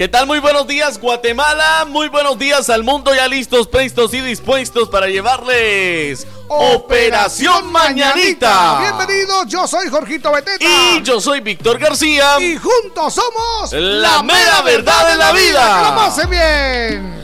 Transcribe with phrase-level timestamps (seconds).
[0.00, 0.26] ¿Qué tal?
[0.26, 1.84] Muy buenos días, Guatemala.
[1.86, 3.14] Muy buenos días al mundo.
[3.14, 8.80] Ya listos, prestos y dispuestos para llevarles Operación Mañanita.
[8.80, 10.64] Bienvenidos, yo soy Jorgito Beteta.
[10.64, 12.40] Y yo soy Víctor García.
[12.40, 16.12] Y juntos somos la mera verdad de la vida.
[16.16, 17.22] ¡Que bien!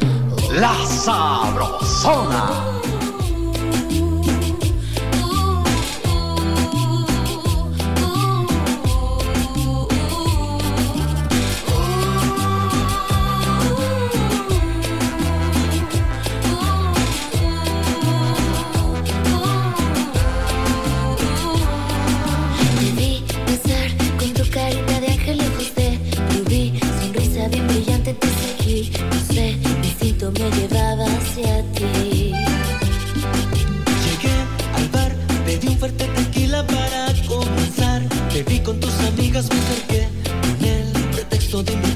[0.50, 2.75] La Sabrosona.
[30.30, 32.32] Me llevaba hacia ti.
[34.05, 34.36] Llegué
[34.74, 35.12] al bar,
[35.44, 38.02] pedí un fuerte tequila para comenzar.
[38.33, 40.08] Te vi con tus amigas, me acerqué
[40.42, 41.95] con el pretexto de invitarte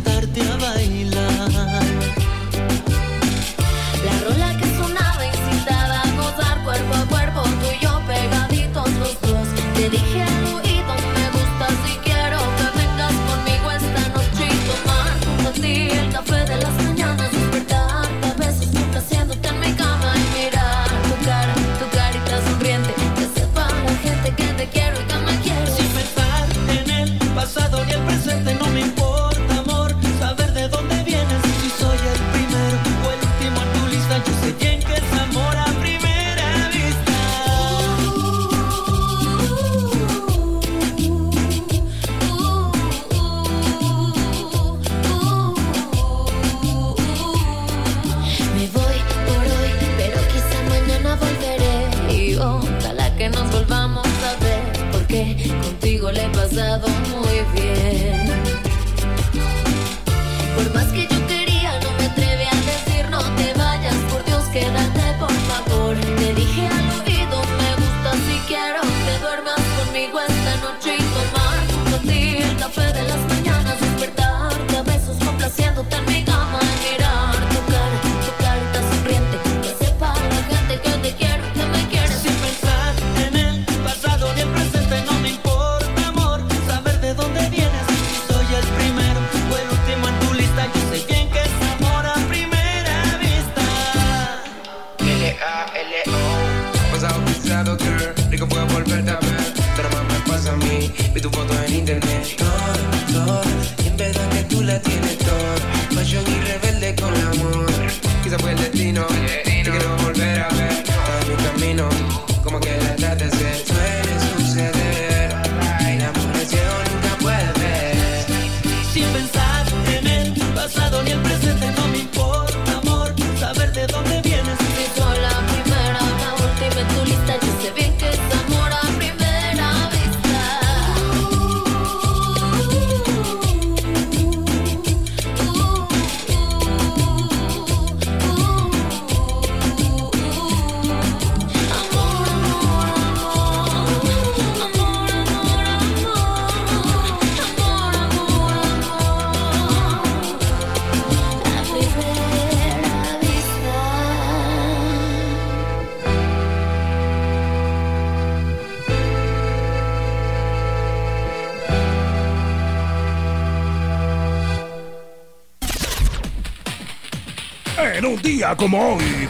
[168.56, 169.28] como hoy,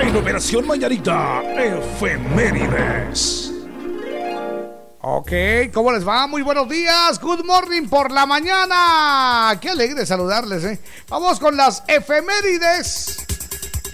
[0.00, 3.52] en Operación Mañanita, Efemérides.
[5.00, 5.30] Ok,
[5.72, 6.26] ¿cómo les va?
[6.26, 9.56] Muy buenos días, good morning por la mañana.
[9.60, 10.80] Qué alegre saludarles, ¿eh?
[11.08, 12.97] Vamos con las efemérides.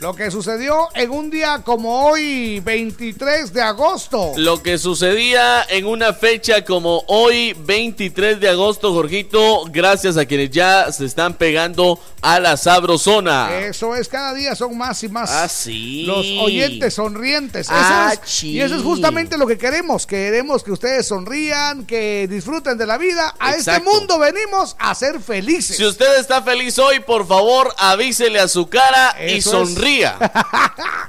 [0.04, 4.32] Lo que sucedió en un día como hoy, 23 de agosto.
[4.36, 10.50] Lo que sucedía en una fecha como hoy, 23 de agosto, Jorgito, gracias a quienes
[10.50, 13.56] ya se están pegando a la sabrosona.
[13.60, 15.30] Eso es, cada día son más y más.
[15.30, 16.02] Ah, sí.
[16.02, 17.62] Los oyentes sonrientes.
[17.68, 18.50] Eso Ah, es- sí.
[18.50, 20.06] y eso es justamente lo que queremos.
[20.06, 23.34] Queremos que ustedes sonrían, que disfruten de la vida.
[23.38, 25.78] A este mundo venimos a ser felices.
[25.78, 29.50] Si usted está feliz hoy, por favor, avísele a su cara y Eso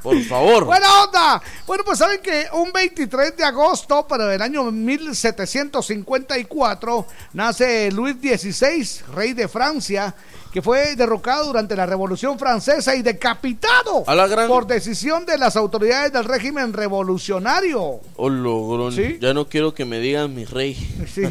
[0.04, 0.66] Por favor.
[0.66, 1.42] Buena onda.
[1.66, 9.02] Bueno, pues saben que un 23 de agosto, pero del año 1754, nace Luis XVI,
[9.14, 10.16] rey de Francia,
[10.56, 15.38] que fue derrocado durante la Revolución Francesa y decapitado A la gran- por decisión de
[15.38, 18.00] las autoridades del régimen revolucionario.
[18.16, 18.94] Oh, logrón.
[18.94, 19.18] ¿Sí?
[19.20, 20.76] Ya no quiero que me digan mi rey.
[21.14, 21.24] Sí,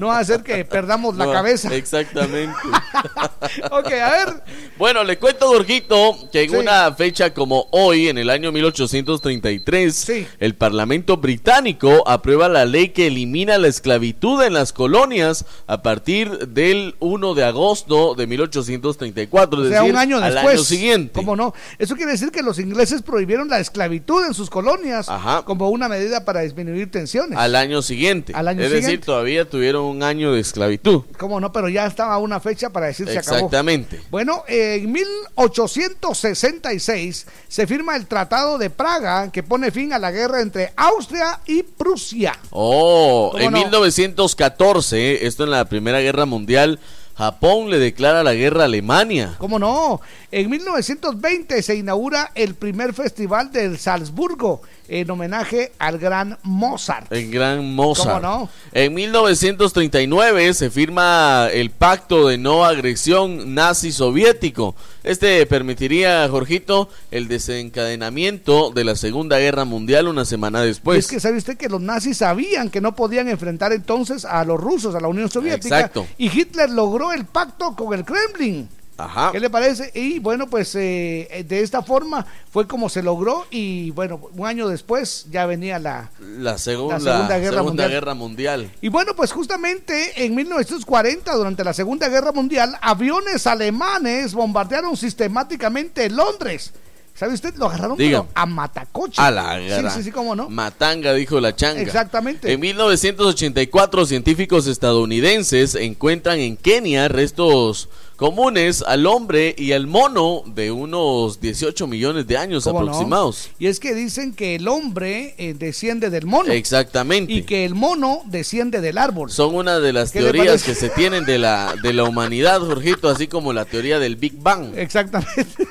[0.00, 1.72] no va a hacer que perdamos la cabeza.
[1.72, 2.52] Exactamente.
[3.70, 4.42] ok, a ver.
[4.76, 6.56] Bueno, le cuento, Jorgito, que en Sí.
[6.56, 10.26] una fecha como hoy, en el año 1833, Sí.
[10.40, 16.48] el Parlamento británico aprueba la ley que elimina la esclavitud en las colonias a partir
[16.48, 18.26] del 1 de agosto de
[18.68, 20.54] 1834, O sea, decir, un año al después.
[20.56, 21.12] año siguiente.
[21.14, 21.54] ¿Cómo no?
[21.78, 25.42] Eso quiere decir que los ingleses prohibieron la esclavitud en sus colonias Ajá.
[25.44, 27.38] como una medida para disminuir tensiones.
[27.38, 28.32] Al año siguiente.
[28.34, 29.06] Al año es decir, siguiente.
[29.06, 31.02] todavía tuvieron un año de esclavitud.
[31.18, 31.52] ¿Cómo no?
[31.52, 33.36] Pero ya estaba una fecha para decir se acabó.
[33.36, 34.00] Exactamente.
[34.10, 40.40] Bueno, en 1866 se firma el Tratado de Praga que pone fin a la guerra
[40.40, 42.38] entre Austria y Prusia.
[42.50, 43.58] Oh, ¿Cómo en no?
[43.58, 46.78] 1914, esto en la Primera Guerra Mundial,
[47.16, 49.36] Japón le declara la guerra a Alemania.
[49.38, 50.00] ¿Cómo no?
[50.32, 57.12] En 1920 se inaugura el primer festival del Salzburgo en homenaje al gran Mozart.
[57.12, 58.20] El gran Mozart.
[58.20, 58.48] ¿Cómo no?
[58.72, 64.74] En 1939 se firma el pacto de no agresión nazi-soviético.
[65.02, 70.98] Este permitiría, Jorgito, el desencadenamiento de la Segunda Guerra Mundial una semana después.
[70.98, 74.60] es que sabe usted que los nazis sabían que no podían enfrentar entonces a los
[74.60, 75.76] rusos, a la Unión Soviética.
[75.76, 76.06] Exacto.
[76.18, 78.68] Y Hitler logró el pacto con el Kremlin.
[78.96, 79.30] Ajá.
[79.32, 79.90] ¿Qué le parece?
[79.94, 84.68] Y bueno, pues eh, de esta forma fue como se logró y bueno, un año
[84.68, 86.10] después ya venía la...
[86.20, 87.90] La segunda, La Segunda Guerra Segunda Mundial.
[87.90, 88.70] Guerra Mundial.
[88.80, 96.08] Y bueno, pues justamente en 1940, durante la Segunda Guerra Mundial, aviones alemanes bombardearon sistemáticamente
[96.10, 96.72] Londres.
[97.16, 97.54] ¿Sabe usted?
[97.54, 97.96] Lo agarraron
[98.34, 99.22] a matacoche.
[99.22, 100.48] A la Sí, gran- sí, sí, cómo no.
[100.50, 101.80] Matanga, dijo la changa.
[101.80, 102.52] Exactamente.
[102.52, 110.70] En 1984, científicos estadounidenses encuentran en Kenia restos comunes al hombre y al mono de
[110.70, 112.86] unos 18 millones de años ¿Cómo no?
[112.90, 113.50] aproximados.
[113.58, 116.52] Y es que dicen que el hombre eh, desciende del mono.
[116.52, 117.32] Exactamente.
[117.32, 119.30] Y que el mono desciende del árbol.
[119.30, 122.60] Son una de las ¿Qué le teorías que se tienen de la, de la humanidad,
[122.60, 124.76] Jorgito, así como la teoría del Big Bang.
[124.76, 125.46] Exactamente.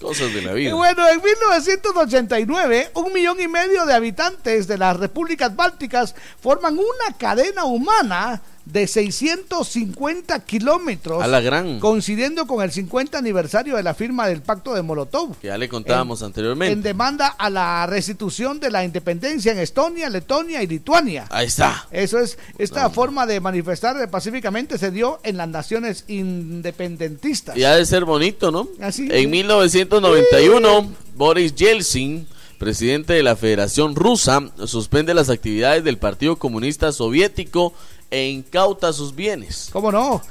[0.00, 0.74] Cosas de la Y vida.
[0.74, 7.16] bueno, en 1989, un millón y medio de habitantes de las repúblicas bálticas forman una
[7.16, 11.80] cadena humana de 650 kilómetros, A la gran.
[11.80, 15.36] coincidiendo con el 50 aniversario de la firma del Pacto de Molotov.
[15.38, 16.76] Que ya le contábamos En anteriormente.
[16.88, 21.26] demanda a la restitución de la independencia en Estonia, Letonia y Lituania.
[21.30, 21.86] Ahí está.
[21.90, 27.56] Eso es, esta forma de manifestar pacíficamente se dio en las naciones independentistas.
[27.56, 28.68] Y ha de ser bonito, ¿no?
[28.80, 29.08] Así.
[29.10, 32.26] En 1991, Boris Yeltsin,
[32.58, 37.74] presidente de la Federación Rusa, suspende las actividades del Partido Comunista Soviético
[38.14, 39.70] e incauta sus bienes.
[39.72, 40.22] ¿Cómo no?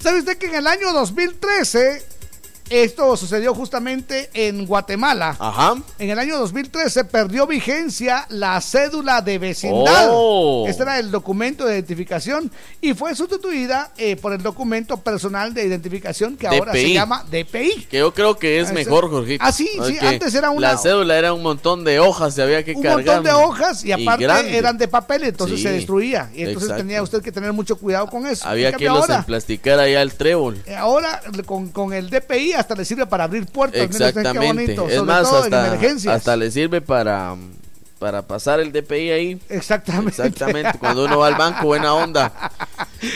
[0.00, 2.13] ¿Sabe usted que en el año 2013
[2.70, 5.36] esto sucedió justamente en Guatemala?
[5.38, 5.74] Ajá.
[5.98, 10.08] En el año 2013 perdió vigencia la cédula de vecindad.
[10.10, 10.64] Oh.
[10.66, 12.50] Este era el documento de identificación
[12.80, 16.92] y fue sustituida eh, por el documento personal de identificación que ahora se DPI.
[16.94, 17.86] llama DPI.
[17.90, 19.44] Que yo creo que es mejor, Jorgito.
[19.46, 22.42] Ah, sí, sí, Porque antes era una- La cédula era un montón de hojas, se
[22.42, 22.96] había que un cargar.
[23.04, 24.56] montón de hojas y aparte grande.
[24.56, 26.30] eran de papel, entonces Sí, se destruía.
[26.34, 26.82] Y entonces exacto.
[26.82, 28.48] tenía usted que tener mucho cuidado con eso.
[28.48, 30.62] Había que los ahora, emplasticar allá al trébol.
[30.66, 33.80] eh, ahora con, con el DPI hasta le sirve para abrir puertas.
[33.80, 34.74] Mire usted qué Exactamente.
[34.76, 37.36] bonito, Es más, hasta, hasta le sirve para,
[37.98, 39.40] para pasar el DPI ahí.
[39.48, 40.10] Exactamente.
[40.10, 42.32] Exactamente, cuando uno va al banco, buena onda.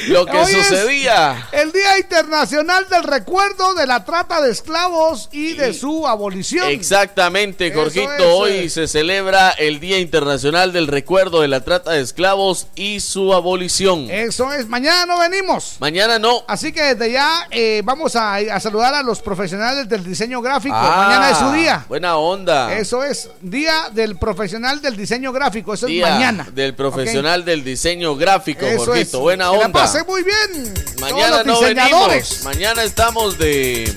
[0.08, 1.48] Lo que Hoy sucedía.
[1.52, 6.68] El Día Internacional del Recuerdo de la Trata de Esclavos y de su abolición.
[6.68, 8.12] Exactamente, Jorgito.
[8.12, 8.24] es, eh.
[8.26, 13.32] Hoy se celebra el Día Internacional del Recuerdo de la Trata de Esclavos y su
[13.32, 14.10] abolición.
[14.10, 14.68] Eso es.
[14.68, 15.76] Mañana no venimos.
[15.80, 16.44] Mañana no.
[16.46, 20.74] Así que desde ya eh, vamos a, a saludar a los profesionales del diseño gráfico.
[20.76, 21.86] Ah, mañana es su día.
[21.88, 22.74] Buena onda.
[22.76, 23.30] Eso es.
[23.40, 25.74] Día del profesional del diseño gráfico.
[25.74, 26.48] Eso Día es mañana.
[26.52, 29.18] del profesional del diseño gráfico, Eso Jorgito.
[29.18, 29.22] es.
[29.22, 29.80] Buena Que la onda.
[29.80, 30.74] pase muy bien.
[31.00, 32.42] Mañana no venimos.
[32.44, 33.92] Mañana estamos de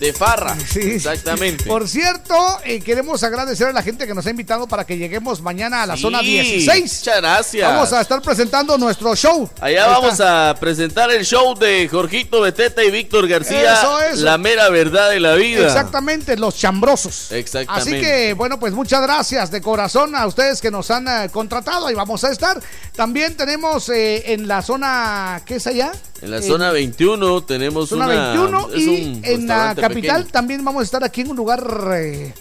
[0.00, 0.56] De farra.
[0.70, 0.80] Sí.
[0.80, 1.64] Exactamente.
[1.64, 5.40] Por cierto, eh, queremos agradecer a la gente que nos ha invitado para que lleguemos
[5.42, 6.98] mañana a la Sí, zona 16.
[7.00, 7.68] Muchas gracias.
[7.72, 9.50] Vamos a estar presentando nuestro show.
[9.60, 10.50] Allá Ahí vamos está.
[10.50, 13.74] a presentar el show de Jorgito Beteta y Víctor García.
[13.74, 14.24] Eso, eso.
[14.24, 15.66] La mera verdad de la vida.
[15.66, 17.32] Exactamente, los chambrosos.
[17.32, 17.90] Exactamente.
[17.90, 21.88] Así que, bueno, pues muchas gracias de corazón a ustedes que nos han eh, contratado.
[21.88, 22.60] Ahí vamos a estar.
[22.94, 25.92] También tenemos eh, en la zona, ¿qué es allá?
[26.22, 28.32] En la En zona 21 tenemos Zona una.
[28.32, 30.32] 21 es y un en la capital pequeño.
[30.32, 31.62] también vamos a estar aquí en un lugar
[31.94, 32.32] eh,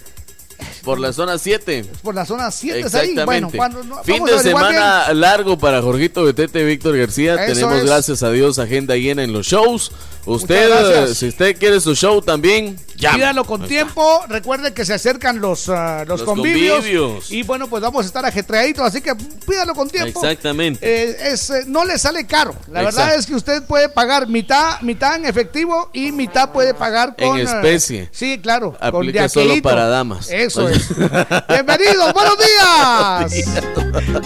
[0.84, 1.86] Por la zona 7.
[2.02, 3.10] por la zona 7 es ahí.
[3.10, 3.26] Exactamente.
[3.26, 7.36] Bueno, cuando, no- fin de semana largo para Jorgito Betete Víctor García.
[7.46, 7.86] Eso Tenemos, es.
[7.86, 9.92] gracias a Dios, agenda llena en los shows.
[10.26, 12.78] Usted, eh, si usted quiere su show también.
[13.00, 14.22] Pídalo con tiempo.
[14.28, 17.32] Recuerde que se acercan los, ah, los, Los convivios, convivios.
[17.32, 18.86] Y bueno, pues vamos a estar ajetreaditos.
[18.86, 20.20] Así que pídalo con tiempo.
[20.22, 20.80] Exactamente.
[20.86, 22.54] Eh, es, eh, no le sale caro.
[22.72, 23.20] La verdad Exacto.
[23.20, 27.40] es que usted puede pagar mitad, mitad en efectivo y mitad puede pagar En con.
[27.40, 28.10] eh, especie.
[28.12, 28.74] sí, claro.
[28.78, 30.30] con Aplica de solo para damas.
[30.50, 30.76] Eso Oye.
[30.78, 30.90] es.
[31.48, 33.46] Bienvenidos, buenos días.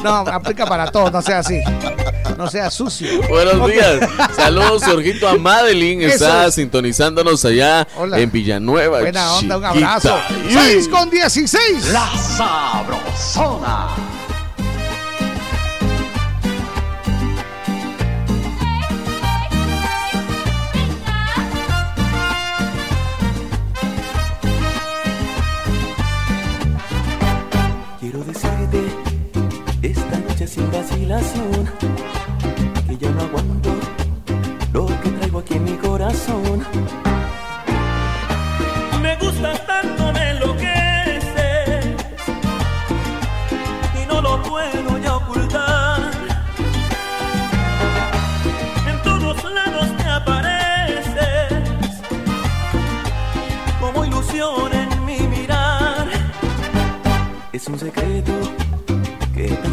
[0.02, 1.60] No, aplica para todos, no sea así.
[2.38, 3.10] No sea sucio.
[3.28, 4.10] Buenos días.
[4.38, 6.04] Saludos, Jorgito, a Madeline.
[6.04, 6.56] Eso Está es.
[6.56, 8.20] sintonizándonos allá Hola.
[8.20, 9.02] en Villanueva.
[9.02, 10.18] Buena onda, un abrazo.
[10.50, 11.88] Y- 6 con 16.
[11.92, 13.88] La Sabrosona.
[29.82, 31.70] Esta noche sin vacilación
[32.88, 33.70] que ya no aguanto
[34.72, 36.66] lo que traigo aquí en mi corazón.
[39.02, 41.86] Me gusta tanto, me enloqueces
[44.02, 46.02] y no lo puedo ya ocultar.
[48.88, 51.54] En todos lados te apareces
[53.80, 56.08] como ilusión en mi mirar.
[57.52, 58.34] Es un secreto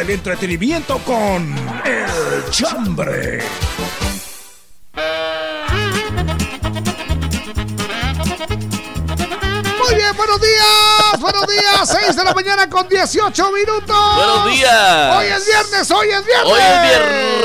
[0.00, 3.42] El entretenimiento con El Chambre.
[9.78, 11.20] Muy bien, buenos días.
[11.20, 11.88] Buenos días.
[12.04, 14.16] 6 de la mañana con 18 minutos.
[14.16, 15.16] Buenos días.
[15.18, 16.52] Hoy es viernes, hoy es viernes.
[16.52, 17.42] Hoy es viernes.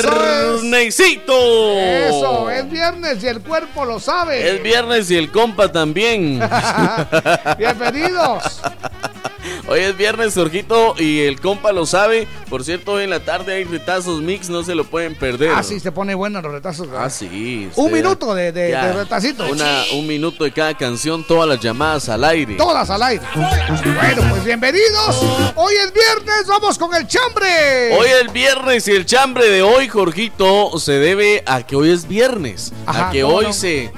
[0.00, 0.36] Eso
[0.66, 1.32] viernesito.
[1.78, 4.56] Eso, es viernes y el cuerpo lo sabe.
[4.56, 6.40] Es viernes y el compa también.
[7.58, 8.55] Bienvenidos.
[9.96, 12.28] Es viernes, Jorgito, y el compa lo sabe.
[12.50, 15.52] Por cierto, hoy en la tarde hay retazos mix, no se lo pueden perder.
[15.56, 16.88] Ah, sí, se pone bueno los retazos.
[16.94, 17.70] Ah, sí.
[17.76, 18.76] Un minuto de, de.
[19.50, 22.56] Una- un minuto de cada canción, todas las llamadas al aire.
[22.56, 23.24] Todas al aire.
[23.34, 25.16] Bueno, pues bienvenidos.
[25.54, 27.96] Hoy es viernes, vamos con el chambre.
[27.98, 32.06] Hoy es viernes y el chambre de hoy, Jorgito, se debe a que hoy es
[32.06, 32.70] viernes.
[32.84, 33.52] Ajá, a que ¿cómo hoy no?
[33.54, 33.90] se.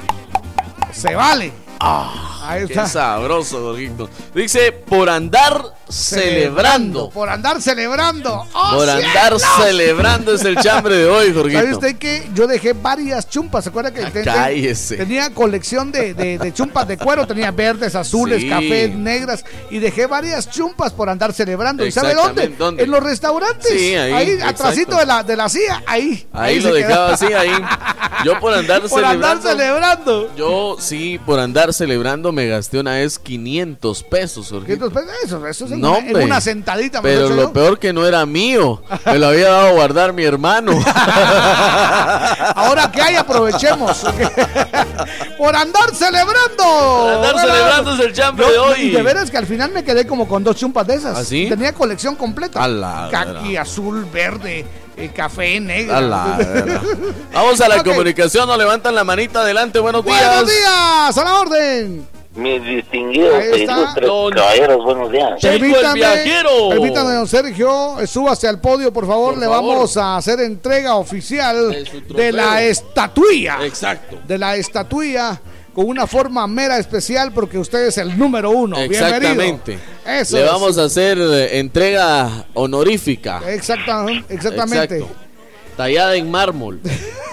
[0.92, 1.50] Se vale.
[1.80, 2.86] Ahí Qué está.
[2.86, 4.08] sabroso, Jorgito.
[4.32, 7.10] Dice, por andar celebrando.
[7.10, 8.46] Por andar celebrando.
[8.52, 11.74] ¡Oh, Por andar celebrando es el chambre de hoy, ¿Sabe Jorgito.
[11.78, 13.64] usted que yo dejé varias chumpas?
[13.64, 14.96] ¿Se acuerda que Ah, cállese.
[14.96, 17.26] tenía colección de, de- de chumpas de cuero?
[17.26, 18.48] Tenía verdes, azules, Sí.
[18.48, 19.44] cafés, negras.
[19.70, 21.84] Y dejé varias chumpas por andar celebrando.
[21.86, 22.52] ¿Y sabe dónde?
[22.82, 23.70] En los restaurantes.
[23.70, 24.62] Sí, ahí, exacto.
[24.64, 25.82] atrásito de la, de la CIA.
[25.86, 26.26] Ahí.
[26.32, 27.50] Ahí, lo dejaba así, ahí.
[28.24, 29.26] Yo por andar Por celebrando.
[29.26, 30.34] andar celebrando.
[30.36, 34.86] Yo sí, por andar celebrando me gasté una vez 500 pesos, ¿Qué Jorgito.
[34.86, 36.24] entonces, eso, eso es en, No, una, en hombre.
[36.24, 37.00] una sentadita.
[37.00, 37.52] me Pero lo yo.
[37.52, 38.82] peor que no era mío.
[39.06, 40.72] Me lo había dado a guardar mi hermano.
[42.54, 43.98] Ahora que hay, aprovechemos.
[45.38, 46.56] Por andar celebrando.
[46.64, 48.80] Por andar Bueno, celebrando es el yo- de hoy.
[48.80, 51.16] Y de veras que al final me quedé como con dos chumpas de esas.
[51.18, 51.46] ¿Ah, sí?
[51.48, 52.66] Tenía colección completa.
[52.68, 54.64] La Caqui, azul, verde,
[54.96, 55.96] eh, café, negro.
[55.96, 56.80] A la vera.
[57.32, 60.26] Vamos a la comunicación, nos levantan la manita adelante, buenos días.
[60.26, 62.17] Buenos días, a la orden.
[62.38, 63.78] Mis distinguidos e está.
[63.80, 65.40] ilustres Don- caballeros, buenos días.
[65.94, 66.68] Viajero.
[66.70, 69.34] Permítame, don Sergio, súbase al podio, por favor.
[69.34, 69.74] Por Le favor.
[69.74, 73.58] vamos a hacer entrega oficial De la estatuilla.
[73.64, 74.18] Exacto.
[74.26, 75.40] de la estatuilla
[75.74, 78.78] con una forma mera especial porque usted es el número uno.
[78.78, 79.76] Exactamente.
[79.76, 79.80] Bienvenido.
[80.06, 80.50] Eso Le es.
[80.50, 83.40] vamos a hacer eh, entrega honorífica.
[83.48, 84.96] Exacta- exactamente.
[84.98, 85.16] Exacto.
[85.76, 86.80] Tallada en mármol.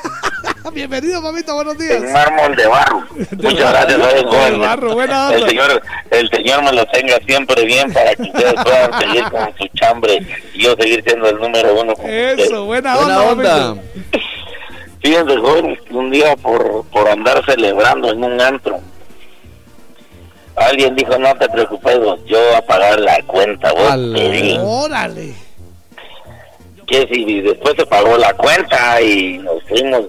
[0.74, 2.04] Bienvenido, mamita, buenos días.
[2.04, 3.04] En mármol de barro.
[3.32, 4.60] Muchas gracias, joven.
[4.60, 5.38] barro, buena onda.
[5.38, 5.82] El señor,
[6.12, 10.26] el señor me lo tenga siempre bien para que ustedes puedan seguir con su chambre
[10.54, 11.94] y yo seguir siendo el número uno.
[11.94, 12.10] con.
[12.10, 13.82] Eso, buena, Buena onda, onda.
[15.02, 18.80] Fíjense, jóvenes, que un día por, por andar celebrando en un antro,
[20.56, 24.18] alguien dijo, no te preocupes, vos, yo voy a pagar la cuenta, vos Ala.
[24.18, 24.58] pedí".
[24.60, 25.45] Órale.
[26.86, 30.06] Que si después se pagó la cuenta y nos fuimos,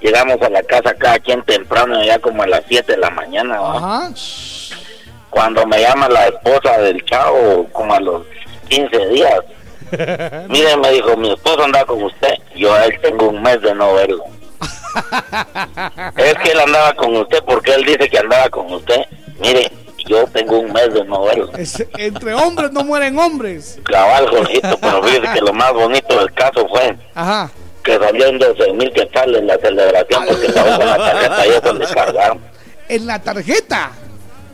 [0.00, 3.60] llegamos a la casa cada quien temprano, ya como a las 7 de la mañana,
[5.30, 8.26] cuando me llama la esposa del chavo, como a los
[8.68, 9.40] 15 días.
[10.48, 13.74] Mire, me dijo, mi esposo anda con usted, yo a él tengo un mes de
[13.74, 14.24] no verlo.
[16.16, 19.00] es que él andaba con usted porque él dice que andaba con usted.
[19.38, 19.70] Mire,
[20.10, 21.50] yo tengo un mes de no verlo.
[21.56, 23.78] Es- entre hombres no mueren hombres.
[23.84, 27.50] Cabal, Jorgito, pero fíjese que lo más bonito del caso fue Ajá.
[27.82, 31.72] que salió en 12 mil quetzales la celebración porque estaba con la tarjeta y eso
[31.74, 32.40] le cargaron.
[32.88, 33.90] En la tarjeta.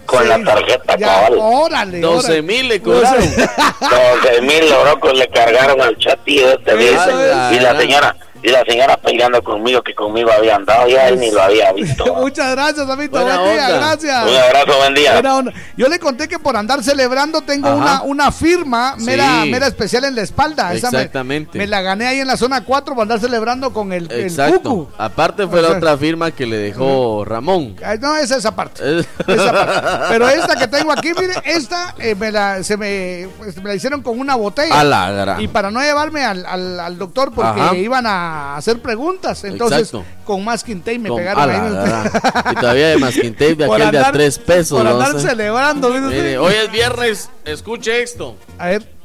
[0.05, 0.29] Con Sí.
[0.29, 1.35] la tarjeta, Ya, cabal.
[1.41, 1.99] Órale.
[2.01, 2.43] 12 órale.
[2.43, 3.25] mil le cobraron.
[3.81, 6.91] 12 mil lorocos le cargaron al chatillo este día.
[6.93, 11.17] Eso y la señora y la señora peleando conmigo que conmigo había andado ya y
[11.17, 12.15] ni lo había visto.
[12.17, 13.19] Muchas gracias, Damito.
[13.21, 13.79] Buena Buen día, onda.
[13.79, 14.25] gracias.
[14.31, 15.13] Un abrazo, buen día.
[15.15, 15.53] Buena onda.
[15.77, 17.77] Yo le conté que por andar celebrando tengo Ajá.
[17.77, 19.51] una, una firma mera, Sí.
[19.51, 20.73] mera especial en la espalda.
[20.75, 21.59] Esa me- Exactamente.
[21.59, 24.63] Me, la gané ahí en la zona 4 por andar celebrando con el, el Exacto.
[24.71, 24.89] cucu.
[24.99, 27.77] Aparte fue la otra firma que le dejó Ramón.
[28.01, 29.01] No, esa es esa parte.
[29.01, 30.05] Es- Esa parte.
[30.11, 33.75] Pero esta que tengo aquí, mire, esta eh, me, la, se me, pues, me la
[33.75, 34.81] hicieron con una botella.
[34.81, 35.41] A la gran.
[35.41, 37.77] Y para no llevarme al, al- al doctor porque Ajá.
[37.77, 38.26] iban a
[38.57, 39.43] hacer preguntas.
[39.45, 40.05] Entonces, Exacto.
[40.25, 41.89] con masking tape me Con- pegaron a la ahí.
[41.89, 42.11] gran.
[42.53, 44.79] Y todavía de masking tape de Por aquel de a andar- tres pesos.
[44.79, 44.93] Por ¿no?
[44.95, 45.91] andar O sea, celebrando.
[45.91, 48.37] mire, hoy es viernes, escuche esto.
[48.59, 48.96] A ver.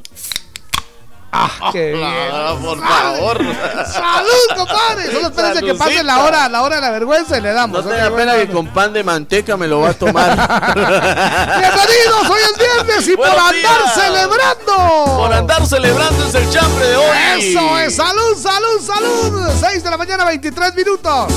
[1.34, 2.10] Ah, qué bien.
[2.34, 3.38] Ah, por favor.
[3.38, 5.12] Salud, compadre.
[5.12, 7.86] Solo espérense que pase la hora, la hora de la vergüenza y le damos.
[7.86, 10.36] No tenga buena pena que con pan de manteca me lo va a tomar.
[10.76, 13.94] Bienvenidos, hoy es viernes y por andar días.
[13.94, 15.16] celebrando.
[15.18, 17.18] Por andar celebrando es el chambre de hoy.
[17.38, 19.52] Eso es, salud, salud, salud.
[19.60, 21.28] 6 de la mañana, 23 minutos.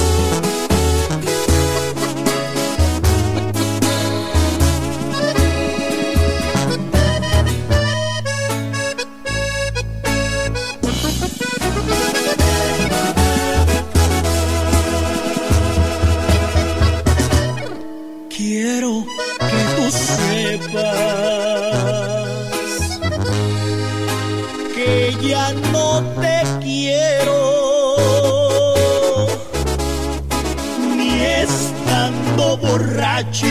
[32.74, 33.46] Borracho.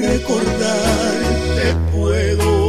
[0.00, 2.68] Recordarte puedo.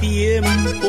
[0.00, 0.88] tiempo.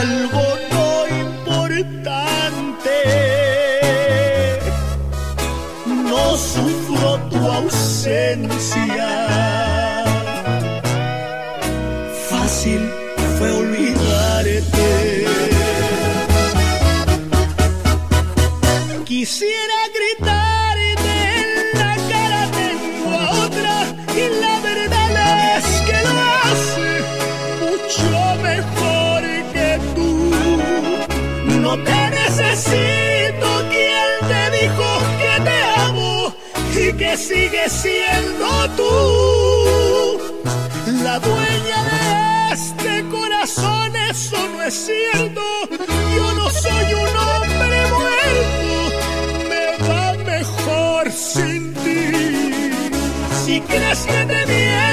[0.00, 0.88] Algo no
[1.20, 2.96] importante.
[5.86, 9.47] No sufro tu ausencia.
[37.18, 40.20] Sigue siendo tú
[41.02, 43.96] la dueña de este corazón.
[44.10, 45.42] Eso no es cierto.
[46.16, 48.72] Yo no soy un hombre muerto.
[49.50, 52.70] Me va mejor sin ti.
[53.44, 54.87] Si crees que te miento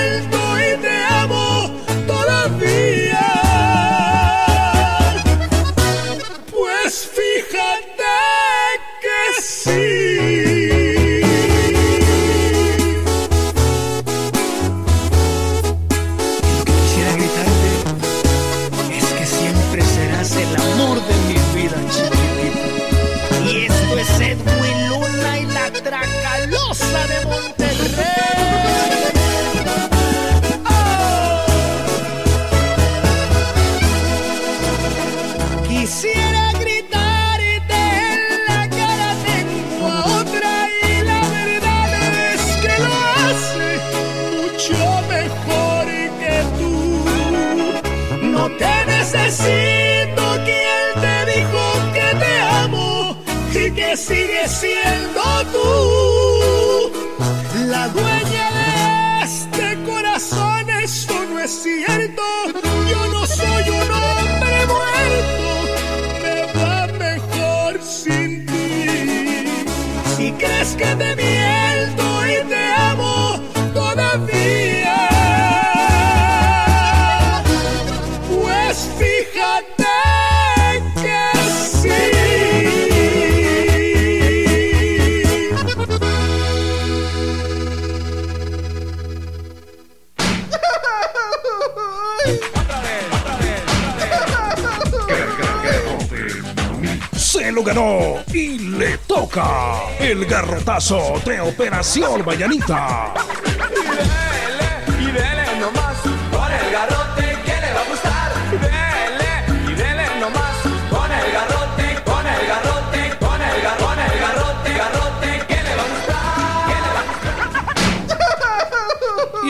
[98.34, 103.14] Y le toca el garrotazo de Operación Mañanita.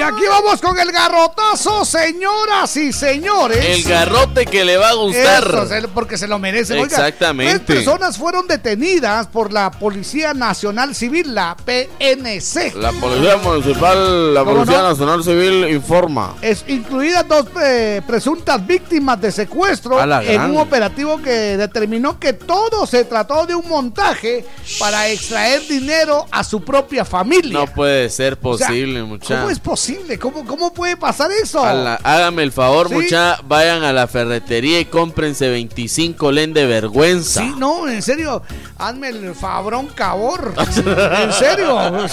[0.05, 3.63] Aquí vamos con el garrotazo, señoras y señores.
[3.65, 5.43] El garrote que le va a gustar.
[5.43, 6.77] Eso, porque se lo merecen.
[6.77, 7.59] Oiga, Exactamente.
[7.59, 12.75] tres personas fueron detenidas por la Policía Nacional Civil, la PNC.
[12.75, 14.89] La Policía Municipal, la ¿Cómo Policía no?
[14.89, 16.35] Nacional Civil informa.
[16.41, 22.85] Es, incluidas dos eh, presuntas víctimas de secuestro en un operativo que determinó que todo
[22.85, 24.45] se trató de un montaje
[24.79, 27.59] para extraer dinero a su propia familia.
[27.59, 29.37] No puede ser O sea, posible, muchachos.
[29.37, 29.94] ¿Cómo es posible?
[30.19, 31.63] ¿Cómo, cómo puede pasar eso?
[31.63, 32.95] Hágame el favor, Sí.
[32.95, 37.41] mucha, vayan a la ferretería y cómprense 25 len de vergüenza.
[37.41, 38.41] Sí, no, en serio,
[38.77, 40.53] hazme el fabrón cabor.
[40.57, 41.77] en serio.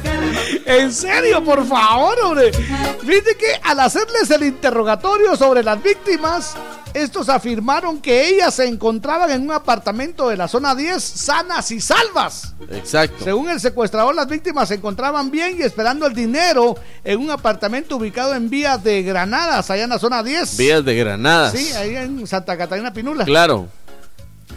[0.69, 2.53] En serio, por favor, hombre.
[2.53, 6.55] Fíjate que al hacerles el interrogatorio sobre las víctimas,
[6.93, 11.81] estos afirmaron que ellas se encontraban en un apartamento de la zona 10 sanas y
[11.81, 12.55] salvas.
[12.71, 13.25] Exacto.
[13.25, 17.97] Según el secuestrador, las víctimas se encontraban bien y esperando el dinero en un apartamento
[17.97, 20.57] ubicado en vías de Granadas, allá en la zona 10.
[20.59, 21.53] Vías de granadas.
[21.53, 23.25] Sí, ahí en Santa Catarina Pinula.
[23.25, 23.69] Claro.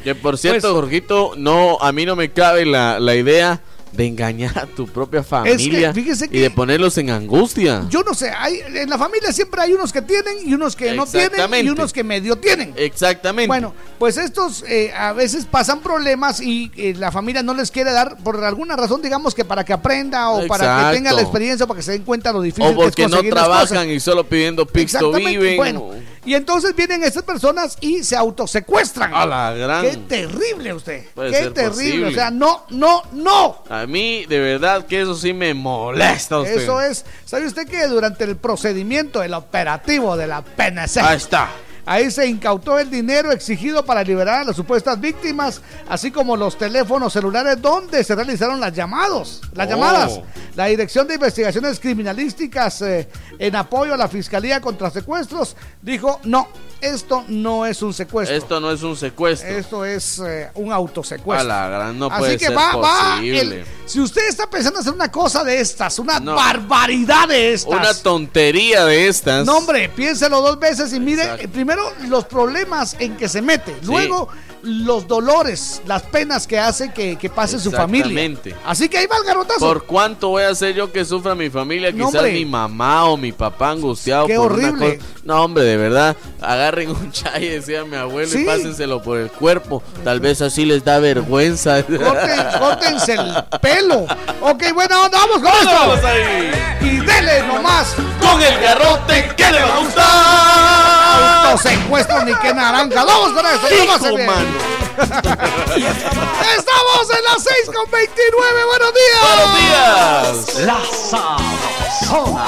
[0.03, 4.07] Que por cierto, Pues- Jorgito, no, a mí no me cabe la, la idea de
[4.07, 7.85] engañar a tu propia familia fíjese y que- de ponerlos en angustia.
[7.89, 10.93] Yo no sé, hay, en la familia siempre hay unos que tienen y unos que
[10.93, 12.73] no tienen y unos que medio tienen.
[12.77, 13.47] Exactamente.
[13.47, 17.91] Bueno, pues estos eh, a veces pasan problemas y eh, la familia no les quiere
[17.91, 20.95] dar por alguna razón, digamos que para que aprenda o para que Exacto.
[20.95, 23.07] tenga la experiencia o para que se den cuenta lo difícil o que es porque
[23.07, 25.57] no trabajan y solo pidiendo Exactamente, viven.
[25.57, 25.89] Bueno,
[26.25, 29.13] y entonces vienen estas personas y se autosecuestran.
[29.13, 29.83] A la gran.
[29.83, 31.05] Qué terrible usted.
[31.15, 31.69] Puede Qué terrible.
[31.69, 32.07] posible.
[32.07, 33.63] O sea, no, no, no.
[33.81, 36.39] A mí, de verdad que eso sí me molesta.
[36.39, 36.61] Usted.
[36.61, 37.03] Eso es.
[37.25, 40.97] ¿Sabe usted que durante el procedimiento, el operativo de la PNC?
[40.97, 41.49] Ahí está.
[41.91, 46.57] Ahí se incautó el dinero exigido para liberar a las supuestas víctimas, así como los
[46.57, 49.69] teléfonos celulares donde se realizaron las llamados, las Oh.
[49.71, 50.21] llamadas.
[50.55, 56.47] La Dirección de Investigaciones Criminalísticas eh, en apoyo a la Fiscalía contra Secuestros dijo, no,
[56.79, 58.35] esto no es un secuestro.
[58.37, 59.49] Esto no es un secuestro.
[59.49, 61.41] Esto es eh, un autosecuestro.
[61.41, 63.11] A la gran, no Así que ser va, va.
[63.17, 63.39] posible.
[63.41, 66.35] el- si usted está pensando hacer una cosa de estas, una No.
[66.35, 67.73] barbaridad de estas.
[67.73, 69.45] Una tontería de estas.
[69.45, 71.43] No, hombre, piénselo dos veces y mire, Exacto.
[71.43, 71.47] eh,
[71.89, 74.29] primero los problemas en que se mete, luego
[74.63, 78.37] los dolores, las penas que hace que, que pase su familia.
[78.65, 79.59] Así que ahí va el garrotazo.
[79.59, 81.91] ¿Por cuánto voy a hacer yo que sufra mi familia?
[81.91, 82.31] No, Quizás hombre.
[82.33, 84.27] mi mamá o mi papá angustiado.
[84.27, 84.99] Qué por horrible.
[85.23, 86.15] No, hombre, de verdad.
[86.41, 88.41] Agarren un chay, decía mi abuelo, Sí.
[88.41, 89.81] y pásenselo por el cuerpo.
[90.03, 91.83] Tal vez así les da vergüenza.
[92.59, 94.05] Córtense el pelo.
[94.41, 96.07] Ok, bueno, vamos con Vamos esto.
[96.07, 96.51] ahí.
[96.81, 97.95] Y dele nomás.
[98.19, 101.51] Con el garrote que le va a gustar.
[101.51, 103.03] Autosecuestro ni que naranja.
[103.03, 104.15] Vamos con esto.
[104.15, 104.25] Ve.
[104.25, 104.50] mano.
[106.57, 108.65] Estamos en las 6 con 29.
[108.65, 109.21] Buenos días.
[109.23, 110.55] Buenos días.
[110.65, 112.45] La Sabrosona.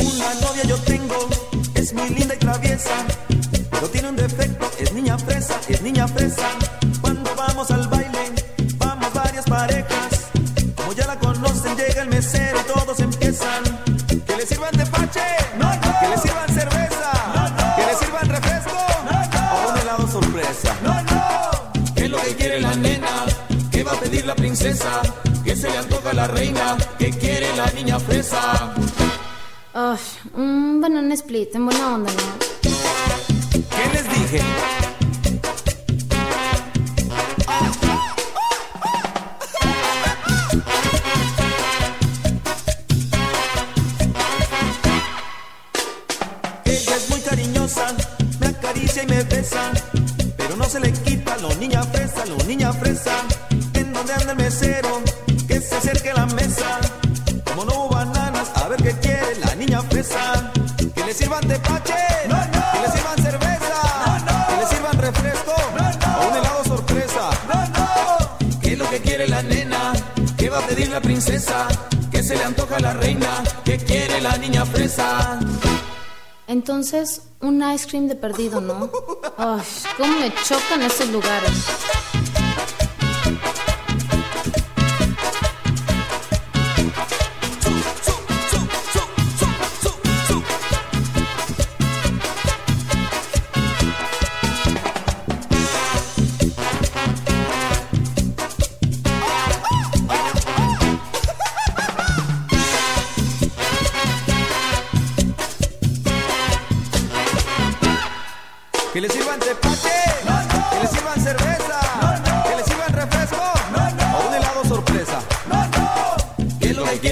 [0.00, 1.28] Una novia yo tengo,
[1.74, 2.90] es muy linda y traviesa,
[3.70, 6.48] pero tiene un defecto, es niña fresa, es niña fresa.
[7.00, 8.32] Cuando vamos al baile,
[8.76, 10.30] vamos varias parejas.
[10.76, 13.62] Como ya la conocen, llega el mesero y todos empiezan.
[14.26, 15.22] Que le sirvan de pache,
[23.88, 25.00] va a pedir la princesa?
[25.44, 26.76] ¿Qué se le antoja a la reina?
[26.98, 28.74] ¿Qué quiere la niña fresa?
[29.72, 29.98] Ay,
[30.34, 32.70] un banana split, en buena onda, ¿no?
[33.52, 34.42] ¿Qué les dije?
[46.64, 47.86] Ella es muy cariñosa,
[48.40, 49.72] me acaricia y me besa,
[50.36, 53.24] pero no se le quita lo niña fresa, lo niña fresa.
[53.98, 55.02] ¿En dónde anda el mesero?
[55.48, 56.78] Que se acerque a la mesa.
[57.44, 60.52] Como no hubo bananas, a ver qué quiere la niña fresa.
[60.94, 66.64] Que le sirvan tepache, que le sirvan cerveza, que le sirvan refresco o un helado
[66.64, 67.30] sorpresa.
[68.62, 69.92] ¿Qué es lo que quiere la nena?
[70.36, 71.66] ¿Qué va a pedir la princesa?
[72.12, 73.42] ¿Qué se le antoja a la reina?
[73.64, 75.40] ¿Qué quiere la niña fresa?
[76.46, 78.92] Entonces, un ice cream de perdido, ¿no?
[79.36, 79.62] Ay,
[79.96, 81.64] cómo me chocan esos lugares.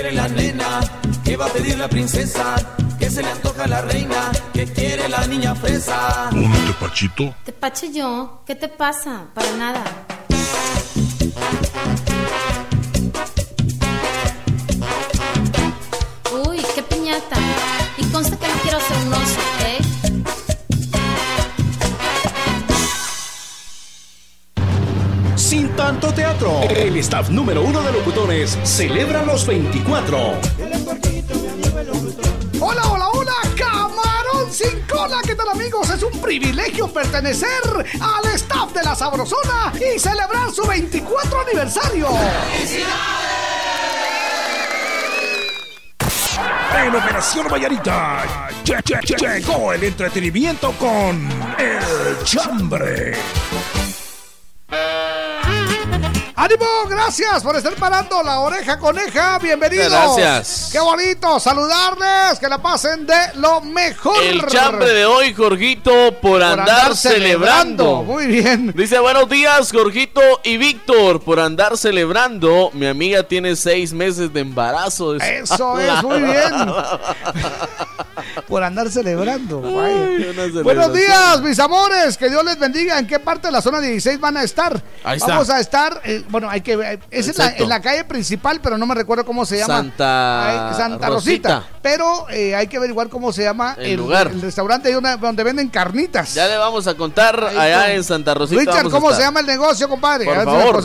[0.06, 0.80] Quiere la nena?
[1.24, 2.54] ¿Qué va a pedir la princesa?
[2.98, 4.30] ¿Qué se le antoja a la reina?
[4.52, 6.30] ¿Qué quiere la niña fresa?
[6.32, 7.34] ¿Un tepachito?
[7.44, 9.24] Te pache yo, ¿qué te pasa?
[9.34, 9.84] Para nada.
[16.46, 17.36] Uy, qué piñata.
[17.98, 19.40] Y consta que no quiero ser un oso,
[26.38, 30.18] El staff número uno de locutores celebra los 24.
[32.60, 35.22] Hola, hola, hola, camarón sin cola.
[35.24, 35.88] ¿Qué tal, amigos?
[35.88, 37.48] Es un privilegio pertenecer
[38.00, 42.08] al staff de la Sabrosona y celebrar su 24 aniversario.
[46.84, 48.50] En Operación Vallarita
[49.18, 51.26] llegó el entretenimiento con
[51.58, 53.14] El Chambre.
[56.46, 56.64] ¡Ánimo!
[56.88, 59.36] Gracias por estar parando la oreja coneja.
[59.40, 59.90] Bienvenidos.
[59.90, 60.68] Gracias.
[60.70, 62.38] Qué bonito saludarles.
[62.38, 64.22] Que la pasen de lo mejor.
[64.22, 65.90] El chambre de hoy, Jorgito,
[66.22, 68.04] por, Por andar, celebrando.
[68.04, 68.72] Muy bien.
[68.76, 72.70] Dice, buenos días, Jorgito y Víctor, por andar celebrando.
[72.74, 75.16] Mi amiga tiene seis meses de embarazo.
[75.16, 76.52] Eso es, muy bien.
[78.46, 79.64] por andar celebrando.
[79.82, 80.32] Ay,
[80.62, 82.16] Buenos días, mis amores.
[82.16, 83.00] Que Dios les bendiga.
[83.00, 84.80] ¿En qué parte de la zona 16 van a estar?
[85.02, 85.32] Ahí está.
[85.32, 87.00] Vamos a estar, eh, bueno, hay que ver.
[87.10, 87.62] Es en la, Exacto.
[87.62, 89.74] en la calle principal, pero no me recuerdo cómo se llama.
[89.78, 91.54] Santa Ay, Santa Rosita.
[91.60, 91.78] Rosita.
[91.82, 94.28] Pero eh, hay que averiguar cómo se llama El lugar.
[94.28, 96.34] el restaurante una- donde venden carnitas.
[96.34, 98.60] Ya le vamos a contar Ahí allá en Santa Rosita.
[98.60, 100.24] Richard, ¿cómo se llama el negocio, compadre?
[100.26, 100.84] Por A ver si me favor.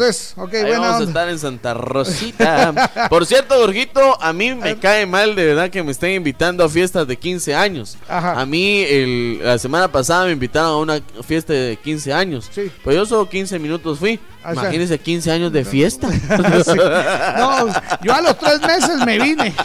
[0.53, 1.73] Ahí buena vamos a estar en Santa
[2.21, 3.07] Rosita.
[3.09, 6.69] Por cierto, Jorgito, a mí me cae mal de verdad que me estén invitando a
[6.69, 7.97] fiestas de 15 años.
[8.07, 8.39] Ajá.
[8.39, 12.49] A mí el- la semana pasada me invitaron a una fiesta de 15 años.
[12.53, 12.71] Sí.
[12.83, 14.19] Pues yo solo 15 minutos fui.
[14.43, 16.07] O Imagínense 15 años de fiesta.
[16.61, 16.77] Sí.
[17.37, 17.67] No,
[18.01, 19.53] yo a los tres meses me vine.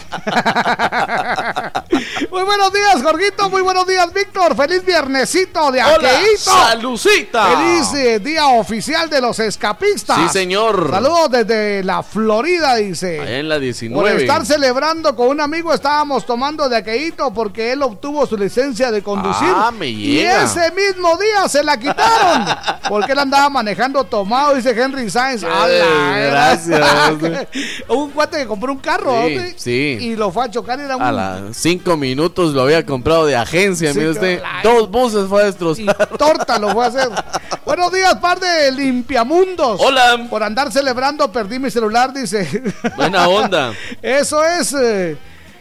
[2.31, 3.49] Muy buenos días, Jorgito.
[3.49, 4.55] Muy buenos días, Víctor.
[4.55, 5.81] Feliz viernesito de.
[5.81, 6.51] Aqueíto.
[6.51, 7.47] ¡Salucita!
[7.57, 10.17] Feliz eh, día oficial de los escapistas.
[10.17, 10.89] Sí, señor.
[10.91, 13.19] Saludos desde la Florida, dice.
[13.19, 14.21] Allá en la Por 19.
[14.21, 19.01] estar celebrando con un amigo estábamos tomando de aqueíto porque él obtuvo su licencia de
[19.01, 19.49] conducir.
[19.53, 20.43] Ah, me y llega.
[20.43, 22.45] ese mismo día se la quitaron
[22.89, 25.43] porque él andaba manejando tomado, dice Henry Sainz.
[25.43, 27.47] Eh, ¡A la gracias.
[27.89, 29.13] un cuate que compró un carro
[29.55, 30.79] Sí, y lo fue a chocar.
[30.79, 34.41] Era un, A las 5 minutos lo había comprado de agencia, Sí, mire usted.
[34.63, 36.07] Dos buses fue a y destrozar.
[36.17, 37.09] torta lo fue a hacer.
[37.65, 39.79] Buenos días, par de limpiamundos.
[39.83, 40.25] Hola.
[40.29, 42.63] Por andar celebrando perdí mi celular, dice.
[42.95, 43.73] Buena onda.
[44.01, 44.73] Eso es.
[44.73, 45.17] eh,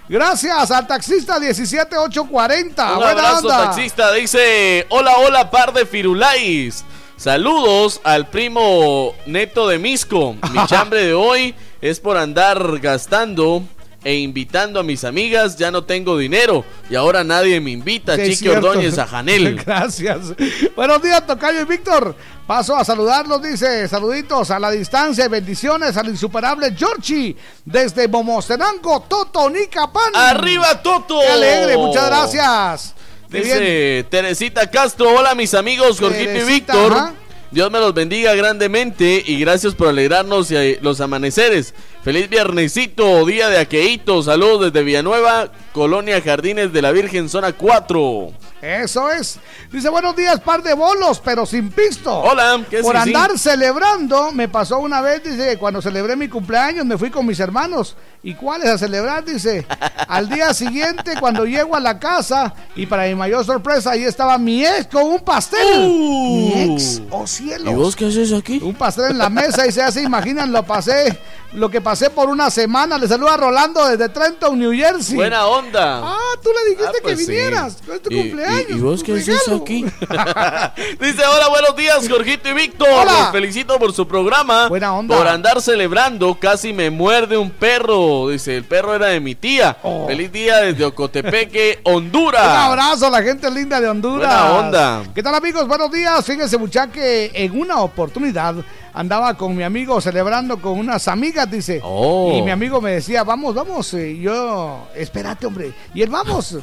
[0.08, 2.90] gracias al taxista 17840.
[2.92, 3.64] Un Buena abrazo, onda.
[3.70, 4.12] taxista.
[4.12, 6.84] Dice: Hola, hola, par de firulais.
[7.16, 10.36] Saludos al primo neto de Misco.
[10.52, 13.62] Mi chambre de hoy es por andar gastando
[14.04, 15.56] e invitando a mis amigas.
[15.56, 18.16] Ya no tengo dinero y ahora nadie me invita.
[18.16, 18.48] Sí, Chiqui.
[18.50, 19.56] Ordóñez a Janel.
[19.66, 20.34] Gracias.
[20.76, 22.14] Buenos días, Tocayo y Víctor.
[22.46, 23.88] Paso a saludarlos, dice.
[23.88, 30.14] Saluditos a la distancia y bendiciones al insuperable Georgie desde Momostenango, Totonicapán.
[30.14, 31.18] ¡Arriba, Toto!
[31.18, 31.78] ¡Qué alegre!
[31.78, 32.94] Muchas gracias.
[33.30, 36.92] Dice Teresita Castro, hola mis amigos Jorgito y Víctor.
[36.92, 37.14] ajá.
[37.50, 41.74] Dios me los bendiga grandemente y gracias por alegrarnos y, los amaneceres.
[42.06, 44.22] Feliz viernesito, día de aqueíto.
[44.22, 48.32] Saludos desde Villanueva, Colonia Jardines de la Virgen, zona 4.
[48.62, 49.40] Eso es.
[49.72, 52.16] Dice, buenos días, par de bolos, pero sin pisto.
[52.16, 53.08] Hola, ¿qué Por sí, sí?
[53.08, 57.40] andar celebrando, me pasó una vez, dice, cuando celebré mi cumpleaños, me fui con mis
[57.40, 57.96] hermanos.
[58.22, 59.24] ¿Y cuáles a celebrar?
[59.24, 59.66] Dice,
[60.08, 64.38] al día siguiente, cuando llego a la casa, y para mi mayor sorpresa, ahí estaba
[64.38, 65.88] mi ex con un pastel.
[65.88, 67.66] Mi ex, oh cielos.
[67.66, 67.70] Uh.
[67.70, 68.60] ¿Y vos qué haces aquí?
[68.62, 71.18] Un pastel en la mesa y se hace, imaginan, lo pasé,
[71.52, 72.98] lo que pasé por una semana.
[72.98, 75.16] Le saluda Rolando desde Trenton, New Jersey.
[75.16, 76.00] Buena onda.
[76.04, 77.30] Ah, tú le dijiste Ah, pues que sí.
[77.30, 77.76] vinieras.
[77.92, 78.70] Es tu Y- cumpleaños.
[78.70, 79.84] ¿Y, y vos qué haces aquí?
[81.00, 83.04] Dice, hola, buenos días, Jorgito y Víctor.
[83.06, 84.68] Los felicito por su programa.
[84.68, 85.16] Buena onda.
[85.16, 88.28] Por andar celebrando, casi me muerde un perro.
[88.28, 89.78] Dice, el perro era de mi tía.
[89.82, 90.06] Oh.
[90.06, 92.44] Feliz día desde Ocotepeque, Honduras.
[92.44, 94.28] Un abrazo a la gente linda de Honduras.
[94.28, 95.02] Buena onda.
[95.14, 95.66] ¿Qué tal amigos?
[95.66, 96.24] Buenos días.
[96.24, 98.54] Fíjense mucha que en una oportunidad
[98.96, 101.80] andaba con mi amigo celebrando con unas amigas, dice.
[101.84, 102.32] Oh.
[102.34, 103.92] Y mi amigo me decía, vamos, vamos.
[103.92, 105.72] Y yo, espérate, hombre.
[105.94, 106.56] Y él, vamos.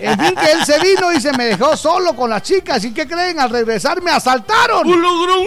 [0.00, 2.84] En fin, que él se vino y se me dejó solo con las chicas.
[2.84, 3.40] ¿Y qué creen?
[3.40, 4.86] Al regresar me asaltaron.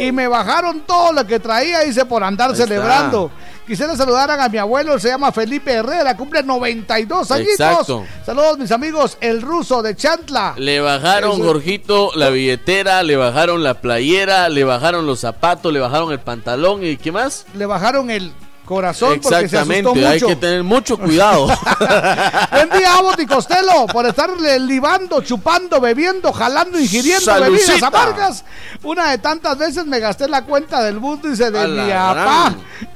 [0.02, 3.32] Y me bajaron todo lo que traía, dice, por andar Ahí está.
[3.72, 7.54] Quisiera saludar a mi abuelo, se llama Felipe Herrera, cumple 92 añitos.
[7.54, 8.06] Exacto.
[8.26, 10.56] Saludos, mis amigos, el ruso de Chantla.
[10.58, 15.80] Le bajaron, Eso- Jorgito, la billetera, le bajaron la playera, le bajaron los zapatos, le
[15.80, 17.46] bajaron el pantalón y ¿qué más?
[17.54, 18.34] Le bajaron el
[18.72, 20.28] corazón porque se asustó Exactamente, hay mucho.
[20.28, 21.48] que tener mucho cuidado.
[22.52, 27.74] Buen día, Abot y Costello, por estarle libando, chupando, bebiendo, jalando, ingiriendo Salucita.
[27.74, 28.46] bebidas amargas.
[28.84, 32.54] Una de tantas veces me gasté la cuenta del bus, dice, de A mi papá.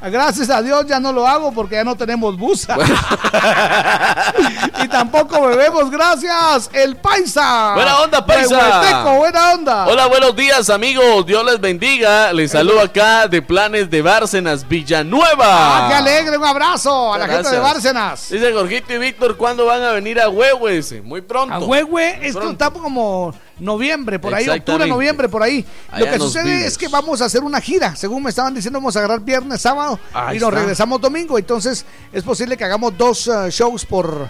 [0.09, 2.65] Gracias a Dios ya no lo hago porque ya no tenemos bus.
[4.83, 6.69] y tampoco bebemos, gracias.
[6.71, 7.73] El paisa.
[7.75, 8.57] Buena onda, paisa.
[8.57, 9.87] Hueteco, buena onda.
[9.87, 11.25] Hola, buenos días, amigos.
[11.25, 12.31] Dios les bendiga.
[12.31, 15.64] Les saludo acá de Planes de Bárcenas, Villanueva.
[15.65, 17.59] Ah, qué alegre, un abrazo a la gente de.
[17.59, 18.29] Bárcenas.
[18.29, 21.03] Dice Jorgito y Víctor, ¿cuándo van a venir a Huehues?
[21.03, 21.53] Muy pronto.
[21.53, 22.51] A Huehue, esto pronto.
[22.65, 25.65] está como noviembre, por ahí, octubre, noviembre, por ahí.
[25.97, 27.95] Lo que sucede es que vamos a hacer una gira.
[27.95, 30.59] Según me estaban diciendo, vamos a agarrar viernes, sábado Ahí y nos está.
[30.61, 31.37] regresamos domingo.
[31.37, 34.29] Entonces, es posible que hagamos dos eh, shows por.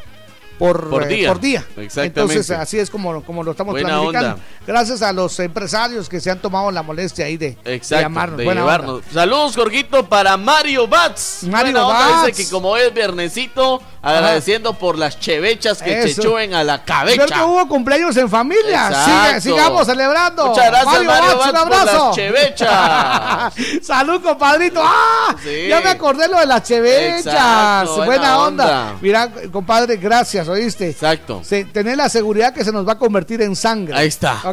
[0.58, 1.28] Por, Por eh, día.
[1.30, 1.60] por día.
[1.78, 2.22] Exactamente.
[2.22, 4.30] Entonces, así es como, como lo estamos Buena planificando.
[4.36, 4.44] onda.
[4.65, 8.38] Gracias a los empresarios que se han tomado la molestia ahí de, llamarnos.
[8.38, 9.02] de llevarnos.
[9.13, 11.44] Saludos, Jorgito, para Mario Bats.
[11.44, 12.28] Mario Bats.
[12.28, 16.22] Dice que como es viernesito, agradeciendo por las chevechas que Eso.
[16.22, 17.26] se chuven a la Creo cabeza.
[17.26, 18.91] que hubo cumpleaños en familia.
[19.06, 20.48] Sigue- sigamos celebrando.
[20.48, 22.06] Muchas gracias, Mario Bats, Bats, un por abrazo.
[22.08, 23.54] las chevechas.
[23.86, 24.82] Salud, compadrito.
[24.84, 25.36] ¡Ah!
[25.44, 25.68] Sí.
[25.68, 27.26] Ya me acordé lo de las chevechas.
[27.26, 28.65] Exacto, buena, buena onda.
[28.65, 28.94] onda.
[29.02, 30.44] Mira, compadre, gracias.
[30.47, 30.89] ¿Oíste?
[30.89, 31.41] Exacto.
[31.43, 33.95] Se, tener la seguridad que se nos va a convertir en sangre.
[33.95, 34.41] Ahí está.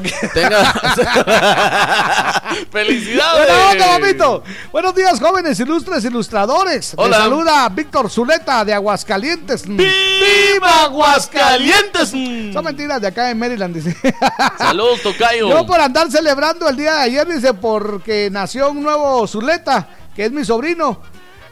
[2.71, 3.47] ¡Felicidades!
[3.47, 4.43] Buena onda, papito.
[4.71, 6.95] Buenos días, jóvenes ilustres ilustradores.
[6.97, 7.19] Hola.
[7.19, 9.67] Les saluda Víctor Zuleta de Aguascalientes.
[9.67, 12.11] ¡Viva Aguascalientes!
[12.11, 13.97] Son mentiras de acá en Maryland, dice.
[14.59, 15.49] Saludos, Tocayo.
[15.49, 20.27] Yo por andar celebrando el día de ayer, dice, porque nació un nuevo Zuleta, que
[20.27, 21.01] es mi sobrino.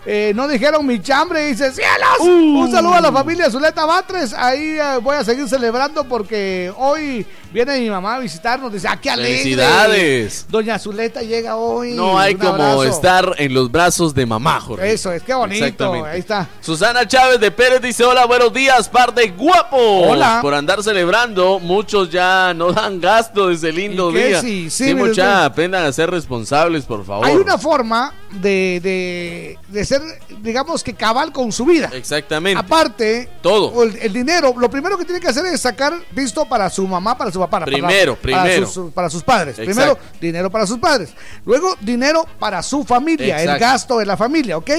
[0.06, 2.20] Eh, no dijeron mi chambre, dice, ¡cielos!
[2.20, 2.60] Uh.
[2.62, 4.32] Un saludo a la familia Zuleta Batres.
[4.32, 8.72] Ahí eh, voy a seguir celebrando porque hoy viene mi mamá a visitarnos.
[8.72, 9.38] Dice, ¡ah, qué alegre!
[9.38, 10.46] Felicidades.
[10.48, 11.92] Doña Zuleta llega hoy.
[11.92, 12.84] No hay como abrazo.
[12.84, 14.92] estar en los brazos de mamá, Jorge.
[14.92, 15.64] Eso es, qué bonito.
[15.64, 16.08] Exactamente.
[16.08, 16.48] Ahí está.
[16.60, 19.80] Susana Chávez de Pérez dice: Hola, buenos días, par de guapos.
[20.08, 20.38] Hola.
[20.42, 24.40] Por andar celebrando, muchos ya no dan gasto de ese lindo día.
[24.40, 27.26] Sí, sí, mire mucha, aprendan a ser responsables, por favor.
[27.26, 30.00] Hay una forma de, de, de ser,
[30.40, 31.90] digamos que cabal con su vida.
[31.92, 32.58] Exactamente.
[32.60, 33.82] Aparte, Todo.
[33.82, 37.16] El, el dinero, lo primero que tiene que hacer es sacar visto para su mamá,
[37.16, 37.50] para su papá.
[37.60, 38.66] para- Primero, para, primero.
[38.68, 39.58] sus, para sus padres.
[39.58, 39.72] Exacto.
[39.74, 41.10] Primero, dinero para sus padres.
[41.44, 44.70] Luego, dinero para su familia, el gasto de la familia, ¿ok?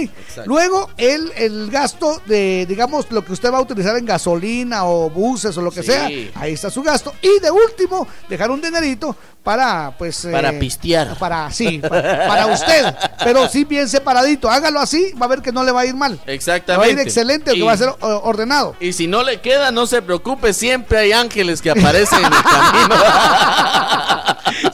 [0.45, 5.09] Luego, el, el gasto de, digamos, lo que usted va a utilizar en gasolina o
[5.09, 5.91] buses o lo que Sí.
[5.91, 6.09] sea.
[6.36, 7.14] Ahí está su gasto.
[7.22, 10.28] Y de último, dejar un dinerito para, pues...
[10.32, 11.18] Para pistear.
[11.18, 12.93] Para, sí, para, para usted.
[13.24, 14.49] Pero sí bien separadito.
[14.49, 16.12] Hágalo así, va a ver que no le va a ir mal.
[16.14, 16.91] Le va a Exactamente.
[16.93, 18.76] ir excelente, que va a ser ordenado.
[18.80, 22.20] Y si no le queda, no se preocupe, siempre hay ángeles que aparecen
[22.51, 22.95] en el camino.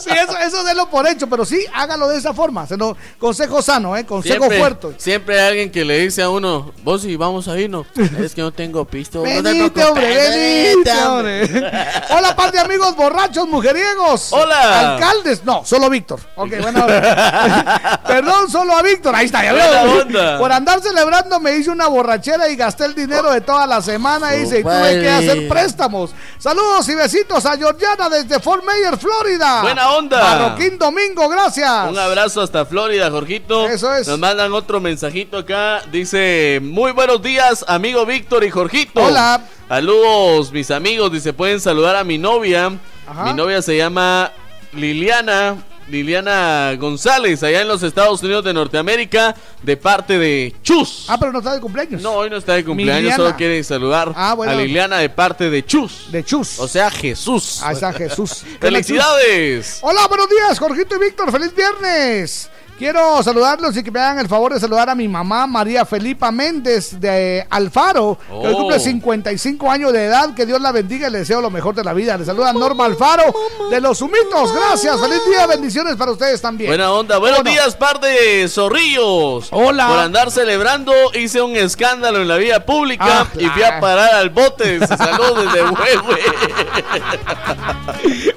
[0.07, 2.65] Sí, eso, eso délo por hecho, pero sí, hágalo de esa forma.
[2.67, 2.77] Se
[3.19, 4.05] consejo sano, ¿eh?
[4.05, 4.87] Consejo Siempre, fuerte.
[4.97, 7.85] siempre hay alguien que le dice a uno, vos sí, vamos a irnos.
[8.17, 9.19] Es que no tengo pisto.
[9.19, 11.71] no te Venite, preocupes, hombre, venite, hombre.
[12.09, 14.33] Hola, par de amigos borrachos, mujeriegos.
[14.33, 14.93] Hola.
[14.95, 16.19] Alcaldes, no, solo Víctor.
[16.35, 16.85] Ok, bueno.
[18.07, 19.15] Perdón, solo a Víctor.
[19.15, 20.37] Ahí está, ya veo.
[20.39, 24.31] Por andar celebrando me hice una borrachera y gasté el dinero de toda la semana.
[24.31, 26.11] Dice, y tuve que hacer préstamos.
[26.37, 29.61] Saludos y besitos a Georgiana desde Fort Mayer, Florida.
[29.61, 30.19] Buena onda.
[30.19, 31.89] Marroquín Domingo, gracias.
[31.89, 33.67] Un abrazo hasta Florida, Jorgito.
[33.67, 34.07] Eso es.
[34.07, 35.81] Nos mandan otro mensajito acá.
[35.91, 39.03] Dice, muy buenos días, amigo Víctor y Jorgito.
[39.03, 39.41] Hola.
[39.67, 41.11] Saludos, mis amigos.
[41.11, 42.71] Dice, pueden saludar a mi novia.
[43.07, 43.25] Ajá.
[43.25, 44.31] Mi novia se llama
[44.73, 45.57] Liliana.
[45.89, 51.05] Liliana González, allá en los Estados Unidos de Norteamérica, de parte de Chus.
[51.07, 52.01] Ah, pero no está de cumpleaños.
[52.01, 54.51] No, hoy no está de cumpleaños, solo quiere saludar Ah, bueno.
[54.51, 56.11] a Liliana de parte de Chus.
[56.11, 56.59] De Chus.
[56.59, 57.61] O sea, Jesús.
[57.63, 58.43] Ahí está Jesús.
[58.59, 59.79] ¡Felicidades!
[59.81, 61.31] Hola, buenos días, Jorgito y Víctor.
[61.31, 62.49] Feliz viernes.
[62.77, 66.31] Quiero saludarlos y que me hagan el favor de saludar a mi mamá María Felipa
[66.31, 68.57] Méndez de Alfaro, que hoy Oh.
[68.57, 70.35] cumple 55 años de edad.
[70.35, 72.15] Que Dios la bendiga y le deseo lo mejor de la vida.
[72.17, 73.33] Le saluda Norma Alfaro
[73.71, 74.53] de Los Humitos.
[74.53, 74.99] Gracias.
[75.01, 75.47] Feliz día.
[75.47, 76.69] Bendiciones para ustedes también.
[76.69, 79.47] Buena onda, buenos días, par de zorrillos.
[79.51, 79.87] Hola.
[79.87, 84.13] Por andar celebrando, hice un escándalo en la vía pública Ah, y fui a parar
[84.13, 84.79] al bote.
[84.85, 86.19] Se Saludos desde Huehue.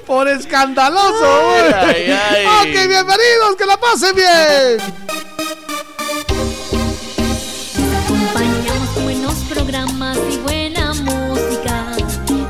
[0.11, 1.23] Por escandaloso.
[1.23, 2.11] Ay, güey.
[2.11, 2.45] ay, ay.
[2.45, 3.55] Ok, bienvenidos.
[3.57, 4.77] Que la pasen bien.
[8.03, 11.95] Acompañamos buenos programas y buena música.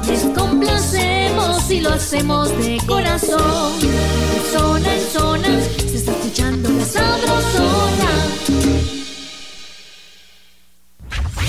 [0.07, 3.80] Les complacemos y lo hacemos de corazón.
[3.80, 8.22] De zona en zona se está escuchando la sabrosona.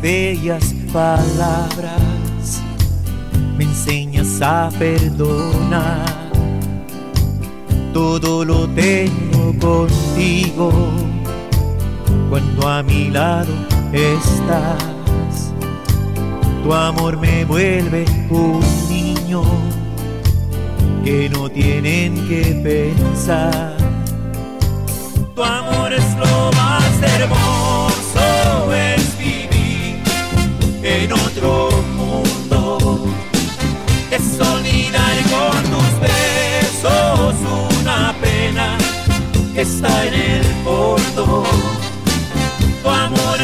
[0.00, 2.62] Bellas palabras
[3.56, 6.06] me enseñas a perdonar.
[7.92, 10.72] Todo lo tengo contigo
[12.30, 13.52] cuando a mi lado
[13.92, 15.52] estás.
[16.62, 19.42] Tu amor me vuelve un niño
[21.04, 23.76] que no tienen que pensar.
[25.34, 27.67] Tu amor es lo más hermoso,
[31.04, 33.06] en otro mundo.
[34.10, 37.34] Es olvidar con tus besos
[37.80, 38.76] una pena
[39.54, 41.44] que está en el fondo.
[42.82, 43.38] Tu amor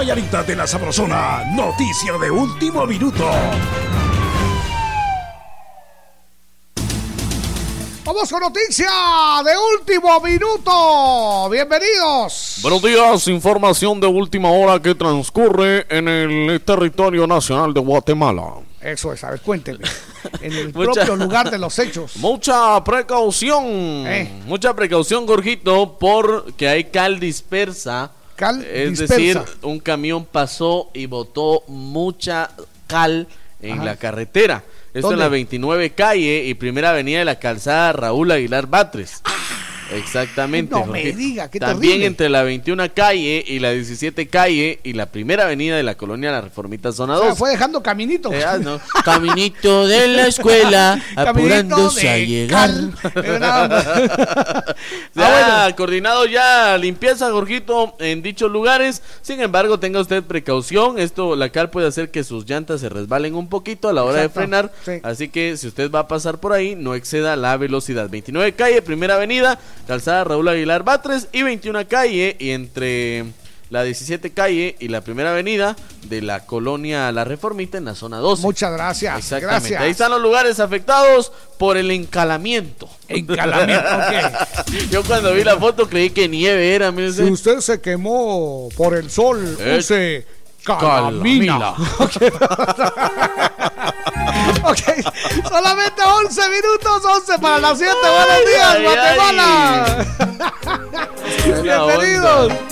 [0.00, 3.22] Vallarita de la Sabrosona, noticia de último minuto.
[8.06, 8.88] Vamos con noticia
[9.44, 11.50] de último minuto.
[11.50, 12.60] Bienvenidos.
[12.62, 18.54] Buenos días, información de última hora que transcurre en el territorio nacional de Guatemala.
[18.80, 19.80] Eso es, a ver, cuénteme.
[20.40, 22.16] En el Mucha- propio lugar de los hechos.
[22.16, 23.64] Mucha precaución,
[24.06, 24.42] Eh.
[24.46, 28.12] mucha precaución, Gorgito, porque hay cal dispersa.
[28.40, 29.14] Cal es dispersa.
[29.16, 32.50] decir, un camión pasó y botó mucha
[32.86, 33.28] cal
[33.60, 33.84] en Ajá.
[33.84, 34.64] la carretera.
[34.94, 39.22] Esto en la 29 calle y primera avenida de la calzada Raúl Aguilar Batres.
[39.92, 40.74] Exactamente.
[40.74, 42.06] No me diga, qué También terrible.
[42.06, 46.30] entre la 21 calle y la 17 calle y la primera avenida de la colonia
[46.30, 47.38] La Reformita Zona O sea, 2.
[47.38, 48.32] fue dejando caminito.
[48.32, 48.80] Eh, ah, no.
[49.04, 52.70] Caminito de la escuela, apurándose a llegar.
[55.14, 59.02] Ya, coordinado ya limpieza, Jorgito, en dichos lugares.
[59.22, 60.98] Sin embargo, tenga usted precaución.
[60.98, 64.22] Esto, la cal puede hacer que sus llantas se resbalen un poquito a la hora
[64.22, 64.72] Exacto, de frenar.
[64.84, 64.92] sí.
[65.02, 68.08] Así que si usted va a pasar por ahí, no exceda la velocidad.
[68.08, 73.24] 29 calle, primera avenida, calzada Raúl Aguilar Batres y 21 calle y entre
[73.70, 75.76] la 17 calle y la primera avenida
[76.08, 78.42] de la colonia La Reformita en la zona 12.
[78.42, 79.16] Muchas gracias.
[79.16, 79.68] Exactamente.
[79.70, 79.80] Gracias.
[79.80, 82.88] Ahí están los lugares afectados por el encalamiento.
[83.06, 84.66] Encalamiento, ok.
[84.90, 86.90] Yo cuando vi la foto creí que nieve era.
[86.90, 90.26] mire Si usted se quemó por el sol, Eh, use
[90.64, 91.74] calamina.
[94.64, 97.94] ok, solamente 11 minutos, 11 para las 7.
[98.00, 100.06] Buenos días, ay, Guatemala.
[101.46, 102.48] Buena Bienvenidos.
[102.48, 102.69] Temerarios.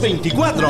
[0.00, 0.68] 224.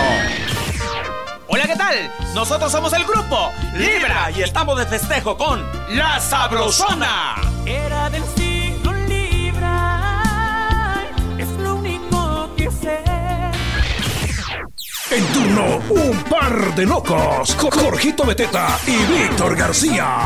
[1.49, 2.13] Hola, ¿qué tal?
[2.35, 5.65] Nosotros somos el grupo Libra y estamos de festejo con
[5.97, 7.35] La Sabrosona.
[7.65, 10.23] Era del siglo Libra,
[11.39, 13.03] es lo único que sé.
[15.11, 20.25] En turno, un par de locos, Jorgito Beteta y Víctor García.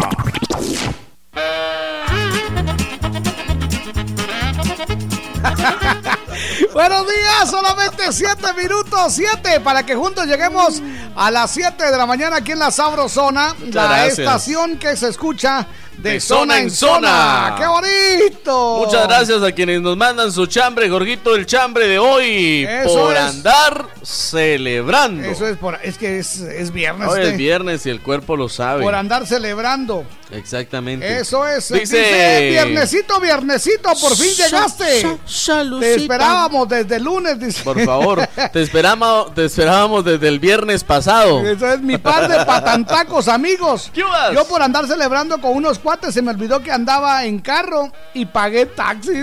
[7.47, 10.83] Solamente 7 minutos, 7 para que juntos lleguemos
[11.17, 14.19] a las 7 de la mañana aquí en la Sabrosona, la gracias.
[14.19, 15.67] estación que se escucha
[15.97, 17.57] de, De zona en zona.
[17.59, 18.85] ¡Qué bonito!
[18.87, 22.65] Muchas gracias a quienes nos mandan su chambre, Jorgito, el chambre de hoy.
[22.69, 23.21] Eso por es.
[23.21, 25.29] andar celebrando.
[25.29, 27.09] Eso es por, es que es, es viernes.
[27.09, 28.83] Hoy este, es viernes y el cuerpo lo sabe.
[28.83, 30.05] Por andar celebrando.
[30.41, 31.19] Exactamente.
[31.21, 31.69] Eso es.
[31.69, 35.19] Dice, Dice, viernesito, viernesito, por fin Sa- llegaste.
[35.81, 37.63] Te esperábamos desde el lunes, dice.
[37.63, 41.47] Por favor, te esperamos, te esperábamos desde el viernes pasado.
[41.47, 43.91] Eso es mi par de patantacos, amigos.
[43.95, 48.27] Yo por andar celebrando con unos cuates se me olvidó que andaba en carro y
[48.27, 49.23] pagué taxi.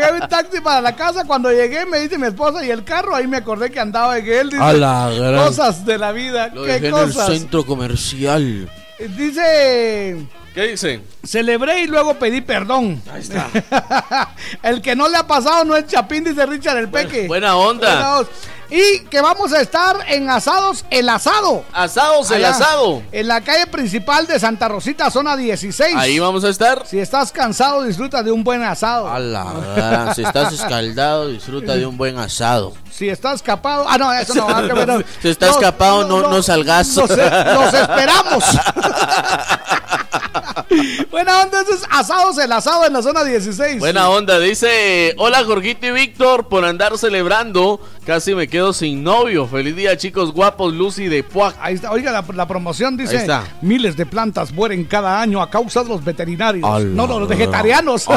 [0.00, 1.24] pagué un taxi para la casa.
[1.24, 4.26] Cuando llegué me dice mi esposa y el carro, ahí me acordé que andaba en
[4.26, 4.50] él.
[4.50, 6.48] Dice, A la gran- Cosas de la vida.
[6.54, 7.26] Lo ¿Qué dejé en el cosas?
[7.28, 8.70] centro comercial.
[9.16, 10.26] Dice...
[10.54, 11.02] ¿Qué dice?
[11.22, 13.02] Celebré y luego pedí perdón.
[13.12, 13.48] Ahí está.
[14.62, 17.26] el que no le ha pasado no es Chapín, dice Richard el Peque.
[17.26, 17.86] buena onda.
[17.92, 18.30] Buena onda.
[18.70, 21.64] Y que vamos a estar en Asados El Asado.
[21.72, 23.02] Asados El Asado.
[23.12, 25.94] En la calle principal de Santa Rosita, zona 16.
[25.96, 26.84] Ahí vamos a estar.
[26.86, 29.08] Si estás cansado, disfruta de un buen asado.
[29.08, 32.72] A la gran, si estás escaldado, disfruta de un buen asado.
[32.90, 33.86] Si estás escapado.
[33.88, 34.48] Ah, no, eso no.
[34.48, 34.98] ah.
[35.22, 36.96] Si estás escapado, no, no salgas.
[36.96, 37.18] Los, los
[37.74, 38.44] esperamos.
[41.10, 43.78] Buena onda, eso es asados el asado en la zona 16.
[43.78, 49.46] Buena onda, dice, hola Jorgito y Víctor, por andar celebrando, casi me quedo sin novio.
[49.46, 51.56] Feliz día chicos guapos, Lucy de Puac.
[51.60, 53.44] Ahí está, oiga, la, la promoción dice: Ahí está.
[53.62, 56.84] miles de plantas mueren cada año a causa de los veterinarios.
[56.84, 58.06] No, no, los vegetarianos.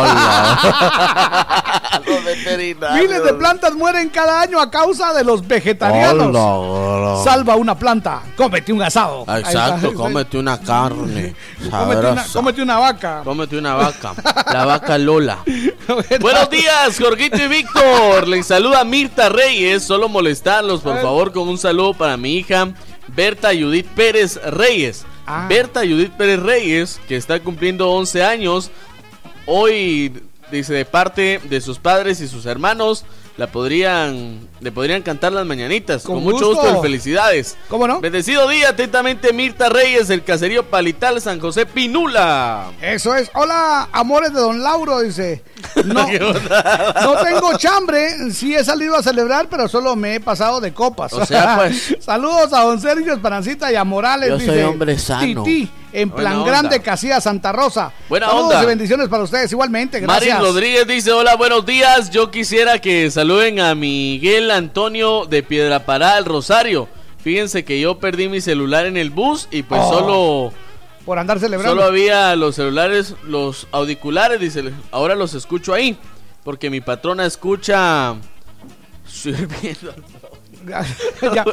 [2.05, 3.01] Los veterinarios.
[3.01, 6.35] miles de plantas mueren cada año a causa de los vegetarianos.
[6.35, 7.23] Hola.
[7.23, 9.25] Salva una planta, cómete un asado.
[9.37, 11.35] Exacto, cómete una carne.
[11.69, 12.23] Cómete una.
[12.49, 13.21] Cómete una vaca.
[13.23, 14.13] Cómete una vaca.
[14.51, 15.43] La vaca Lola.
[16.19, 18.27] Buenos días, Jorgito y Víctor.
[18.27, 19.83] Les saluda Mirta Reyes.
[19.83, 22.69] Solo molestarlos, por favor, con un saludo para mi hija
[23.07, 25.05] Berta Judith Pérez Reyes.
[25.27, 25.45] Ah.
[25.47, 28.71] Berta Judith Pérez Reyes, que está cumpliendo 11 años.
[29.45, 30.11] Hoy,
[30.51, 33.05] dice, de parte de sus padres y sus hermanos,
[33.39, 36.03] la podrían, le podrían cantar las mañanitas.
[36.03, 36.61] Con, Con mucho gusto.
[36.61, 37.55] gusto y felicidades.
[37.69, 38.01] ¿Cómo no?
[38.01, 42.69] Bendecido día, atentamente Mirta Reyes, el caserío Palital, San José Pinula.
[42.81, 43.31] Eso es.
[43.33, 45.41] Hola, amores de Don Lauro, dice.
[45.85, 48.31] No, no tengo chambre.
[48.31, 51.13] Sí he salido a celebrar, pero solo me he pasado de copas.
[51.13, 51.95] O sea, pues.
[52.01, 54.29] Saludos a Don Sergio Esperancita y a Morales.
[54.29, 55.43] Yo soy dice, hombre sano.
[55.43, 56.51] Titi, en Buena plan onda.
[56.51, 57.91] grande, Casilla Santa Rosa.
[58.09, 58.63] Buena Saludos onda.
[58.63, 59.99] y bendiciones para ustedes igualmente.
[60.01, 60.39] Mari Gracias.
[60.47, 62.09] Rodríguez dice, hola, buenos días.
[62.11, 66.87] Yo quisiera que saluden a Miguel Antonio de Piedrapará, el Rosario.
[67.23, 70.53] Fíjense que yo perdí mi celular en el bus y pues Oh, solo,
[71.05, 71.75] Por andar celebrando.
[71.75, 75.97] solo había los celulares, los auriculares, dice, ahora los escucho ahí.
[76.43, 78.15] Porque mi patrona escucha...
[79.07, 79.93] sirviendo.
[81.33, 81.43] Ya.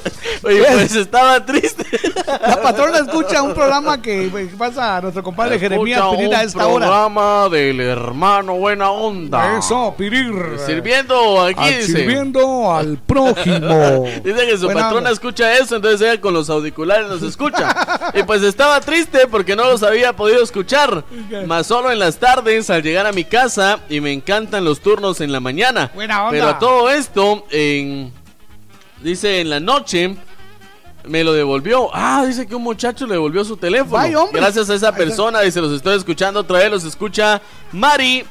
[0.45, 1.85] Oye, pues estaba triste.
[2.27, 6.41] La patrona escucha un programa que que pasa a nuestro compadre Jeremías Escucha Pineda a
[6.43, 6.87] un esta hora.
[6.87, 9.59] programa del hermano Buena Onda.
[9.59, 10.35] Eso, Pirir.
[10.65, 11.93] Sirviendo aquí, Al- dice.
[11.93, 14.05] Sirviendo al prójimo.
[14.25, 15.11] Dice que su Buena patrona onda.
[15.11, 17.75] escucha eso, entonces ella con los auriculares nos escucha.
[18.15, 21.05] y pues estaba triste porque no los había podido escuchar.
[21.47, 25.21] Más solo en las tardes al llegar a mi casa y me encantan los turnos
[25.21, 25.91] en la mañana.
[25.95, 26.31] Buena onda.
[26.31, 28.13] Pero a todo esto, en,
[29.07, 30.17] dice en la noche,
[31.05, 31.91] me lo devolvió.
[31.95, 34.29] Ah, dice que un muchacho le devolvió su teléfono.
[34.33, 37.41] Gracias a esa persona, dice, los estoy escuchando otra vez, los escucha
[37.73, 38.25] Mari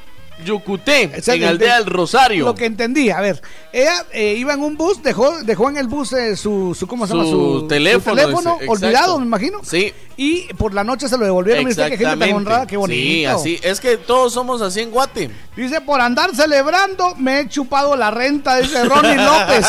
[0.44, 1.44] Yucuté, en.
[1.44, 2.44] Aldea del Rosario.
[2.44, 3.40] Lo que entendí, a ver,
[3.72, 7.06] ella eh, iba en un bus, dejó, dejó en el bus eh, su, su, ¿cómo
[7.06, 7.24] se llama?
[7.24, 9.60] Su teléfono, teléfono dice, olvidado, me imagino.
[9.62, 9.92] Sí.
[10.18, 11.64] Y por la noche se lo devolvieron.
[11.64, 12.98] Dice que gente tan honrada, qué bonito.
[13.02, 13.60] Sí, así.
[13.62, 15.30] Es que todos somos así en Guate.
[15.56, 19.66] Dice, por andar celebrando, me he chupado la renta, dice Ronnie López.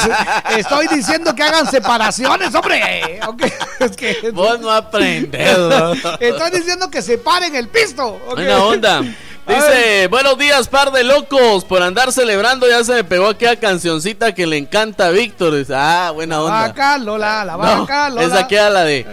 [0.57, 3.19] Estoy diciendo que hagan separaciones, hombre.
[3.27, 3.43] Ok,
[3.79, 5.49] Es que, Vos no aprendes.
[6.19, 8.05] Estoy diciendo que separen el pisto.
[8.27, 8.35] ok.
[8.35, 9.03] Buena onda.
[9.47, 11.63] Dice, buenos días, par de locos.
[11.63, 15.55] Por andar celebrando ya se me pegó aquella cancioncita que le encanta a Víctor.
[15.55, 16.67] Dice, ah, buena La onda.
[16.67, 18.23] vaca, Lola, la No, vaca, Lola.
[18.23, 19.05] esa queda la de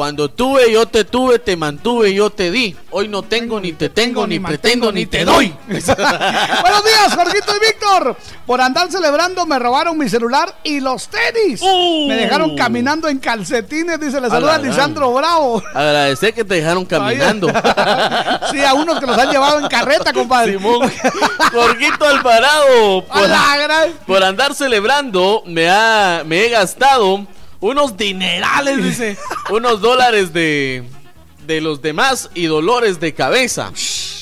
[0.00, 2.74] Cuando tuve, yo te tuve, te mantuve, yo te di.
[2.88, 5.54] Hoy no tengo, ni te tengo, ni pretendo, ni te doy.
[5.68, 8.16] Buenos días, Jorgito y Víctor.
[8.46, 11.60] Por andar celebrando me robaron mi celular y los tenis.
[12.08, 15.62] Me dejaron caminando en calcetines, dice, le A saluda la Lisandro Bravo.
[15.74, 17.48] Agradecer que te dejaron caminando.
[18.50, 20.52] Sí, a unos que los han llevado en carreta, compadre.
[20.54, 20.90] Simón.
[21.52, 23.04] Jorgito Alvarado.
[23.10, 27.26] A gran- por andar celebrando, me, ha, me he gastado
[27.60, 29.18] unos dinerales, dice.
[29.50, 30.88] unos dólares de,
[31.46, 33.72] de los demás y dolores de cabeza.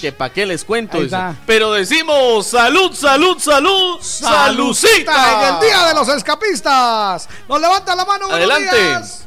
[0.01, 1.35] Que pa' qué les cuento, está.
[1.45, 5.49] Pero decimos salud, salud, salud, salucita.
[5.49, 7.29] En el día de los escapistas.
[7.49, 8.31] Nos levanta la mano.
[8.31, 8.77] Adelante.
[8.77, 9.27] días.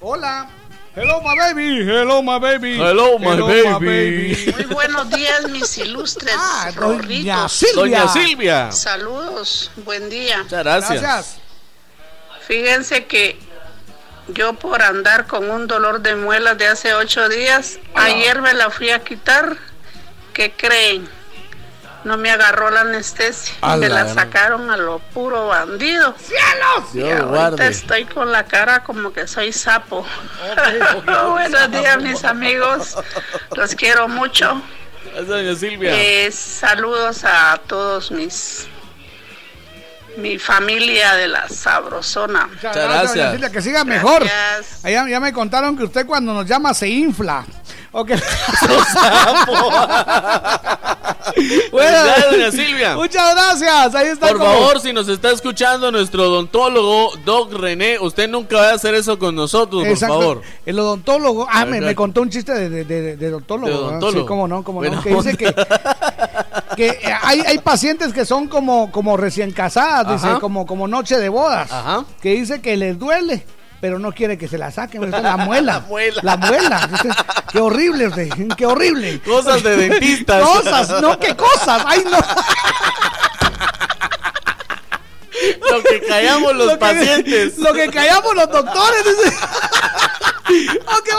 [0.00, 0.48] Hola.
[0.96, 1.82] Hello, my baby.
[1.88, 2.74] Hello, my baby.
[2.76, 4.52] Hello, my baby.
[4.56, 7.52] Muy buenos días, mis ilustres Ah, doña rorritos.
[7.52, 7.74] Silvia.
[7.76, 8.72] Doña Silvia.
[8.72, 10.42] Saludos, buen día.
[10.42, 11.36] Muchas gracias.
[12.48, 13.38] Fíjense que
[14.28, 18.70] yo por andar con un dolor de muelas de hace ocho días, ayer me la
[18.70, 19.58] fui a quitar.
[20.32, 21.06] ¿Qué creen?
[22.04, 23.54] No me agarró la anestesia.
[23.60, 26.14] A me la sacaron a lo puro bandido.
[26.18, 26.94] ¡Cielos!
[26.94, 27.68] Y ahorita guarde.
[27.68, 30.06] estoy con la cara como que soy sapo.
[31.28, 32.96] Buenos días, mis amigos.
[33.54, 34.62] Los quiero mucho.
[35.04, 35.90] Gracias, doña Silvia.
[35.94, 38.68] Eh, saludos a todos mis
[40.18, 42.46] mi familia de la sabrosona.
[42.46, 44.24] Muchas gracias, doña Silvia, que siga mejor.
[44.24, 44.82] Gracias.
[44.82, 47.44] Ya, ya me contaron que usted cuando nos llama se infla.
[47.92, 48.10] Ok.
[51.34, 52.94] Felicidades, doña Silvia.
[52.96, 53.94] Muchas gracias.
[53.94, 54.28] Ahí está.
[54.28, 58.74] Por como- favor, si nos está escuchando nuestro odontólogo, Doc René, usted nunca va a
[58.74, 60.42] hacer eso con nosotros, por favor.
[60.66, 61.46] El odontólogo.
[61.50, 63.68] Ah, me, contó un chiste de, de, de- de odontólogo.
[63.68, 63.80] De ¿no?
[63.88, 64.20] odontólogo.
[64.20, 65.02] Sí, cómo no, cómo no.
[65.02, 65.46] Que dice que,
[66.78, 71.18] que eh, hay, hay pacientes que son como, como recién casadas, dice, como, como noche
[71.18, 71.70] de bodas.
[71.72, 72.04] Ajá.
[72.22, 73.44] Que dice que les duele.
[73.80, 75.72] Pero no quiere que se la saquen, la muela.
[75.74, 76.20] La muela.
[76.22, 76.88] La muela.
[77.52, 79.20] Qué horrible, usted, qué horrible.
[79.22, 80.40] Cosas de dentistas.
[80.48, 81.82] Cosas, no, qué cosas.
[81.84, 82.18] Ay, no.
[85.70, 87.58] Lo que callamos los Lo que- pacientes.
[87.58, 89.04] Lo que callamos los doctores.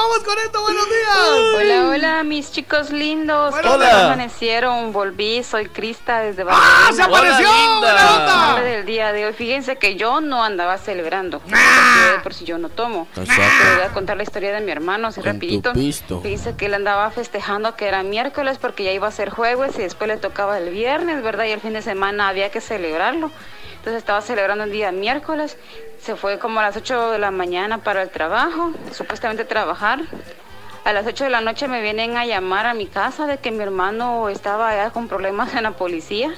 [0.02, 0.62] Vamos con esto.
[0.62, 1.18] Buenos días.
[1.58, 3.54] Hola, hola, mis chicos lindos.
[3.54, 3.62] Hola.
[3.62, 4.06] ¿Qué tal Hola.
[4.06, 4.94] amanecieron?
[4.94, 7.18] Volví, soy Crista desde ¡Ah, se Barcelona.
[7.18, 7.50] apareció!
[7.50, 7.92] Hola, linda.
[7.92, 8.62] ¡Buena onda!
[8.62, 9.34] Del día de hoy.
[9.34, 11.42] Fíjense que yo no andaba celebrando.
[11.46, 13.10] de por si yo no tomo.
[13.18, 13.44] Exacto.
[13.62, 15.74] Pero voy a contar la historia de mi hermano así Con rapidito.
[15.74, 19.82] Dice que él andaba festejando que era miércoles porque ya iba a ser jueves y
[19.82, 21.44] después le tocaba el viernes, ¿verdad?
[21.44, 23.32] Y el fin de semana había que celebrarlo.
[23.80, 25.58] Entonces estaba celebrando el día miércoles.
[26.02, 30.02] Se fue como a las 8 de la mañana para el trabajo, supuestamente trabajar.
[30.86, 33.52] A las 8 de la noche me vienen a llamar a mi casa de que
[33.52, 36.32] mi hermano estaba allá con problemas en la policía.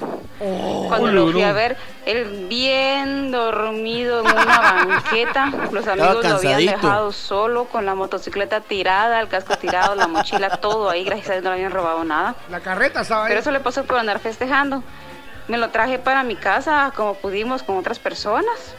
[0.88, 1.76] Cuando lo fui a ver,
[2.06, 5.52] él bien dormido en una banqueta.
[5.70, 10.56] Los amigos lo habían dejado solo con la motocicleta tirada, el casco tirado, la mochila,
[10.58, 11.04] todo ahí.
[11.04, 12.34] Gracias a Dios no le habían robado nada.
[12.50, 13.28] La carreta estaba ahí.
[13.28, 14.82] Pero eso le pasó por andar festejando.
[15.48, 18.74] Me lo traje para mi casa como pudimos con otras personas.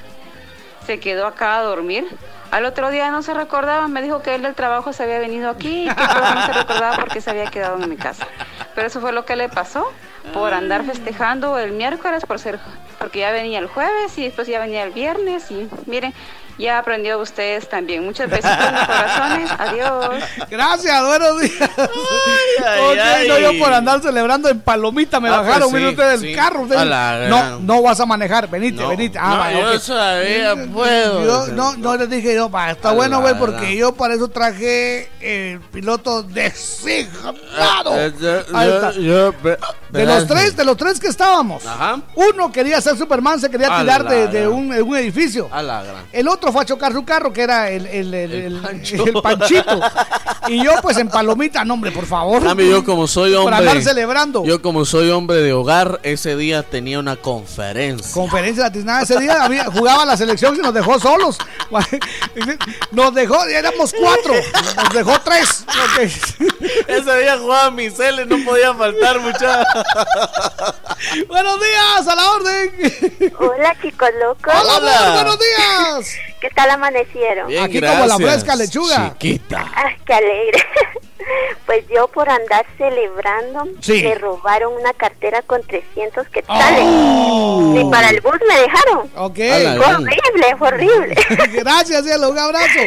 [0.85, 2.07] Se quedó acá a dormir.
[2.51, 5.49] Al otro día no se recordaba, me dijo que él del trabajo se había venido
[5.49, 8.27] aquí y que por eso no se recordaba porque se había quedado en mi casa.
[8.75, 9.91] Pero eso fue lo que le pasó
[10.33, 12.59] por andar festejando el miércoles, por ser,
[12.99, 16.13] porque ya venía el jueves y después ya venía el viernes y miren,
[16.57, 18.03] ya aprendió ustedes también.
[18.05, 19.49] Muchos besitos en los corazones.
[19.59, 20.23] Adiós.
[20.49, 21.69] Gracias, buenos días.
[21.77, 23.27] ay, Ok, ay.
[23.27, 26.33] no, yo por andar celebrando en Palomita me Ah, bajaron, pues mire sí, del sí.
[26.35, 26.61] carro.
[26.61, 27.65] usted- A la no, gran.
[27.65, 29.17] no vas a manejar, venite, No, venite.
[29.19, 31.25] Ah, no, vaya, yo sabía, puedo.
[31.25, 33.73] Yo, no, no les dije yo, va, está A bueno, güey, porque gran.
[33.75, 37.95] yo para eso traje el piloto designado.
[37.97, 39.57] Eh, eh, yo- yo- ve-
[39.89, 41.99] De los tres, de los tres que estábamos, Ajá.
[42.15, 45.49] uno quería ser Superman, se quería A tirar la de, un, de un edificio.
[45.51, 46.03] A la gran.
[46.11, 49.05] El otro fue a chocar su carro, que era el, el, el, el- Pancho.
[49.21, 49.79] Panchito.
[50.47, 52.43] Y yo, pues en Palomita, no, hombre, por favor.
[52.43, 53.55] Cambio, yo como soy hombre.
[53.55, 54.43] andar celebrando.
[54.43, 58.13] Yo como soy hombre de hogar, ese día tenía una conferencia.
[58.13, 61.37] Conferencia latinada ese día, había- jugaba la selección y nos dejó solos.
[62.91, 64.33] Nos dejó, éramos cuatro,
[64.75, 65.65] nos dejó tres.
[66.87, 69.63] Ese día jugaba Miseles, no podía faltar mucha.
[71.27, 72.71] Buenos días, a la orden.
[73.39, 74.53] Hola chicos locos.
[74.61, 76.07] Hola, amor, buenos días.
[76.43, 77.47] ¿Qué tal amanecieron?
[77.47, 79.13] Bien, Aquí como la gracias, fresca lechuga.
[79.17, 79.71] Chiquita.
[79.73, 80.59] Ay, qué alegre.
[81.65, 84.03] Pues yo por andar celebrando Sí.
[84.03, 86.81] me robaron una cartera con 300 quetzales.
[86.83, 87.71] Oh.
[87.73, 89.09] Ni para el bus me dejaron.
[89.15, 89.35] Ok.
[89.37, 91.15] Fue horrible, fue horrible.
[91.53, 92.79] Gracias, cielo, un abrazo.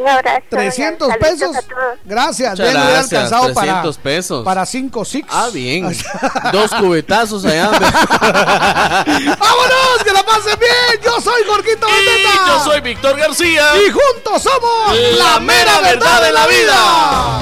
[0.00, 0.42] Un abrazo.
[0.50, 1.56] 300 saludos pesos.
[1.56, 1.98] a todos.
[2.04, 4.44] Gracias, gracias, alcanzado para, 300 pesos.
[4.44, 5.28] para 5 six.
[5.30, 5.88] Ah, bien.
[6.52, 7.70] Dos cubetazos allá.
[7.70, 10.02] ¡Vámonos!
[10.04, 11.00] ¡Que la pasen bien!
[11.04, 12.46] Yo soy Jorgito Y Bandeta.
[12.48, 13.64] yo soy Víctor García.
[13.86, 17.40] Y juntos somos la mera verdad de la vida.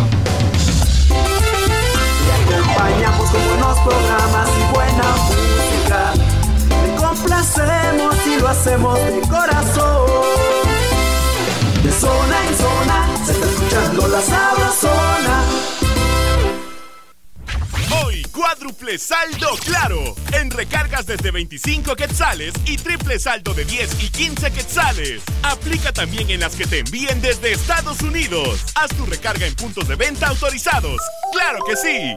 [8.65, 10.11] Hacemos de corazón.
[11.83, 15.45] De zona en zona se está escuchando la sabrosona.
[18.07, 20.15] Hoy, cuádruple saldo claro.
[20.33, 25.23] En recargas desde 25 quetzales y triple saldo de 10 y 15 quetzales.
[25.43, 28.65] Aplica también en las que te envíen desde Estados Unidos.
[28.77, 30.99] Haz tu recarga en puntos de venta autorizados.
[31.35, 32.17] ¡Claro que sí!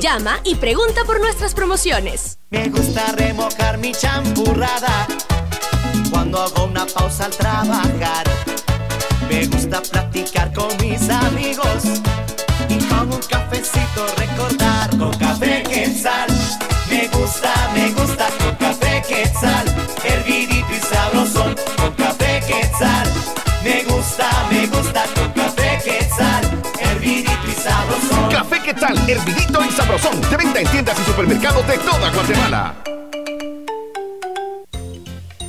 [0.00, 2.38] Llama y pregunta por nuestras promociones.
[2.50, 5.06] Me gusta remojar mi champurrada
[6.10, 8.24] cuando hago una pausa al trabajar.
[9.28, 11.84] Me gusta platicar con mis amigos
[12.70, 16.28] y con un cafecito recordar con café quetzal.
[16.88, 19.73] Me gusta, me gusta con café quetzal,
[28.64, 30.18] Quetzal, hervidito y sabrosón.
[30.30, 32.74] De venta en tiendas y supermercados de toda Guatemala.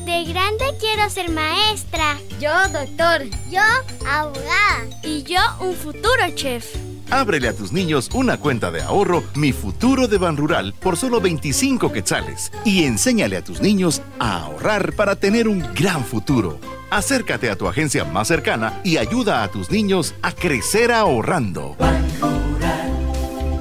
[0.06, 2.18] De grande quiero ser maestra.
[2.42, 3.24] Yo doctor.
[3.50, 3.62] Yo
[4.06, 4.84] abogada.
[5.02, 6.66] Y yo un futuro chef.
[7.10, 11.94] Ábrele a tus niños una cuenta de ahorro Mi Futuro de Banrural por solo 25
[11.94, 16.60] quetzales y enséñale a tus niños a ahorrar para tener un gran futuro.
[16.90, 21.78] Acércate a tu agencia más cercana y ayuda a tus niños a crecer ahorrando.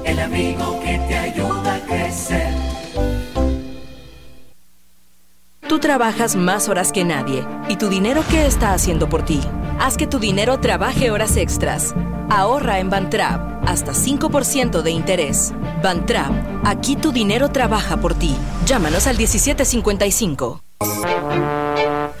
[0.05, 2.53] El amigo que te ayuda a crecer.
[5.67, 7.45] Tú trabajas más horas que nadie.
[7.67, 9.41] ¿Y tu dinero qué está haciendo por ti?
[9.79, 11.93] Haz que tu dinero trabaje horas extras.
[12.29, 15.53] Ahorra en Bantrap hasta 5% de interés.
[15.83, 16.31] Bantrap,
[16.63, 18.35] aquí tu dinero trabaja por ti.
[18.65, 20.61] Llámanos al 1755.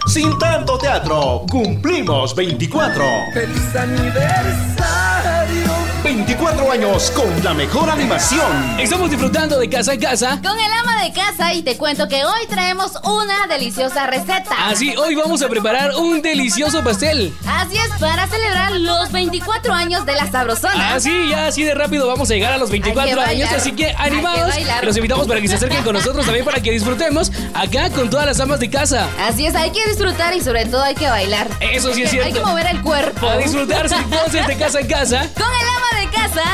[0.07, 3.03] Sin tanto teatro, cumplimos 24.
[3.33, 5.14] ¡Feliz aniversario!
[6.29, 8.79] 24 años con la mejor animación.
[8.79, 10.39] Estamos disfrutando de casa en casa.
[10.41, 14.55] Con el ama de casa y te cuento que hoy traemos una deliciosa receta.
[14.67, 17.31] Así, hoy vamos a preparar un delicioso pastel.
[17.45, 20.95] Así es, para celebrar los 24 años de la sabrosona.
[20.95, 23.55] Así, ya así de rápido vamos a llegar a los 24 Hay que años.
[23.55, 24.51] Así que animados,
[24.81, 28.25] los invitamos para que se acerquen con nosotros también para que disfrutemos acá con todas
[28.25, 29.07] las amas de casa.
[29.21, 31.47] Así es, hay que disfrutar y sobre todo hay que bailar.
[31.59, 32.39] Eso sí es que- Hay cierto.
[32.43, 33.29] que mover el cuerpo.
[33.29, 35.29] A disfrutar sin voces de casa en casa.
[35.35, 35.94] Con el ama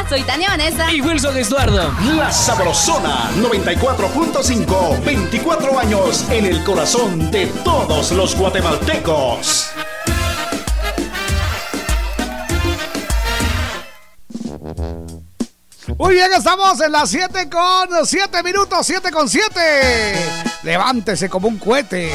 [0.09, 0.91] soy Tania Vanessa.
[0.91, 1.93] Y Wilson Estuardo.
[2.15, 5.03] La Sabrosona 94.5.
[5.03, 9.71] 24 años en el corazón de todos los guatemaltecos.
[15.97, 19.51] Muy bien, estamos en las 7 con 7 minutos, 7 con 7.
[20.63, 22.11] Levántese como un cohete.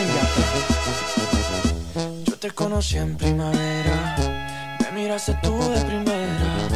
[0.00, 0.46] Yatra.
[2.24, 4.16] Yo te conocí en primavera,
[4.80, 6.68] me miraste tú de primera,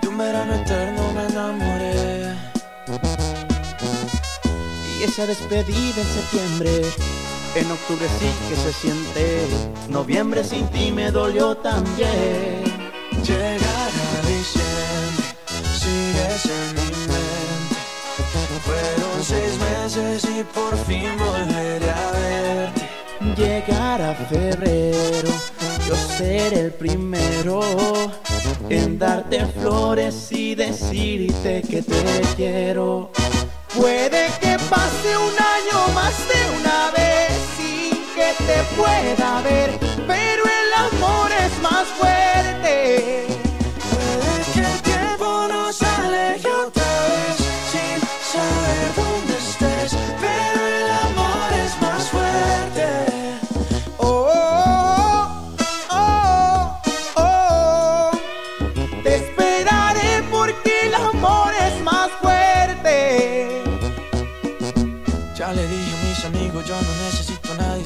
[0.00, 2.36] de un verano eterno me enamoré.
[5.00, 6.82] Y esa despedida en septiembre,
[7.56, 9.46] en octubre sí que se siente,
[9.88, 12.62] noviembre sin ti me dolió también.
[13.24, 13.88] Llegará
[14.28, 15.26] diciembre,
[15.80, 17.76] sigues en mi mente.
[18.64, 19.51] Fueron seis
[19.82, 22.88] meses y por fin volveré a verte.
[23.36, 25.30] Llegará febrero,
[25.86, 27.60] yo seré el primero
[28.68, 33.10] en darte flores y decirte que te quiero.
[33.74, 39.70] Puede que pase un año más de una vez sin que te pueda ver,
[40.06, 43.26] pero el amor es más fuerte.
[43.90, 46.48] Puede que el tiempo nos aleje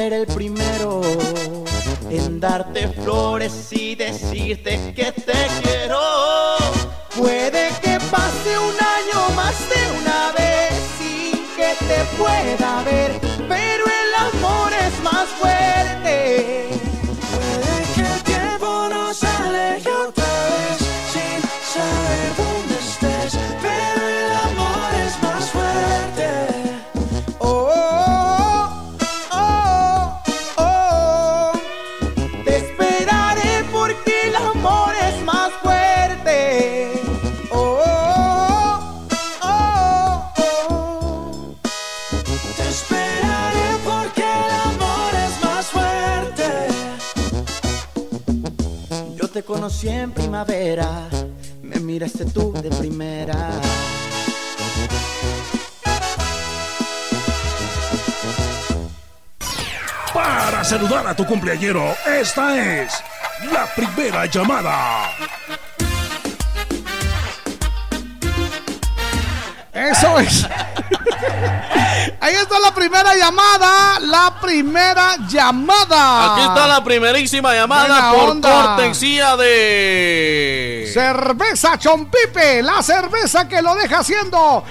[0.00, 1.02] yo seré el primero
[2.08, 6.00] en darte flores y decirte que te quiero.
[7.16, 13.29] Puede que pase un año más de una vez sin que te pueda ver,
[49.42, 51.08] conocí en primavera,
[51.62, 53.50] me miraste tú de primera.
[60.12, 63.02] Para saludar a tu cumpleañero, esta es
[63.52, 65.10] la primera llamada.
[69.72, 70.46] Eso es.
[72.20, 73.98] Ahí está la primera llamada.
[74.00, 76.34] La primera llamada.
[76.34, 78.50] Aquí está la primerísima llamada Buena por onda.
[78.76, 80.90] cortesía de.
[80.92, 84.64] Cerveza Chompipe, la cerveza que lo deja haciendo.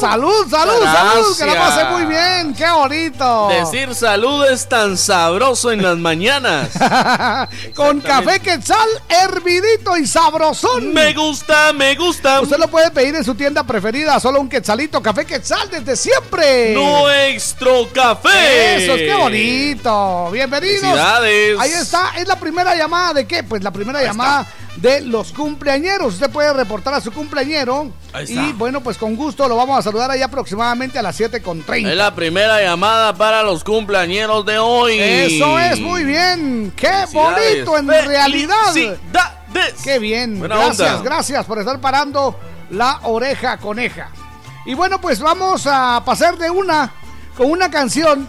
[0.00, 3.48] Salud, salud, salud, que la pase muy bien, qué bonito.
[3.48, 6.70] Decir salud es tan sabroso en las mañanas.
[7.74, 10.92] Con café quetzal, hervidito y sabrosón.
[10.92, 12.40] Me gusta, me gusta.
[12.40, 16.74] Usted lo puede pedir en su tienda preferida, solo un quetzalito, café quetzal desde siempre.
[16.74, 18.76] Nuestro café.
[18.76, 20.30] Eso es qué bonito.
[20.30, 20.98] Bienvenidos.
[20.98, 23.42] Ahí está, es la primera llamada de qué?
[23.42, 26.14] Pues la primera llamada de los cumpleañeros.
[26.14, 27.92] Usted puede reportar a su cumpleañero.
[28.12, 28.42] Ahí está.
[28.42, 31.90] Y bueno, pues con gusto lo vamos a saludar ahí aproximadamente a las 7.30.
[31.90, 34.98] Es la primera llamada para los cumpleañeros de hoy.
[34.98, 36.72] Eso es, muy bien.
[36.74, 38.72] Qué bonito en realidad.
[39.84, 40.38] Qué bien.
[40.38, 41.02] Buena gracias, onda.
[41.02, 42.34] gracias por estar parando
[42.72, 44.10] la oreja coneja.
[44.66, 46.92] Y bueno, pues vamos a pasar de una
[47.36, 48.28] con una canción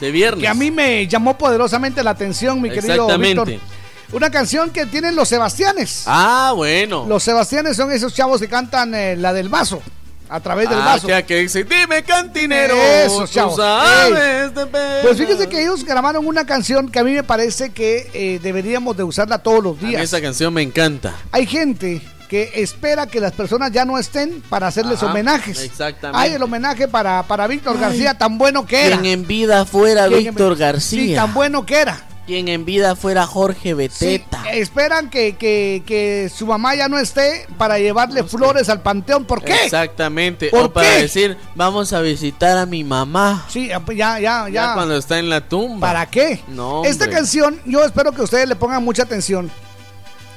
[0.00, 0.40] De viernes.
[0.42, 3.52] que a mí me llamó poderosamente la atención, mi querido Exactamente.
[3.52, 3.68] Víctor.
[4.12, 6.04] Una canción que tienen los Sebastianes.
[6.06, 7.04] Ah, bueno.
[7.08, 9.82] Los Sebastianes son esos chavos que cantan eh, la del vaso,
[10.28, 11.06] a través del Ah, vaso.
[11.06, 12.74] que, que dice, dime cantinero.
[12.76, 13.56] Esos tú chavos.
[13.56, 14.98] sabes de pena".
[15.02, 18.96] Pues fíjense que ellos grabaron una canción que a mí me parece que eh, deberíamos
[18.96, 20.02] de usarla todos los A mí días.
[20.02, 21.14] esa canción me encanta.
[21.32, 25.60] Hay gente que espera que las personas ya no estén para hacerles Ajá, homenajes.
[25.60, 26.18] exactamente.
[26.26, 28.98] Hay el homenaje para, para Víctor García, tan bueno que era.
[28.98, 31.16] Quien en vida fuera en- Víctor Sí, García.
[31.16, 32.00] tan bueno que era.
[32.26, 34.44] Quien en vida fuera Jorge Sí, Beteta.
[34.50, 39.26] esperan que, que, que su mamá ya no esté para llevarle flores al panteón.
[39.26, 39.52] ¿Por qué?
[39.66, 40.48] Exactamente.
[40.48, 43.44] ¿Por o para decir, vamos a visitar a mi mamá.
[43.50, 44.48] Sí, ya, ya, ya.
[44.48, 45.86] Ya cuando está en la tumba.
[45.86, 46.40] ¿Para qué?
[46.48, 49.50] No, Esta canción, yo espero que ustedes le pongan mucha atención.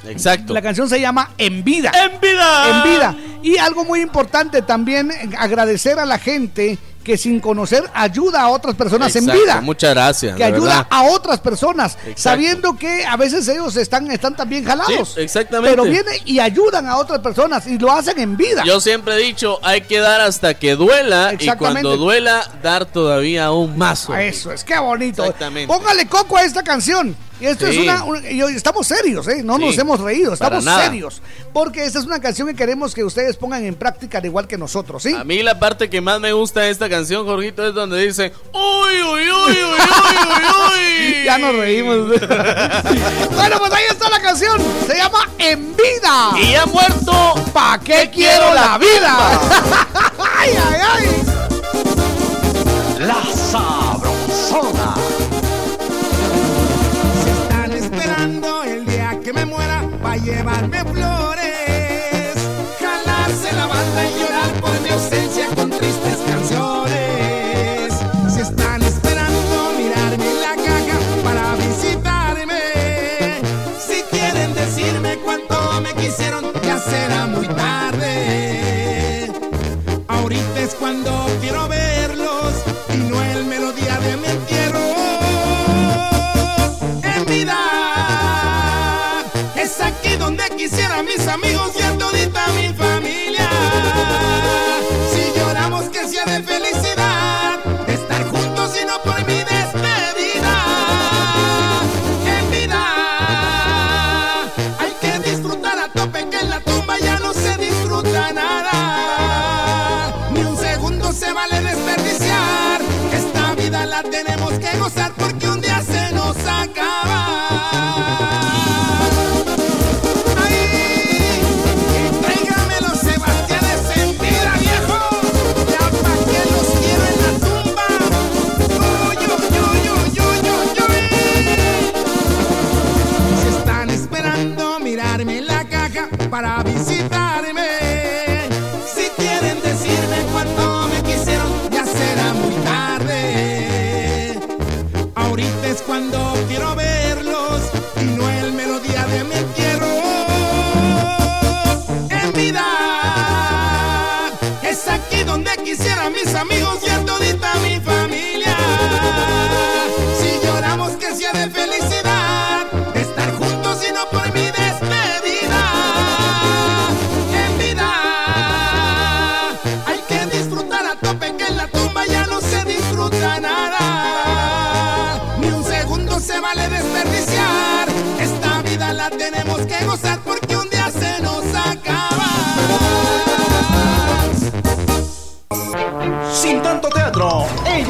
[0.06, 0.54] Exacto.
[0.54, 1.91] La canción se llama En Vida.
[1.93, 2.70] En vida.
[2.70, 3.16] En Vida.
[3.43, 6.78] Y algo muy importante también, agradecer a la gente
[7.08, 9.62] que sin conocer ayuda a otras personas en vida.
[9.62, 10.36] Muchas gracias.
[10.36, 10.88] que ayuda verdad.
[10.89, 12.22] a otras personas, Exacto.
[12.22, 15.14] sabiendo que a veces ellos están, están también jalados.
[15.16, 15.70] Sí, exactamente.
[15.70, 18.62] Pero vienen y ayudan a otras personas y lo hacen en vida.
[18.66, 23.45] Yo siempre he dicho, hay que dar hasta que duela y cuando duela, dar todavía
[23.45, 24.10] aún más.
[24.10, 25.24] Eso es, qué bonito.
[25.24, 25.74] Exactamente.
[25.74, 27.16] Póngale coco a esta canción.
[27.40, 27.78] Y esto Sí.
[27.78, 29.44] es una, una- y hoy estamos serios, ¿eh?
[29.44, 31.22] No Sí, nos hemos reído, estamos serios.
[31.54, 34.58] Porque esta es una canción que queremos que ustedes pongan en práctica al igual que
[34.58, 35.14] nosotros, ¿sí?
[35.14, 38.34] A mí la parte que más me gusta de esta canción, Jorgito, es donde dice,
[38.54, 41.24] uy, uy, uy, uy, uy, uy, uy.
[41.26, 42.08] Ya nos reímos.
[43.36, 44.60] bueno, pues ahí está la canción.
[44.88, 46.32] Se llama En Vida.
[46.42, 49.40] Y ya muerto, ¿Pa' qué quiero la vida?
[50.40, 51.24] ay, ay, ay.
[53.00, 54.96] La sabrosona.
[60.48, 61.27] Llevarme flores.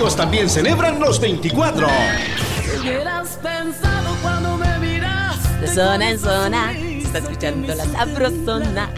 [0.08, 1.86] Ellos también celebran los 24.
[2.80, 5.60] hubieras pensado cuando me miras?
[5.60, 8.90] De zona en zona, se está escuchando la sabrosona.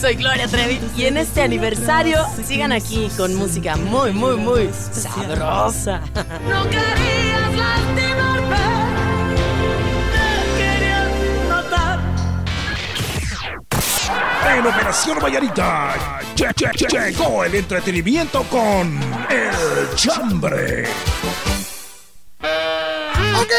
[0.00, 6.02] Soy Gloria Trevi y en este aniversario sigan aquí con música muy, muy, muy sabrosa.
[6.48, 7.87] No querías lastimarme,
[14.58, 15.94] En Operación Vallarita
[16.34, 18.98] che- che- che- llegó el entretenimiento con
[19.30, 20.88] El Chambre.
[22.40, 23.52] Ok,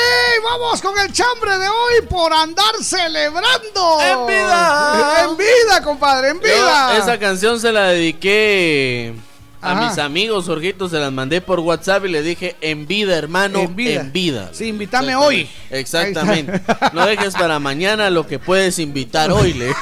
[0.43, 4.01] vamos con el chambre de hoy por andar celebrando.
[4.01, 5.21] ¡En vida!
[5.23, 6.93] En vida, compadre, en vida.
[6.97, 9.13] Yo esa canción se la dediqué
[9.61, 9.81] a Ajá.
[9.89, 13.75] mis amigos, Jorgito, se las mandé por WhatsApp y le dije, en vida, hermano, En
[13.75, 13.99] vida.
[14.01, 14.49] en vida.
[14.53, 15.49] Sí, invítame hoy.
[15.69, 16.61] Exactamente.
[16.93, 19.71] No dejes para mañana lo que puedes invitar hoy, le.
[19.71, 19.75] Ok,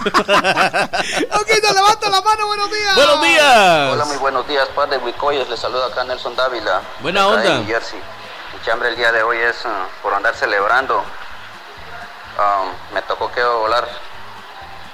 [1.62, 2.96] te levanta la mano, buenos días.
[2.96, 3.94] ¡Buenos días!
[3.94, 5.48] Hola, muy buenos días, par de Huicoyes.
[5.50, 6.82] Les saluda acá Nelson Dávila.
[7.02, 7.58] Buena acá onda.
[7.60, 8.00] New Jersey.
[8.54, 10.98] Mi chambre el día de hoy es ah, por andar celebrando.
[12.38, 13.88] Um, me tocó que volar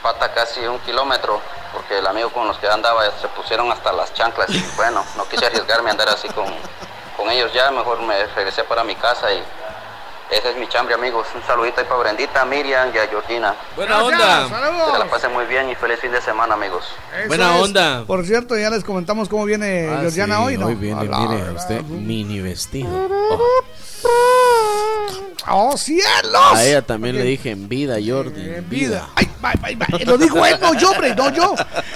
[0.04, 1.42] pata casi un kilómetro
[1.74, 5.28] porque el amigo con los que andaba se pusieron hasta las chanclas y bueno, no
[5.28, 6.46] quise arriesgarme a andar así con,
[7.18, 9.42] con ellos ya, mejor me regresé para mi casa y
[10.32, 11.28] ese es mi chambre amigos.
[11.36, 13.54] Un saludito ahí para Brendita, Miriam y a Georgina.
[13.76, 14.48] Buena onda.
[14.92, 16.86] Que la pasen muy bien y feliz fin de semana amigos.
[17.16, 17.62] Eso Buena es.
[17.64, 18.04] onda.
[18.08, 20.68] Por cierto, ya les comentamos cómo viene Ah, Georgiana sí, hoy, ¿no?
[20.68, 21.56] Hoy viene, la mire verdad.
[21.56, 22.90] usted, mini vestido.
[25.50, 26.54] ¡Oh, cielos!
[26.54, 28.42] A ella también le dije en vida, Jordi.
[28.56, 29.10] En vida.
[29.16, 30.06] Ay, bye, bye, bye.
[30.06, 31.54] Lo dijo él, no yo, hombre, no yo.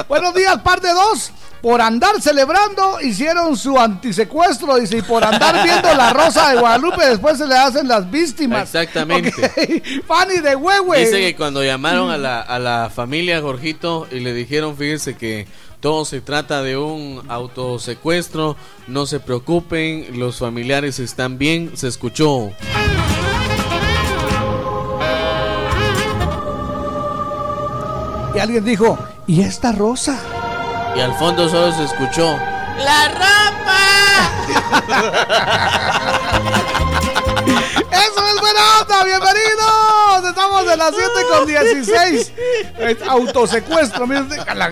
[0.07, 1.31] Buenos días, parte 2.
[1.61, 7.03] Por andar celebrando, hicieron su antisecuestro, dice, y por andar viendo la rosa de Guadalupe,
[7.03, 8.63] después se le hacen las víctimas.
[8.63, 9.31] Exactamente.
[10.07, 10.99] Fanny de Huehue.
[10.99, 15.47] Dice que cuando llamaron a la, a la familia Jorgito y le dijeron, fíjense que
[15.79, 18.55] todo se trata de un autosecuestro,
[18.87, 22.51] no se preocupen, los familiares están bien, se escuchó.
[28.39, 30.19] Alguien dijo, ¿y esta rosa?
[30.95, 32.37] Y al fondo solo se escuchó.
[32.77, 33.27] ¡La ropa!
[37.91, 40.23] Eso es buena onda, bienvenidos.
[40.29, 42.33] Estamos de las 7 con 16.
[42.77, 44.29] Es autosecuestro, miren,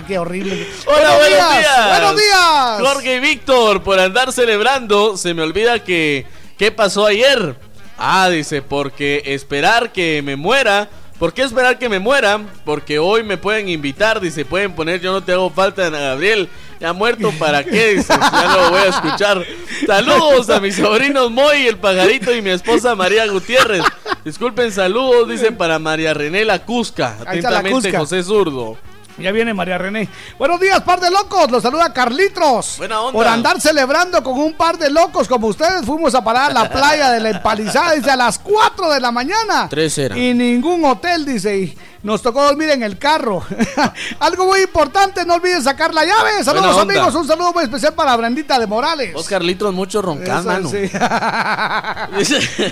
[0.07, 0.67] qué horrible.
[0.85, 1.89] Hola, buenos días.
[1.89, 2.81] Buenos días.
[2.81, 6.27] Jorge y Víctor, por andar celebrando, se me olvida que.
[6.57, 7.57] ¿Qué pasó ayer?
[7.97, 10.87] Ah, dice, porque esperar que me muera.
[11.19, 12.41] ¿Por qué esperar que me muera?
[12.65, 16.49] Porque hoy me pueden invitar, dice, pueden poner Yo no te hago falta, Ana Gabriel.
[16.79, 17.95] Ya muerto, ¿para qué?
[17.95, 19.45] Dice, ya lo voy a escuchar.
[19.87, 23.83] Saludos a mis sobrinos Moy, el pajarito y mi esposa María Gutiérrez.
[24.25, 27.15] Disculpen, saludos, dice para María René La Cusca.
[27.23, 27.99] La Atentamente, Cusca.
[27.99, 28.77] José Zurdo.
[29.17, 30.09] Ya viene María René.
[30.37, 31.49] Buenos días, par de locos.
[31.49, 32.75] Los saluda Carlitos.
[32.77, 33.13] Buena onda.
[33.13, 36.69] Por andar celebrando con un par de locos como ustedes, fuimos a parar a la
[36.69, 39.67] playa de la empalizada desde a las 4 de la mañana.
[39.69, 40.17] Tres eran.
[40.17, 41.57] Y ningún hotel, dice.
[41.57, 43.43] Y nos tocó dormir en el carro.
[44.19, 46.43] Algo muy importante, no olviden sacar la llave.
[46.43, 47.15] Saludos, amigos.
[47.15, 49.15] Un saludo muy especial para Brandita de Morales.
[49.15, 50.69] Oscar Litros, mucho roncar, Eso, mano.
[50.69, 50.91] sí.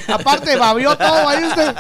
[0.12, 1.76] Aparte, babió todo ahí usted.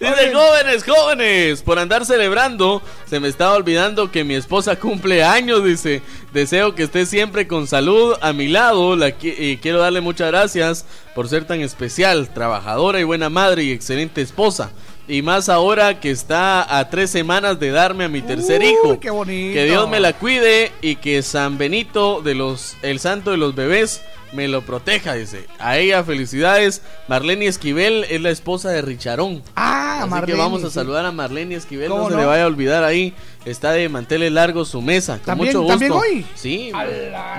[0.00, 5.62] Dice, jóvenes, jóvenes, por andar celebrando, se me estaba olvidando que mi esposa cumple años,
[5.64, 6.02] dice.
[6.32, 10.84] Deseo que esté siempre con salud a mi lado la qui- quiero darle muchas gracias
[11.14, 14.72] por ser tan especial, trabajadora y buena madre y excelente esposa.
[15.06, 18.98] Y más ahora que está a tres semanas de darme a mi tercer Uy, hijo.
[18.98, 19.54] qué bonito.
[19.54, 23.54] Que Dios me la cuide y que San Benito de los, el santo de los
[23.54, 24.02] bebés,
[24.32, 25.46] me lo proteja, dice.
[25.58, 26.82] A ella felicidades.
[27.08, 29.42] Marlene Esquivel es la esposa de Richarón.
[29.56, 30.74] Ah, Así Marlene, que vamos a sí.
[30.74, 33.14] saludar a Marlene Esquivel, no ¿Cómo se le vaya a olvidar ahí.
[33.44, 35.14] Está de manteles largos su mesa.
[35.16, 35.72] Con ¿También- mucho gusto.
[35.72, 36.26] también hoy?
[36.34, 36.70] Sí.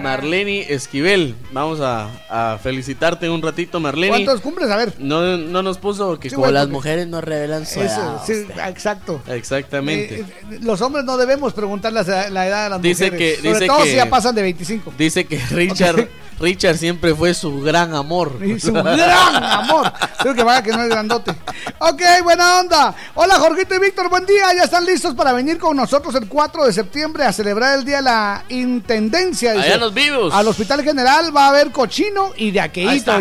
[0.02, 1.36] Marlene Esquivel.
[1.52, 4.10] Vamos a, a felicitarte un ratito, Marlene.
[4.10, 4.70] ¿Cuántos cumples?
[4.70, 4.94] A ver.
[4.99, 8.22] No, no nos puso que Sí, como bueno, las mujeres no revelan su Eso, edad.
[8.26, 8.34] sí,
[8.68, 9.22] exacto.
[9.28, 10.22] Exactamente.
[10.22, 13.36] Eh, eh, los hombres no debemos preguntar la, la edad de las Dice mujeres.
[13.36, 14.94] que- Sobre dice todo que- si ya pasan de 25.
[14.98, 16.07] Dice que Richard,
[16.40, 18.40] Richard siempre fue su gran amor.
[18.45, 19.91] Y su gran amor.
[20.20, 21.32] Creo que vaya que no es grandote.
[21.80, 22.95] Ok, buena onda.
[23.16, 24.53] Hola, Jorgito y Víctor, buen día.
[24.56, 27.98] Ya están listos para venir con nosotros el 4 de septiembre a celebrar el Día
[27.98, 29.53] de la Intendencia.
[29.53, 29.66] dice.
[29.66, 30.34] Allá Los Vivos.
[30.34, 33.11] Al Hospital General va a haber cochino y de aqueíto.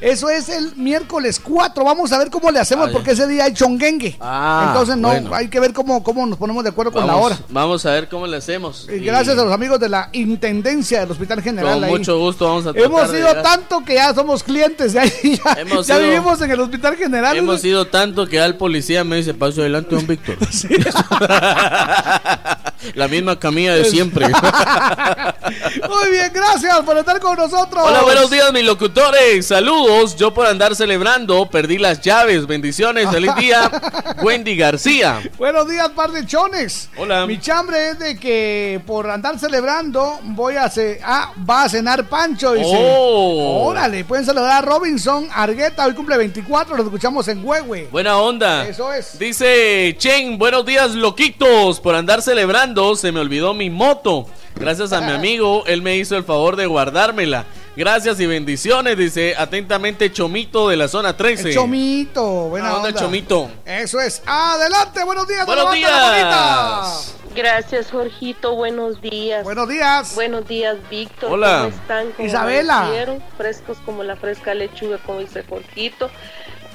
[0.00, 1.84] Eso es el miércoles 4.
[1.84, 4.16] Vamos a ver cómo le hacemos porque ese día hay chonguengue.
[4.20, 5.34] Ah, Entonces, no, bueno.
[5.34, 7.38] hay que ver cómo, cómo nos ponemos de acuerdo con la hora.
[7.48, 8.88] Vamos, a ver cómo le hacemos.
[8.88, 11.74] Y gracias a los amigos de la Intendencia del Hospital General.
[11.74, 11.90] Con ahí.
[11.90, 13.42] mucho gusto vamos a Hemos ido llegar.
[13.42, 15.12] tanto que ya somos clientes de ahí.
[15.44, 17.36] Ya, Hemos ya ido- vivimos en el Hospital General.
[17.36, 20.36] Hemos ido tanto que al policía me dice, paso adelante, don Víctor.
[22.94, 24.26] La misma camilla de siempre.
[25.88, 27.82] Muy bien, gracias por estar con nosotros.
[27.84, 29.46] Hola, buenos días, mis locutores.
[29.46, 30.16] Saludos.
[30.16, 32.46] Yo por andar celebrando perdí las llaves.
[32.46, 33.08] Bendiciones.
[33.10, 33.70] Feliz día.
[34.22, 35.20] Wendy García.
[35.38, 36.88] Buenos días, par de chones.
[36.96, 37.26] Hola.
[37.26, 42.08] Mi chambre es de que por andar celebrando voy a ce- ah, va a cenar
[42.08, 42.52] Pancho.
[42.52, 42.68] Dice.
[42.72, 43.66] Oh.
[43.68, 47.88] Órale, pueden saludar a Robinson Argueta, hoy cumple 24, lo escuchamos en Huehue.
[47.90, 48.66] Buena onda.
[48.66, 49.18] Eso es.
[49.18, 51.80] Dice Chen, buenos días, loquitos.
[51.80, 54.26] Por andar celebrando, se me olvidó mi moto.
[54.54, 57.44] Gracias a mi amigo, él me hizo el favor de guardármela.
[57.76, 61.48] Gracias y bendiciones, dice atentamente Chomito de la zona 13.
[61.48, 63.00] El Chomito, buena Buena onda, onda.
[63.00, 63.50] Chomito.
[63.64, 64.22] Eso es.
[64.26, 65.46] Adelante, buenos días.
[65.46, 67.14] Buenos días.
[67.34, 68.56] Gracias, Jorgito.
[68.56, 69.44] Buenos días.
[69.44, 70.14] Buenos días.
[70.14, 71.32] Buenos días, Víctor.
[71.32, 71.62] Hola.
[71.62, 72.12] ¿Cómo están?
[72.12, 72.88] ¿Cómo Isabela.
[73.36, 76.10] Frescos como la fresca lechuga, como dice Jorgito.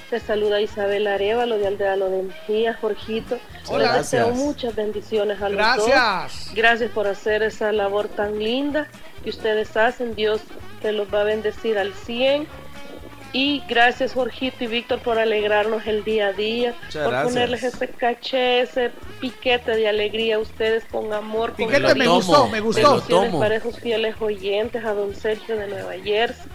[0.10, 3.40] Te saluda Isabel Arevalo de Aldeano de Mejía, Jorgito.
[3.68, 3.94] Hola.
[3.98, 6.46] Les deseo muchas bendiciones a los Gracias.
[6.46, 6.56] dos.
[6.56, 8.88] Gracias por hacer esa labor tan linda
[9.24, 10.14] que ustedes hacen.
[10.14, 10.42] Dios
[10.82, 12.48] te los va a bendecir al 100.
[13.34, 17.34] Y gracias Jorgito y Víctor por alegrarnos el día a día, Muchas por gracias.
[17.34, 21.50] ponerles ese caché, ese piquete de alegría a ustedes con amor.
[21.50, 22.14] con Piquete me cariño.
[22.16, 23.04] gustó, me gustó.
[23.38, 26.46] Para esos fieles oyentes, a don Sergio de Nueva Jersey,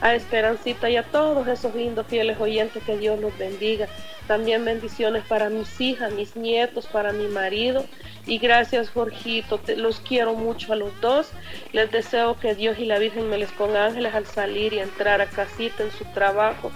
[0.00, 3.88] a Esperancita y a todos esos lindos fieles oyentes, que Dios los bendiga.
[4.26, 7.84] También bendiciones para mis hijas, mis nietos, para mi marido.
[8.26, 9.60] Y gracias, Jorgito.
[9.76, 11.30] los quiero mucho a los dos.
[11.72, 15.20] Les deseo que Dios y la Virgen me les ponga ángeles al salir y entrar
[15.20, 16.72] a casita en su trabajo.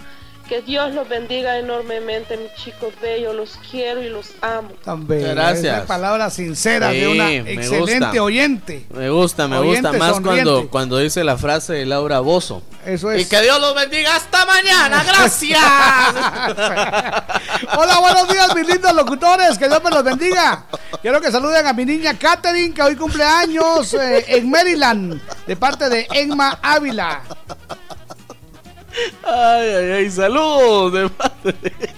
[0.48, 3.34] Que Dios los bendiga enormemente, mis chicos bellos.
[3.34, 4.70] Los quiero y los amo.
[4.82, 5.74] Tan bella, Muchas gracias.
[5.76, 8.22] Esas palabras sinceras de una excelente gusta.
[8.22, 8.86] oyente.
[8.94, 10.44] Me gusta, me Oyente gusta más sonriente.
[10.44, 12.62] cuando, cuando dice la frase de Laura Bozo.
[12.86, 13.20] Eso es.
[13.22, 15.04] Y que Dios los bendiga hasta mañana.
[15.04, 15.60] Gracias.
[17.76, 19.58] Hola, buenos días, mis lindos locutores.
[19.58, 20.64] Que Dios me los bendiga.
[21.02, 25.56] Quiero que saluden a mi niña Katherine, que hoy cumple años eh, en Maryland, de
[25.56, 27.20] parte de Emma Ávila.
[29.24, 30.92] Ay, ay, ay, saludos.
[30.92, 31.94] de parte de-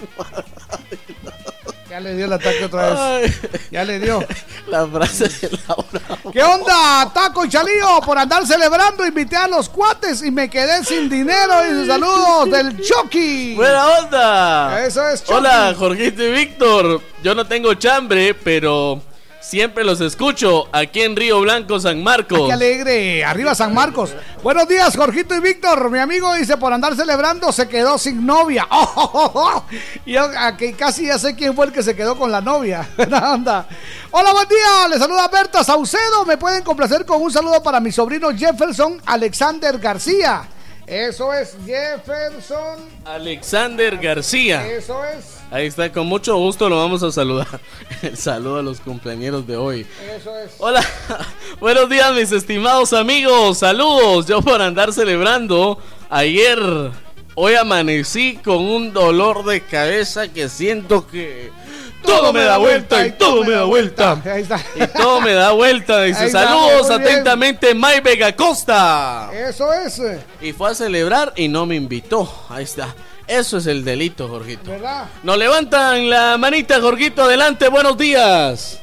[1.89, 2.99] Ya le dio el ataque otra vez.
[3.41, 4.25] Ay, Ya le dio.
[4.67, 6.19] la frase de Laura.
[6.31, 7.99] ¿Qué onda, Taco y Chalío?
[8.05, 11.53] Por andar celebrando, invité a los cuates y me quedé sin dinero.
[11.69, 13.55] Y sus saludos del Chucky.
[13.55, 14.85] Buena onda.
[14.85, 15.33] Eso es, Chucky.
[15.33, 17.01] Hola, Jorgito y Víctor.
[17.23, 19.01] Yo no tengo chambre, pero
[19.41, 22.47] siempre los escucho aquí en Río Blanco, San Marcos.
[22.47, 24.13] Qué alegre, arriba San Marcos.
[24.43, 25.91] Buenos días, Jorgito y Víctor.
[25.91, 28.67] Mi amigo dice, por andar celebrando se quedó sin novia.
[28.83, 29.63] Oh, oh, oh, oh.
[30.05, 32.87] Y yo aquí casi ya sé quién fue el que se quedó con la novia.
[32.97, 33.67] Onda.
[34.11, 34.87] Hola, buen día.
[34.89, 36.25] Les saluda Berta Saucedo.
[36.25, 40.47] Me pueden complacer con un saludo para mi sobrino Jefferson Alexander García.
[40.91, 42.79] Eso es Jefferson.
[43.05, 44.67] Alexander García.
[44.67, 45.37] Eso es.
[45.49, 47.47] Ahí está, con mucho gusto lo vamos a saludar.
[48.13, 49.87] Saludo a los cumpleaños de hoy.
[50.13, 50.51] Eso es.
[50.57, 50.83] Hola,
[51.61, 54.27] buenos días mis estimados amigos, saludos.
[54.27, 55.77] Yo por andar celebrando
[56.09, 56.59] ayer,
[57.35, 61.51] hoy amanecí con un dolor de cabeza que siento que
[62.01, 64.21] todo me da vuelta y todo me da vuelta.
[64.25, 64.59] Ahí está.
[64.75, 66.01] Y todo me da vuelta.
[66.03, 69.29] Dice está, saludos atentamente, May Vega Costa.
[69.33, 70.01] Eso es.
[70.41, 72.31] Y fue a celebrar y no me invitó.
[72.49, 72.93] Ahí está.
[73.27, 74.71] Eso es el delito, Jorgito.
[74.71, 75.05] ¿Verdad?
[75.23, 77.23] Nos levantan la manita, Jorgito.
[77.23, 78.79] Adelante, buenos días.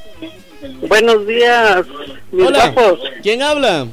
[0.87, 1.85] Buenos días,
[2.31, 2.69] mis Hola.
[2.69, 2.99] guapos.
[3.21, 3.87] ¿Quién habla?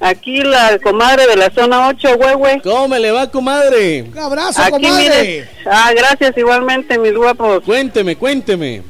[0.00, 2.60] Aquí la comadre de la zona 8, güey.
[2.60, 4.02] ¿Cómo me le va, comadre?
[4.02, 5.02] Un abrazo, Aquí, comadre.
[5.02, 5.48] mire.
[5.66, 7.64] Ah, gracias igualmente, mis guapos.
[7.64, 8.82] Cuénteme, cuénteme.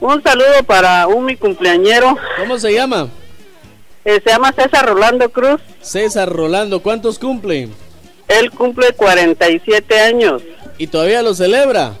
[0.00, 2.16] Un saludo para un mi cumpleañero.
[2.38, 3.08] ¿Cómo se llama?
[4.04, 5.60] Eh, se llama César Rolando Cruz.
[5.82, 6.80] César Rolando.
[6.80, 7.68] ¿Cuántos cumple?
[8.28, 10.42] Él cumple 47 años.
[10.78, 11.94] ¿Y todavía lo celebra?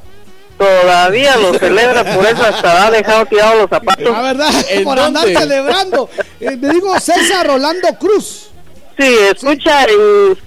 [0.58, 4.10] Todavía lo celebra, por eso hasta ha dejado tirados los zapatos.
[4.10, 4.50] La verdad,
[4.84, 6.08] por andar celebrando.
[6.40, 8.50] Eh, me digo César Rolando Cruz.
[8.98, 10.38] Sí, escucha en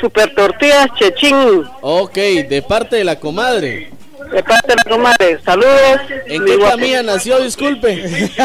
[0.00, 1.64] Super Tortillas Chechín.
[1.80, 3.90] Ok, de parte de la comadre.
[4.32, 5.40] De parte de comadre.
[5.44, 6.00] Saludos.
[6.26, 7.38] ¿En qué familia nació?
[7.40, 7.94] Disculpe.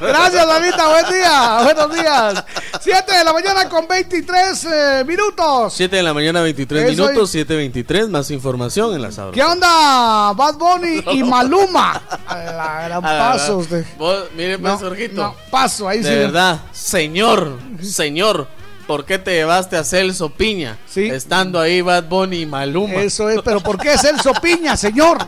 [0.00, 0.88] Gracias, Lalita.
[0.88, 1.60] Buen día.
[1.64, 2.44] Buenos días.
[2.80, 5.72] 7 de la mañana con 23 eh, minutos.
[5.74, 9.34] 7 de la mañana, 23 Eso minutos, 7.23, más información en la sabrosa.
[9.34, 12.00] ¿Qué onda, Bad Bunny y Maluma?
[12.26, 13.84] A la gran paso usted.
[13.98, 15.22] vos, mire, pues, No, Jorgito.
[15.22, 16.14] no, paso, ahí de sí.
[16.14, 18.48] verdad, señor, señor,
[18.86, 20.78] ¿por qué te llevaste a Celso Piña?
[21.10, 22.94] Estando ahí Bad Bunny y Maluma.
[22.94, 25.18] Eso es, pero ¿por qué Celso Piña, señor?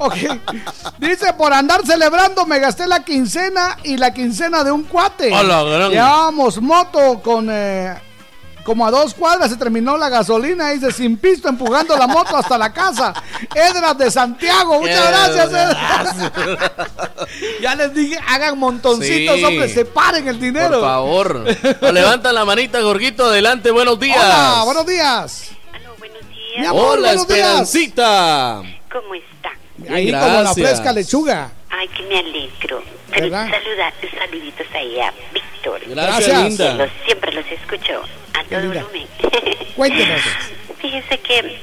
[0.00, 0.14] Ok.
[0.98, 5.32] Dice, por andar celebrando me gasté la quincena y la quincena de un cuate.
[5.34, 7.48] A la gran- Llevábamos moto con...
[7.50, 7.94] eh,
[8.64, 12.56] como a dos cuadras se terminó la gasolina, dice, sin pisto, empujando la moto hasta
[12.58, 13.12] la casa.
[13.54, 15.48] Edras de Santiago, muchas gracias.
[15.48, 16.30] Edras.
[17.60, 19.44] ya les dije, hagan montoncitos, Sí.
[19.44, 20.80] hombre, separen el dinero.
[20.80, 21.44] Por favor.
[21.80, 24.18] O levanta la manita, Jorgito, adelante, buenos días.
[24.22, 25.50] Hola, buenos días.
[26.58, 27.72] Mi amor, Hola, buenos días.
[28.92, 29.50] ¿Cómo está?
[29.92, 30.68] Ahí Bien, como la gracias.
[30.68, 31.50] fresca lechuga.
[31.70, 32.82] Ay, que me alegro.
[33.10, 35.12] Saluda, saluditos ahí a
[35.70, 35.80] Víctor.
[35.88, 36.74] Gracias, linda.
[36.74, 38.02] Los- siempre los escucho
[38.34, 38.82] a todo linda.
[38.82, 39.06] volumen.
[39.76, 40.20] Cuéntenos.
[40.80, 41.58] Fíjese que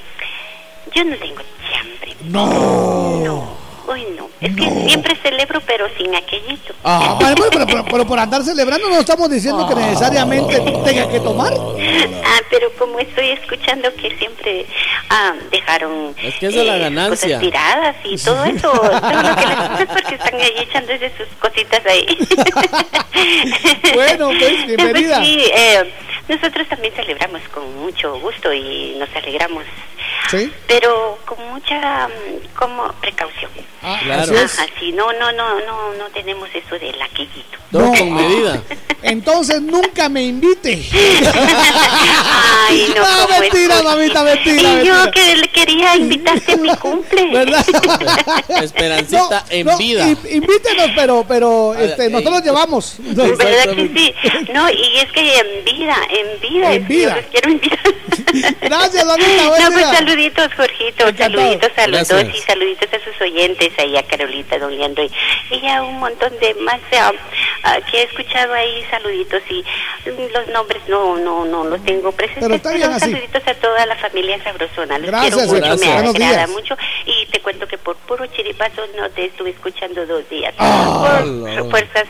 [0.95, 2.15] yo no tengo chambre.
[2.21, 3.57] No.
[3.91, 4.29] Hoy no.
[4.39, 6.75] Es que siempre celebro, pero sin aquellito.
[6.83, 11.09] Ah, bueno, bueno, pero, pero- pero por andar celebrando no estamos diciendo que necesariamente tenga
[11.09, 11.51] que tomar.
[11.53, 14.67] Ah, pero como estoy escuchando que siempre
[15.09, 17.27] ah, dejaron Es que esa es la eh, ganancia.
[17.37, 21.11] cosas tiradas y todo eso, todo lo que les gusta es porque están ahí echándose
[21.17, 22.05] sus cositas ahí.
[23.93, 25.17] Bueno, pues, bienvenida.
[25.17, 25.91] Pues sí, eh,
[26.27, 29.63] nosotros también celebramos con mucho gusto y nos alegramos,
[30.29, 30.51] Sí.
[30.67, 32.07] pero con mucha
[32.57, 33.49] como precaución.
[34.03, 34.21] Claro.
[34.23, 34.59] así es.
[34.59, 37.57] Ajá, sí, no, no, no, no, no tenemos eso del aquellito.
[37.71, 38.61] Todo con medida.
[39.01, 40.83] Entonces nunca me invite.
[42.67, 45.11] Ay, no, Ah, ¿cómo es mentira, mamita, mentira, Y yo mentira.
[45.11, 47.25] que le quería invitarte a mi cumple.
[47.31, 47.65] ¿Verdad?
[48.61, 50.07] Esperancita en No, vida.
[50.09, 52.95] in- invítenos, pero, pero este, nosotros llevamos.
[52.99, 54.13] ¿Verdad que sí?
[54.53, 57.17] No, y es que en vida, en vida, En es que vida.
[57.31, 57.79] quiero invitar.
[58.61, 59.85] Gracias, buen No, pues.
[60.19, 62.09] Saluditos, Jorgito, saluditos a los Gracias.
[62.25, 65.05] dos y saluditos a sus oyentes, ahí a Carolita, don Leandro
[65.51, 67.11] y, a un montón de más ah,
[67.63, 69.63] ah, que he escuchado ahí, saluditos y
[70.09, 73.11] mm, los nombres no, no, no los tengo presentes, Pero está bien así.
[73.11, 75.79] saluditos a toda la familia sabrosona, los Gracias, quiero mucho, gracias.
[75.87, 76.49] me Buenos agrada días.
[76.49, 81.19] mucho y te cuento que por puro chiripazo no te estuve escuchando dos días, Ah,
[81.21, 82.05] por la- fuerzas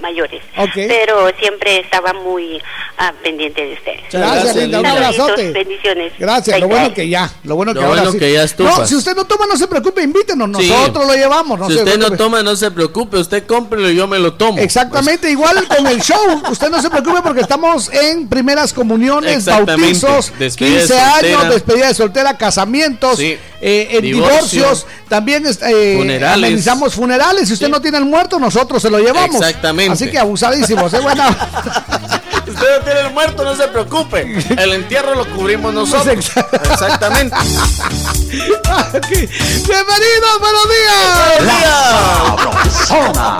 [0.00, 0.72] mayores, Ok.
[0.86, 2.60] pero siempre estaba muy
[2.98, 4.02] ah, pendiente de ustedes.
[4.12, 4.80] Gracias, linda.
[4.80, 5.52] Un Saluditos, abrazote.
[5.52, 6.12] Bendiciones.
[6.18, 6.94] Gracias, lo bueno bye.
[6.94, 8.18] que ya, lo bueno que Lo ahora bueno sí.
[8.18, 8.78] que ya estufas.
[8.78, 10.68] No, si usted no toma, no se preocupe, invítenos, Sí.
[10.68, 11.58] nosotros lo llevamos.
[11.60, 13.18] No si usted no toma, no se preocupe.
[13.18, 14.58] Usted cómprelo y yo me lo tomo.
[14.58, 16.42] Exactamente, igual con el show.
[16.50, 21.14] Usted no se preocupe porque estamos en primeras comuniones, bautizos, Despedida de 15 soltera.
[21.40, 23.36] años, despedida de soltera, casamientos, Sí.
[23.60, 26.44] eh, en divorcios, también eh, Funerales.
[26.48, 27.48] amenizamos funerales.
[27.48, 29.36] Si usted no tiene el muerto, nosotros se lo llevamos.
[29.36, 29.92] Exactamente.
[29.92, 31.00] Así que abusadísimos, ¿eh?
[31.00, 31.22] Bueno,
[32.46, 34.22] Usted no tiene el muerto, no se preocupe.
[34.58, 36.30] El entierro lo cubrimos nosotros.
[36.70, 37.36] Exactamente.
[38.30, 41.42] Bienvenidos, buenos días.
[41.42, 43.38] La Sabrosona.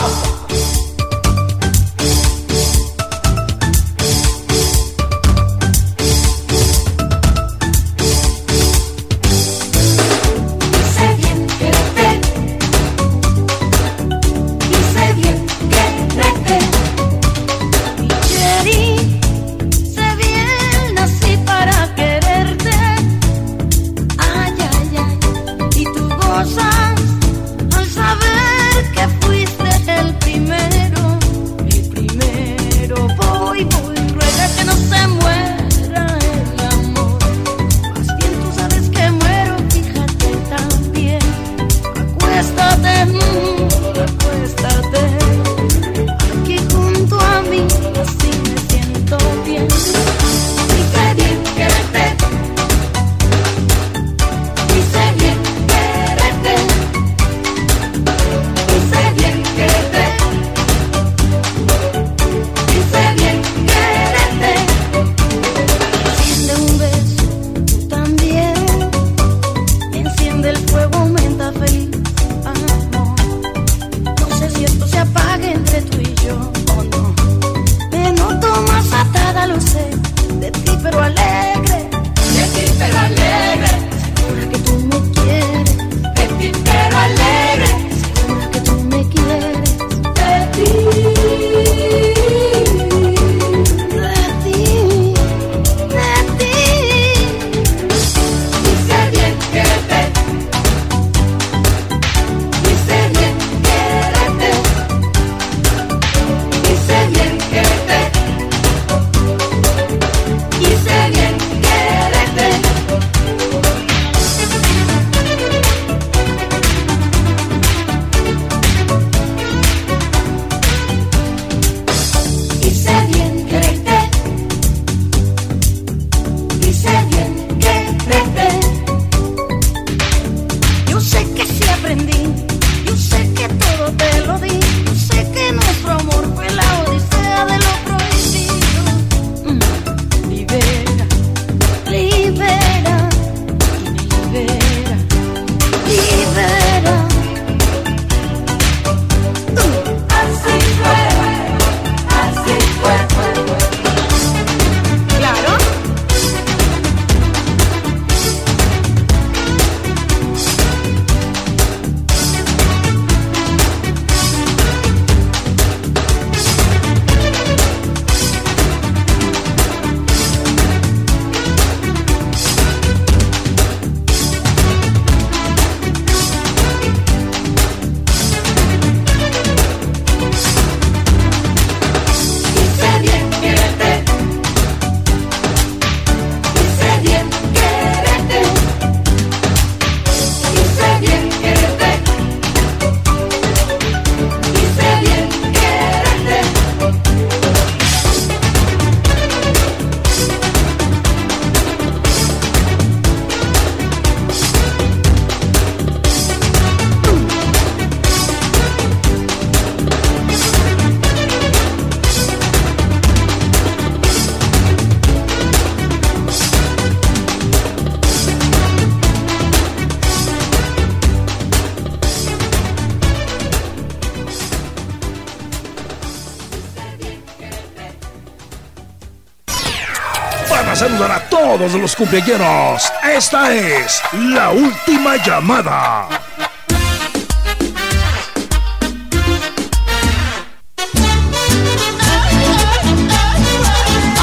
[231.58, 232.92] Todos los cumpleaños.
[233.04, 236.08] Esta es la última llamada.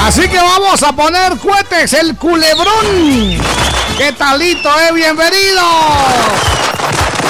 [0.05, 3.39] Así que vamos a poner cohetes, el culebrón.
[3.97, 4.91] ¿Qué talito, eh?
[4.93, 5.63] Bienvenido.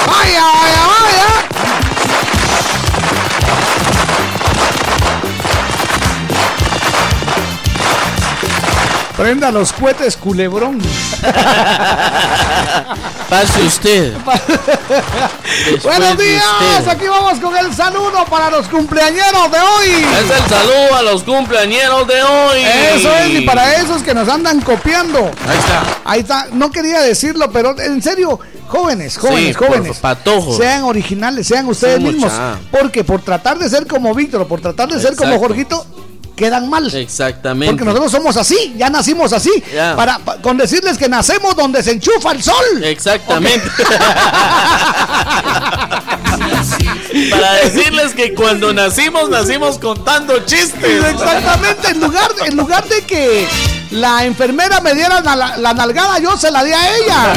[0.06, 1.71] Vaya, vaya, vaya.
[9.22, 10.80] Prenda los cohetes, culebrón.
[13.30, 14.14] Pase usted.
[15.84, 16.44] Buenos días,
[16.80, 16.88] usted.
[16.88, 19.90] aquí vamos con el saludo para los cumpleañeros de hoy.
[20.24, 22.62] Es el saludo a los cumpleañeros de hoy.
[22.96, 25.20] Eso es, y para esos que nos andan copiando.
[25.20, 25.82] Ahí está.
[26.04, 29.98] Ahí está, no quería decirlo, pero en serio, jóvenes, jóvenes, Sí, jóvenes.
[29.98, 30.56] patojos.
[30.56, 32.32] Sean originales, sean ustedes Sí, mismos.
[32.72, 35.38] Porque por tratar de ser como Víctor por tratar de ser como.
[35.38, 35.86] Jorgito,
[36.42, 36.92] quedan mal.
[36.94, 37.72] Exactamente.
[37.72, 39.50] Porque nosotros somos así, ya nacimos así.
[39.96, 42.82] Para, pa- con decirles que nacemos donde se enchufa el sol.
[42.82, 43.70] Exactamente.
[47.30, 51.04] Para decirles que cuando nacimos, nacimos contando chistes.
[51.04, 53.46] Exactamente, en lugar, en lugar de que
[53.92, 57.32] la enfermera me diera la, la nalgada, yo se la di a ella.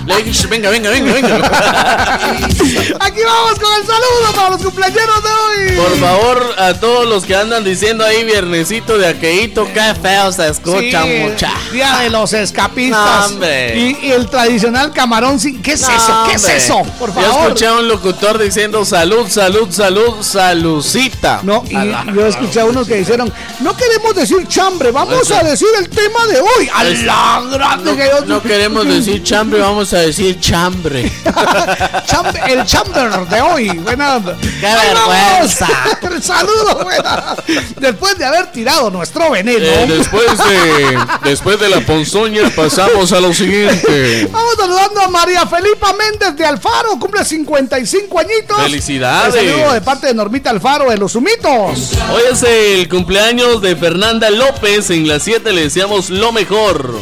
[0.06, 1.36] Le dije, "Shh, venga, venga, venga, venga.
[3.00, 5.76] Aquí vamos con el saludo para los cumpleaños de hoy.
[5.76, 10.48] Por favor, a todos los que andan diciendo ahí viernesito de aqueíto, qué feo se
[10.48, 11.50] escucha Sí, mucha.
[11.72, 13.32] Día de los escapistas.
[13.32, 13.46] No.
[13.46, 15.60] Y, y el tradicional camarón sin.
[15.62, 16.24] ¿Qué es No, eso?
[16.28, 16.82] ¿Qué es eso?
[16.98, 17.42] Por Yo favor.
[17.48, 21.40] escuché a un locutor diciendo salud, salud, salud, salucita.
[21.42, 21.74] No, y
[22.14, 26.26] yo escuché a unos que dijeron, no queremos decir chambre, vamos A decir el tema
[26.26, 26.68] de hoy.
[26.74, 31.10] A Es- la grande No, que yo- no queremos decir chambre, vamos a decir chambre.
[32.06, 33.68] Cham- el chamber de hoy.
[33.68, 35.68] ¡Qué vergüenza!
[36.20, 37.34] El saludo, buena.
[37.80, 39.64] Después de haber tirado nuestro veneno.
[39.64, 44.28] Eh, después de después de la ponzoña pasamos a lo siguiente.
[44.30, 48.62] Vamos saludando a María Felipa Méndez de Alfaro, cumple 55 añitos.
[48.62, 49.34] Felicidades.
[49.34, 51.92] El saludo de parte de Normita Alfaro de los Humitos.
[52.12, 54.90] Hoy es el cumpleaños de Fernanda López.
[54.90, 57.00] En las 7 le deseamos lo mejor.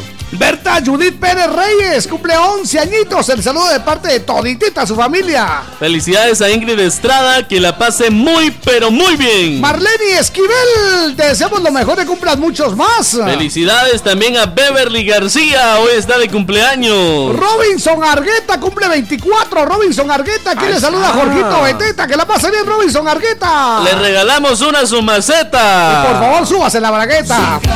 [0.85, 3.29] Judith Pérez Reyes, cumple 11 añitos.
[3.29, 5.63] El saludo de parte de toditita su familia.
[5.79, 9.61] Felicidades a Ingrid Estrada, que la pase muy, pero muy bien.
[9.61, 13.19] Marlene Esquivel, te deseamos lo mejor y cumplas muchos más.
[13.25, 17.35] Felicidades también a Beverly García, hoy está de cumpleaños.
[17.35, 19.48] Robinson Argueta cumple 24.
[19.65, 21.09] Robinson Argueta, aquí le saluda.
[21.11, 22.07] Jorgito Beteta.
[22.07, 23.81] Que la pase bien, Robinson Argueta.
[23.85, 26.05] Le regalamos una su maceta.
[26.09, 27.61] Por favor, súbase la bragueta.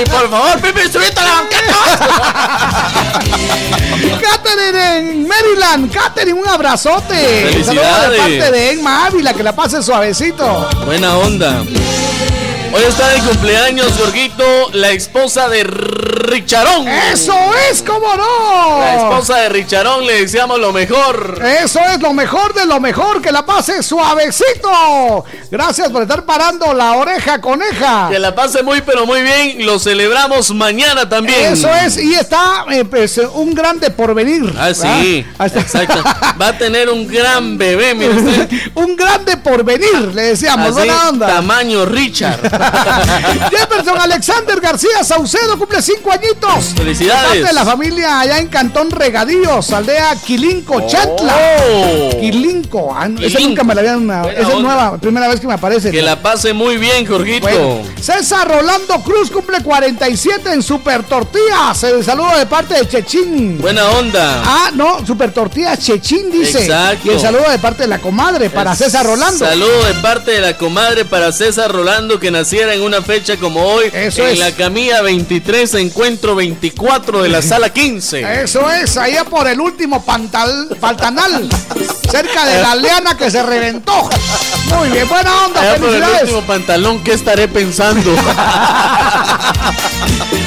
[0.00, 1.74] Y por favor, Pipi, subite a la banqueta.
[4.20, 5.92] Catherine en Maryland.
[5.92, 7.54] Catherine, un abrazote.
[7.58, 8.18] Un saludo de Felicidades.
[8.20, 10.68] parte de Emma Ávila, que la pase suavecito.
[10.84, 11.62] Buena onda.
[12.72, 15.64] Hoy está de cumpleaños, Jorgito, la esposa de
[16.28, 16.86] Richarón.
[16.88, 17.34] ¡Eso
[17.70, 18.80] es, cómo no!
[18.80, 21.40] La esposa de Richarón, le deseamos lo mejor.
[21.62, 25.24] Eso es lo mejor de lo mejor, que la pase suavecito.
[25.50, 28.08] Gracias por estar parando la oreja coneja.
[28.10, 29.66] Que la pase muy, pero muy bien.
[29.66, 31.52] Lo celebramos mañana también.
[31.52, 34.52] Eso es, y está eh, pues, un grande porvenir.
[34.58, 35.24] Ah, sí.
[35.38, 36.02] Exacto.
[36.40, 38.50] Va a tener un gran bebé, mire usted.
[38.74, 40.68] un grande porvenir, le decíamos.
[40.68, 41.26] Así, Buena onda.
[41.26, 42.40] tamaño Richard.
[43.50, 46.74] Jefferson Alexander García Saucedo cumple cinco añitos.
[46.76, 47.22] Felicidades.
[47.22, 51.36] De parte de la familia allá en Cantón Regadíos, aldea Quilinco, Chatla.
[51.70, 52.10] Oh.
[52.20, 52.94] Quilinco.
[52.94, 54.10] Ah, Esa nunca me la habían.
[54.10, 55.90] Esa es nueva, primera vez que me aparece.
[55.90, 57.48] Que la pase muy bien, Jorgito.
[57.48, 61.82] Bueno, César Rolando Cruz cumple 47 en Super Tortillas.
[61.84, 63.58] El saludo de parte de Chechín.
[63.60, 64.42] Buena onda.
[64.44, 66.64] Ah, no, Super Tortillas Chechín dice.
[66.64, 67.08] Exacto.
[67.08, 69.38] Y el saludo de parte de la comadre para César Rolando.
[69.44, 73.62] Saludo de parte de la comadre para César Rolando que naciera en una fecha como
[73.62, 73.90] hoy.
[73.92, 74.38] Eso en es.
[74.38, 78.42] la camilla 23, encuentro 24 de la sala 15.
[78.44, 81.48] Eso es, allá por el último pantal, pantanal,
[82.08, 84.08] cerca de la leana que se reventó.
[84.76, 86.22] Muy bien, buena onda, Allá por el felicidades.
[86.22, 88.14] último pantalón, ¿qué estaré pensando?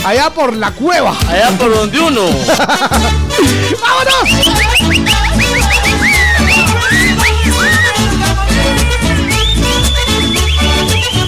[0.06, 1.14] Allá por la cueva.
[1.28, 2.22] Allá por donde uno.
[3.82, 4.30] ¡Vámonos!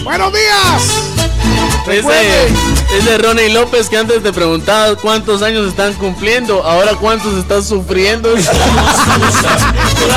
[0.06, 1.14] Buenos días.
[2.94, 7.64] Ese, ese Ronnie López que antes te preguntaba cuántos años están cumpliendo, ahora cuántos están
[7.64, 8.30] sufriendo.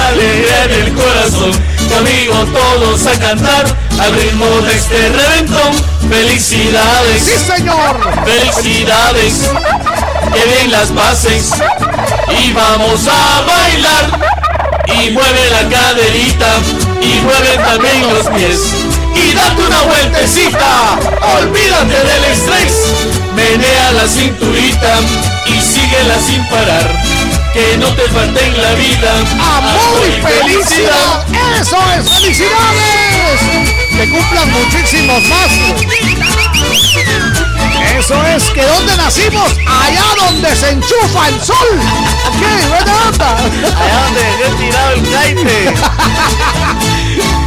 [0.08, 1.52] Alegría en el corazón,
[1.88, 3.66] conmigo todos a cantar
[3.98, 5.74] al ritmo de este reventón.
[6.08, 7.98] Felicidades, Sí, señor.
[8.24, 9.50] felicidades,
[10.32, 11.50] que bien las bases
[12.40, 14.36] y vamos a bailar.
[14.86, 16.46] Y mueve la caderita
[17.02, 18.60] y mueve también los pies.
[19.16, 20.98] Y date una vueltecita.
[21.40, 22.72] Olvídate del estrés,
[23.34, 24.98] menea la cinturita
[25.46, 27.02] y síguela sin parar.
[27.52, 31.24] Que no te falte en la vida amor y felicidad.
[31.58, 33.40] Eso es, felicidades.
[33.96, 35.50] Que cumplan muchísimos más.
[37.98, 41.80] Eso es que donde nacimos, allá donde se enchufa el sol.
[42.38, 42.66] ¿Qué?
[42.68, 43.36] Buena onda.
[43.36, 45.74] Allá donde dejé tirado el caite.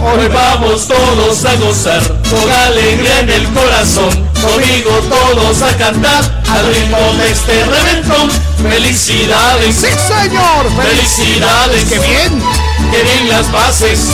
[0.00, 2.00] Hoy vamos todos a gozar
[2.30, 4.10] con alegría en el corazón.
[4.40, 8.30] Conmigo todos a cantar al ritmo de este reventón.
[8.62, 9.74] Felicidades.
[9.74, 10.70] Sí, señor.
[10.80, 11.84] Felicidades.
[11.84, 12.40] ¡Qué bien!
[12.92, 14.10] Que bien las bases.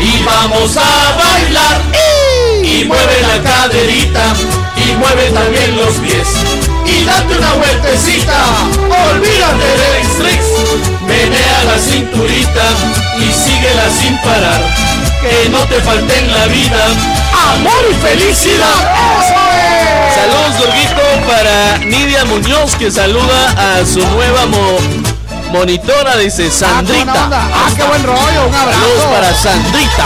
[0.00, 1.82] Y vamos a bailar.
[2.62, 4.32] Y mueve la caderita.
[4.76, 6.28] Y mueve también los pies.
[6.86, 8.44] Y date una vueltecita.
[9.12, 10.46] Olvídate del estrés.
[11.06, 12.64] Menea la cinturita.
[13.18, 15.01] Y síguela sin parar.
[15.22, 16.84] Que no te falte en la vida.
[17.54, 18.66] Amor y felicidad.
[19.18, 20.14] ¡Eso es!
[20.14, 23.50] Saludos, Dorguito, para Nidia Muñoz, que saluda
[23.80, 24.78] a su nueva mo-
[25.52, 27.28] monitora, dice Ah, Sandrita.
[27.32, 28.46] Ah, qué buen rollo.
[28.48, 28.80] Un abrazo.
[28.80, 30.04] Saludos para Sandrita.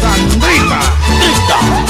[0.00, 0.80] Sandrita.
[1.08, 1.85] ¡Uy,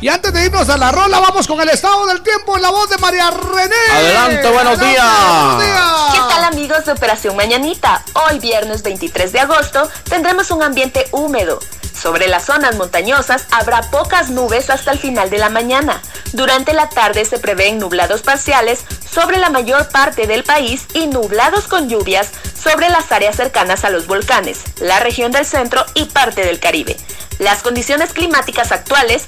[0.00, 2.70] Y antes de irnos a la rola, vamos con el estado del tiempo en la
[2.70, 3.74] voz de María René.
[3.92, 5.44] Adelante, buenos Adelante, días.
[5.46, 6.12] buenos días.
[6.12, 8.04] ¿Qué tal amigos de Operación Mañanita?
[8.28, 11.60] Hoy viernes 23 de agosto tendremos un ambiente húmedo.
[11.94, 16.02] Sobre las zonas montañosas habrá pocas nubes hasta el final de la mañana.
[16.34, 21.68] Durante la tarde se prevén nublados parciales sobre la mayor parte del país y nublados
[21.68, 26.44] con lluvias sobre las áreas cercanas a los volcanes, la región del centro y parte
[26.44, 26.98] del Caribe.
[27.38, 29.26] Las condiciones climáticas actuales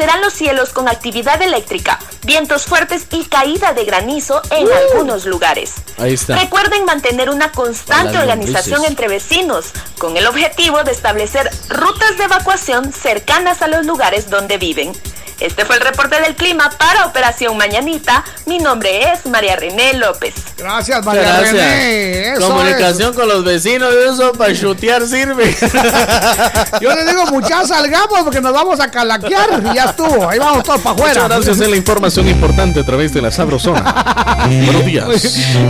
[0.00, 5.74] favorecerán los cielos con actividad eléctrica, vientos fuertes y caída de granizo en algunos lugares.
[5.98, 6.38] Ahí está.
[6.38, 12.92] Recuerden mantener una constante organización entre vecinos, con el objetivo de establecer rutas de evacuación
[12.92, 14.92] cercanas a los lugares donde viven.
[15.40, 18.22] Este fue el reporte del clima para Operación Mañanita.
[18.46, 20.34] Mi nombre es María René López.
[20.58, 21.52] Gracias, María gracias.
[21.52, 22.32] René.
[22.34, 25.48] Eso Comunicación con los vecinos, eso para chutear sirve.
[25.48, 25.60] es.
[26.80, 30.28] Yo le digo, muchachos, salgamos porque nos vamos a calaquear y ya estuvo.
[30.28, 31.14] Ahí vamos todos para afuera.
[31.22, 33.80] Muchas gracias en la información importante a través de la Sabrosona.
[34.66, 35.06] Buenos días.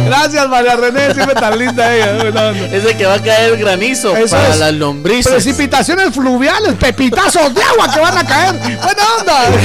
[0.06, 1.14] Gracias, María René.
[1.14, 2.56] Siempre tan linda ella.
[2.72, 4.58] Es de que va a caer granizo Eso para es.
[4.58, 5.30] las lombrices.
[5.32, 8.54] Precipitaciones fluviales, pepitazos de agua que van a caer.
[8.82, 9.59] Buena onda.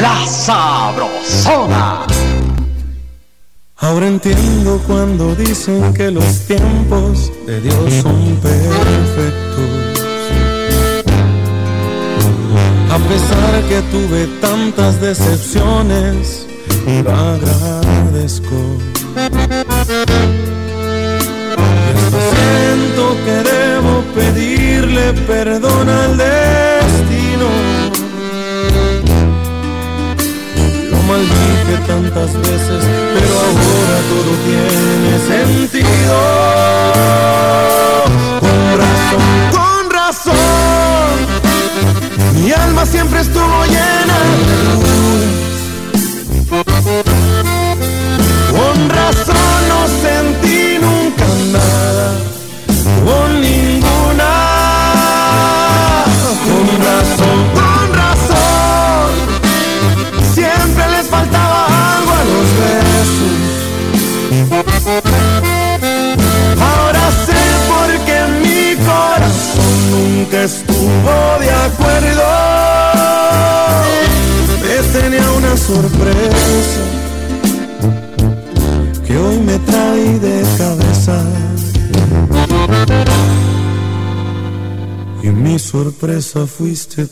[0.00, 2.06] La Sabrosona.
[3.76, 9.92] Ahora entiendo cuando dicen que los tiempos de Dios son perfectos.
[12.90, 16.46] A pesar que tuve tantas decepciones,
[17.04, 18.60] lo agradezco.
[21.88, 23.91] Y siento que debo
[24.22, 27.48] pedirle perdón al destino.
[30.90, 32.80] Lo maldije tantas veces,
[33.14, 36.41] pero ahora todo tiene sentido.
[86.82, 87.06] Sorpresa fuiste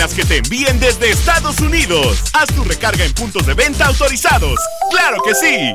[0.00, 2.22] las que te envíen desde Estados Unidos.
[2.32, 4.58] Haz tu recarga en puntos de venta autorizados.
[4.90, 5.74] ¡Claro que sí!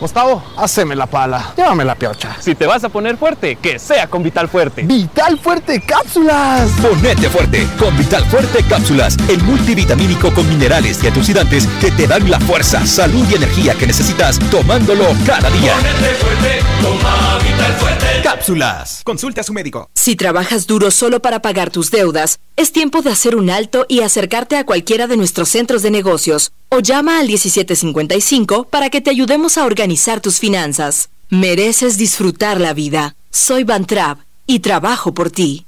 [0.00, 1.52] Gustavo, haceme la pala.
[1.54, 2.38] Llévame la piocha.
[2.40, 4.84] Si te vas a poner fuerte, que sea con Vital Fuerte.
[4.84, 6.70] ¡Vital Fuerte Cápsulas!
[6.80, 12.30] Ponete fuerte con Vital Fuerte Cápsulas, el multivitamínico con minerales y antioxidantes que te dan
[12.30, 15.74] la fuerza, salud y energía que necesitas tomándolo cada día.
[15.74, 18.06] Ponete fuerte, toma Vital Fuerte.
[18.22, 19.02] Cápsulas.
[19.04, 19.90] Consulte a su médico.
[19.94, 22.38] Si trabajas duro solo para pagar tus deudas,
[22.82, 26.80] tiempo de hacer un alto y acercarte a cualquiera de nuestros centros de negocios o
[26.80, 31.08] llama al 1755 para que te ayudemos a organizar tus finanzas.
[31.30, 33.14] Mereces disfrutar la vida.
[33.30, 34.18] Soy Van Trapp
[34.48, 35.64] y trabajo por ti.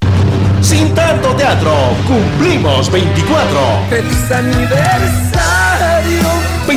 [0.60, 1.72] Sin tanto teatro,
[2.08, 3.60] cumplimos 24.
[3.90, 5.73] ¡Feliz aniversario!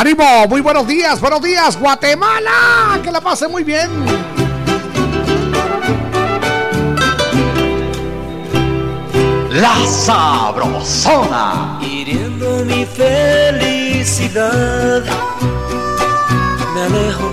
[0.00, 0.48] ¡Ánimo!
[0.48, 2.98] Muy buenos días, buenos días, Guatemala.
[3.02, 3.90] Que la pase muy bien.
[9.50, 11.78] La Sabrosona.
[11.82, 14.42] Hiriendo mi felicidad,
[16.74, 17.30] me alejo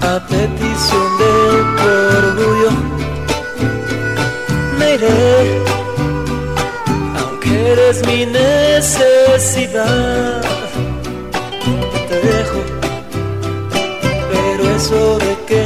[0.00, 1.34] a petición de
[1.76, 1.86] tu
[2.16, 2.70] orgullo.
[4.78, 5.62] Me iré,
[7.18, 9.74] aunque eres mi necesidad.
[14.84, 15.63] Eso de que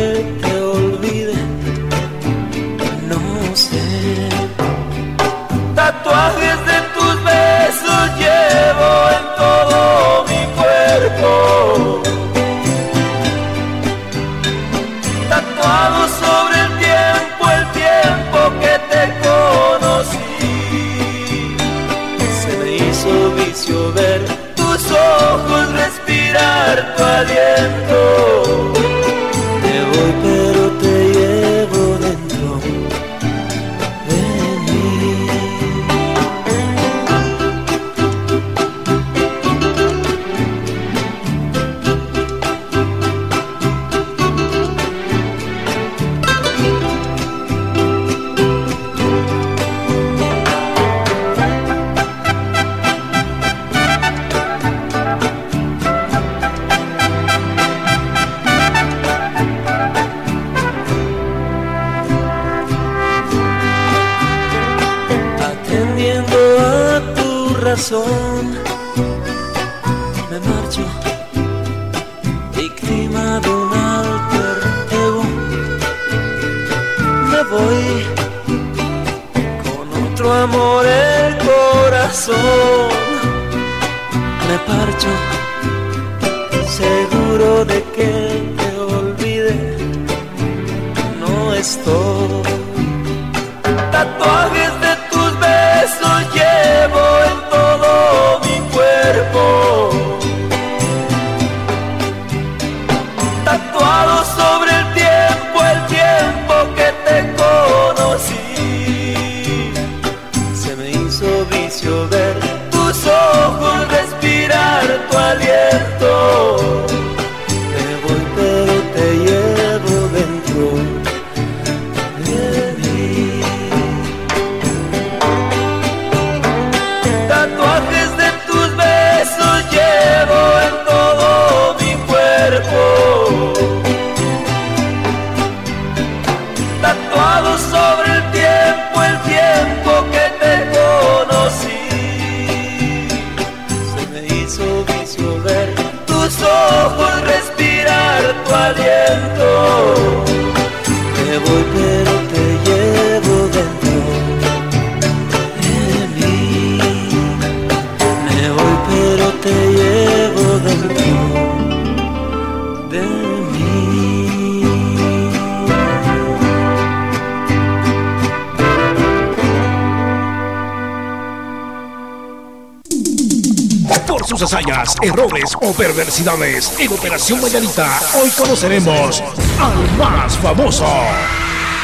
[176.20, 179.23] en Operación Mañanita, hoy conoceremos
[179.61, 180.85] al más famoso.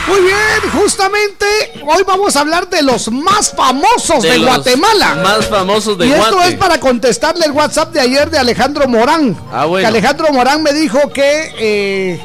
[0.08, 1.46] Muy bien, justamente
[1.86, 5.14] hoy vamos a hablar de los más famosos de, los Guatemala.
[5.22, 6.48] Más famosos de y esto Guate.
[6.48, 9.38] es para contestarle el WhatsApp de ayer de Alejandro Morán.
[9.52, 9.84] Ah, bueno.
[9.84, 12.20] Que Alejandro Morán me dijo que eh,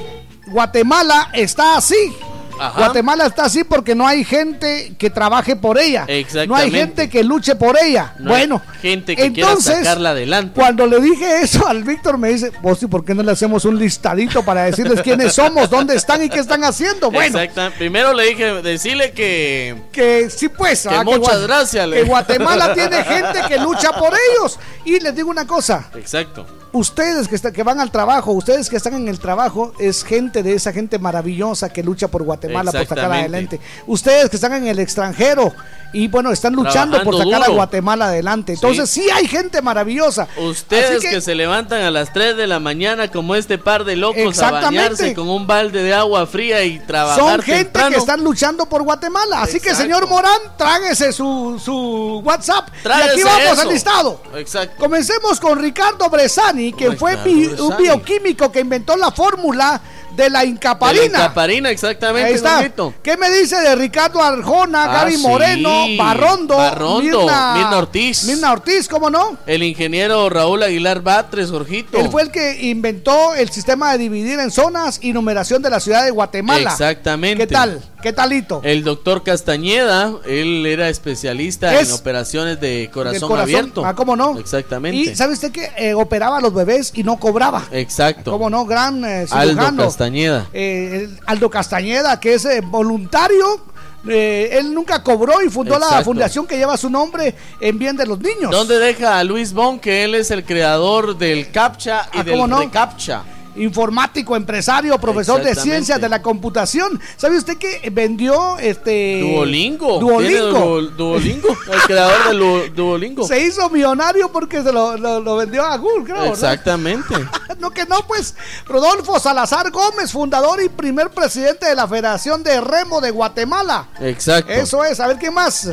[0.47, 2.11] Guatemala está así.
[2.59, 2.77] Ajá.
[2.77, 6.05] Guatemala está así porque no hay gente que trabaje por ella.
[6.47, 8.13] No hay gente que luche por ella.
[8.19, 10.53] No bueno, gente que entonces, quiera sacarla adelante.
[10.55, 13.65] cuando le dije eso al Víctor me dice, vos, ¿y por qué no le hacemos
[13.65, 17.11] un listadito para decirles quiénes somos, dónde están y qué están haciendo?
[17.11, 17.39] Bueno.
[17.77, 19.75] Primero le dije, decirle que.
[19.91, 24.13] que sí pues, Que ah, muchas Gua- gracias, Que Guatemala tiene gente que lucha por
[24.13, 24.59] ellos.
[24.85, 26.45] Y les digo una cosa, Exacto.
[26.71, 30.43] Ustedes que, está- que van al trabajo, ustedes que están en el trabajo, es gente
[30.43, 33.59] de esa gente maravillosa que lucha por Guatemala, por sacar adelante.
[33.87, 35.53] Ustedes que están en el extranjero
[35.93, 37.47] y bueno, están luchando por sacar a.
[37.49, 38.53] Guatemala adelante.
[38.53, 40.27] Entonces sí, hay gente maravillosa.
[40.37, 41.19] Ustedes que...
[41.21, 45.13] se levantan a las 3 de la mañana como este par de locos a bañarse
[45.13, 47.89] con un balde de agua fría y trabajar Son gente temprano.
[47.91, 49.41] que están luchando por Guatemala.
[49.41, 52.69] Así que, señor Morán, tráguese su, su WhatsApp.
[52.83, 53.61] Tráguese y aquí vamos eso.
[53.61, 54.21] al listado.
[54.35, 54.75] Exacto.
[54.77, 59.81] Comencemos con Ricardo Bresani, que fue bi- un bioquímico que inventó la fórmula
[60.23, 61.05] de la De la incaparina.
[61.05, 62.27] incaparina, exactamente.
[62.29, 62.55] Ahí está.
[62.57, 62.93] Jorgito.
[63.03, 65.21] ¿Qué me dice de Ricardo Arjona, Ah, Gaby sí.
[65.21, 68.23] Moreno, Barrondo, Barrondo, Mirna, Mirna Ortiz.
[68.25, 69.37] Mirna Ortiz, ¿cómo no?
[69.45, 71.97] El ingeniero Raúl Aguilar Batres, Jorgito.
[71.97, 75.79] Él fue el que inventó el sistema de dividir en zonas y numeración de la
[75.79, 76.69] ciudad de Guatemala.
[76.71, 77.47] Exactamente.
[77.47, 77.81] ¿Qué tal?
[78.01, 78.61] ¿Qué talito?
[78.63, 83.85] El doctor Castañeda, él era especialista Es en operaciones de corazón, abierto.
[83.85, 84.37] Ah, ¿cómo no?
[84.39, 85.11] Exactamente.
[85.11, 87.65] Y ¿sabe usted que eh, operaba a los bebés y no cobraba?
[87.71, 88.31] Exacto.
[88.31, 88.65] ¿Cómo no?
[88.65, 89.83] Gran eh, Aldo.
[89.83, 90.47] Castañeda.
[90.53, 93.59] Eh, Aldo Castañeda, que es eh, voluntario.
[94.07, 98.05] eh, él nunca cobró y fundó la fundación que lleva su nombre en bien de
[98.05, 98.49] los niños.
[98.49, 102.33] ¿Dónde deja a Luis Bon, que él es el creador del CAPTCHA y Ah, del
[102.35, 102.59] ¿cómo no?
[102.61, 103.23] ReCAPTCHA?
[103.59, 106.99] Informático, empresario, profesor de ciencias de la computación.
[107.17, 109.99] ¿Sabe usted que vendió este Duolingo.
[109.99, 110.81] Duolingo.
[110.81, 113.27] Duolingo, el creador de Lu- Duolingo.
[113.27, 116.17] Se hizo millonario porque se lo, lo- lo vendió a Google, creo.
[116.17, 116.25] ¿no?
[116.25, 117.13] Exactamente.
[117.59, 118.35] No, que no, pues.
[118.67, 123.89] Rodolfo Salazar Gómez, fundador y primer presidente de la Federación de Remo de Guatemala.
[123.99, 124.53] Exacto.
[124.53, 125.69] Eso es, a ver qué más.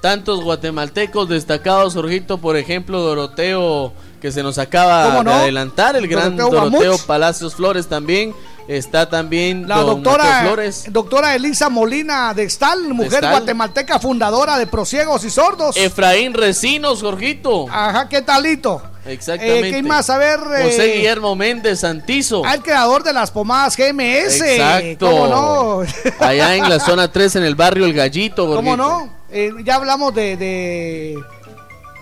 [0.00, 5.30] Tantos guatemaltecos destacados, Jorgito, por ejemplo, Doroteo, que se nos acaba ¿Cómo no?
[5.30, 6.96] de adelantar, el gran Doroteo.
[7.06, 8.34] Palacios Flores también.
[8.68, 10.84] Está también La don doctora, Flores.
[10.90, 15.74] doctora Elisa Molina de Extal, mujer guatemalteca fundadora de Prosiegos y Sordos.
[15.78, 17.64] Efraín Recinos, Jorgito.
[17.70, 18.82] Ajá, ¿qué talito?
[19.06, 19.68] Exactamente.
[19.70, 20.10] Eh, ¿Qué más?
[20.10, 20.38] A ver.
[20.40, 22.42] José eh, Guillermo Méndez Santizo.
[22.44, 24.42] Ah, el creador de las pomadas GMS.
[24.42, 25.10] Exacto.
[25.10, 25.82] ¿Cómo no?
[26.26, 28.76] Allá en la zona 3, en el barrio El Gallito, ¿Cómo Jorgito.
[28.76, 29.18] no?
[29.30, 31.18] Eh, ya hablamos de, de,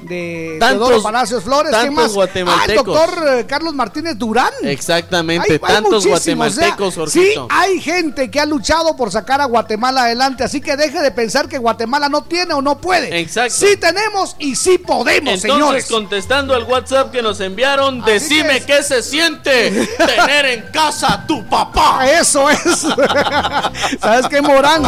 [0.01, 1.71] de Tantos- Teodoro Palacios Flores.
[1.73, 2.13] ¿Quién tantos más?
[2.15, 2.69] guatemaltecos.
[2.69, 4.51] Ah, el doctor eh, Carlos Martínez Durán.
[4.63, 9.47] Exactamente, Hay- tantos guatemaltecos, o sea, Sí, hay gente que ha luchado por sacar a
[9.47, 13.19] Guatemala adelante, así que deje de pensar que Guatemala no tiene o no puede.
[13.21, 13.55] Exacto.
[13.55, 15.87] Sí tenemos y sí podemos, Entonces, señores.
[15.87, 21.45] contestando al WhatsApp que nos enviaron, decime qué se siente tener en casa a tu
[21.47, 22.07] papá.
[22.11, 22.59] Eso es.
[24.01, 24.83] ¿Sabes qué, Morán?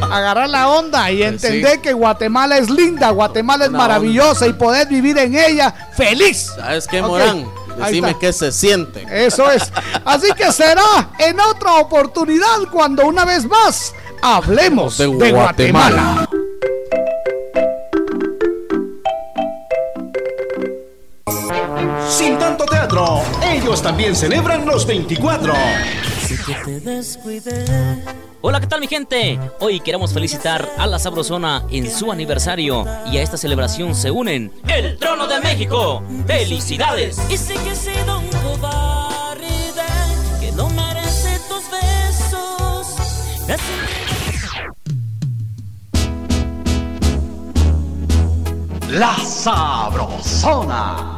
[0.00, 1.80] Agarrar la onda y entender sí.
[1.80, 6.52] que Guatemala es linda, Guatemala es Una maravillosa y poder vivir en ella feliz.
[6.56, 7.46] ¿Sabes qué, Morán?
[7.80, 9.06] ahí Decime qué se siente.
[9.10, 9.72] Eso es.
[10.04, 16.26] Así que será en otra oportunidad cuando una vez más hablemos de, De Guatemala.
[16.26, 16.28] Guatemala.
[22.08, 25.52] Sin tanto teatro, ellos también celebran los 24.
[28.46, 29.40] Hola, ¿qué tal mi gente?
[29.58, 34.52] Hoy queremos felicitar a la Sabrosona en su aniversario y a esta celebración se unen
[34.68, 36.02] el Trono de México.
[36.26, 37.18] ¡Felicidades!
[37.30, 39.48] Y sé que he sido un cobarde
[40.40, 42.86] que no merece tus besos.
[48.90, 51.13] La Sabrosona.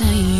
[0.00, 0.37] Nos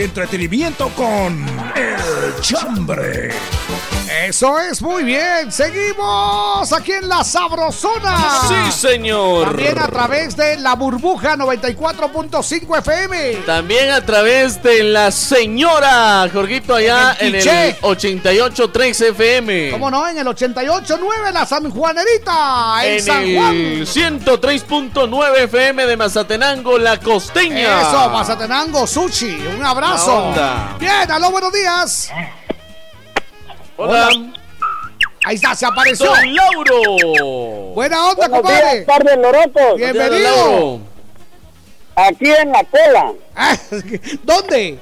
[0.00, 1.46] entretenimiento con
[1.76, 3.30] El Chambre.
[4.30, 5.50] Eso es muy bien.
[5.50, 8.16] Seguimos aquí en la Sabrosona.
[8.46, 9.46] Sí, señor.
[9.48, 13.32] También a través de la burbuja 94.5 FM.
[13.44, 17.80] También a través de la señora Jorgito allá En el el, Quiché.
[17.80, 19.70] 88.3 FM.
[19.72, 20.06] ¿Cómo no?
[20.06, 22.84] En el 88.9 la San Juanerita.
[22.86, 23.52] En, En San Juan.
[23.56, 27.80] el 103.9 FM de Mazatenango, La Costeña.
[27.82, 29.44] Eso, Mazatenango, Sushi.
[29.58, 30.32] Un abrazo.
[30.78, 32.10] Bien, aló, buenos días.
[33.82, 34.10] Hola.
[35.24, 36.04] Ahí está, se apareció.
[36.04, 36.82] Don Lauro.
[37.72, 38.72] Buena onda, Buenos compadre.
[38.74, 39.76] días, par de lorotos.
[39.78, 40.80] Bienvenido.
[41.94, 43.12] Aquí en la cola.
[43.34, 43.56] Ah,
[44.22, 44.78] ¿Dónde?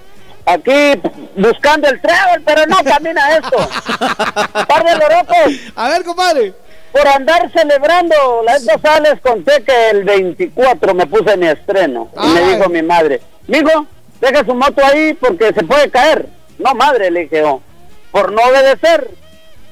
[0.47, 1.01] Aquí
[1.37, 3.57] buscando el travel, pero no camina esto.
[4.67, 5.61] par de lorotos.
[5.77, 6.55] A ver, compadre.
[6.91, 12.09] Por andar celebrando, la vez pasada les conté que el 24 me puse mi estreno.
[12.21, 13.87] Y me dijo mi madre, mijo,
[14.21, 16.27] deja su moto ahí porque se puede caer.
[16.59, 17.61] No, madre, le dije yo,
[18.11, 19.11] por no obedecer.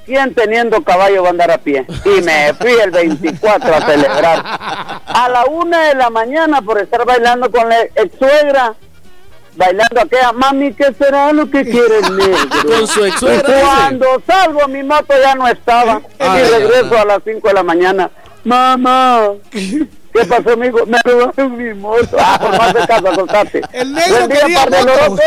[0.04, 1.84] ¿Quién teniendo caballo va a andar a pie?
[2.04, 4.40] Y me fui el 24 a celebrar.
[5.04, 8.74] A la una de la mañana por estar bailando con la ex suegra.
[9.56, 12.36] Bailando aquella, mami, ¿qué será lo que quiere el negro?
[12.68, 16.02] Con su ex-suegra, Y Cuando salgo, mi moto ya no estaba.
[16.18, 18.10] Ay, y regreso a las 5 de la mañana.
[18.44, 19.30] Mamá,
[20.18, 20.78] ¿qué pasó, amigo?
[20.86, 22.16] Me robaron mi moto.
[22.18, 23.62] Ah, por más de casa, acostate.
[23.72, 25.00] El negro quería par de moto.
[25.00, 25.20] locos.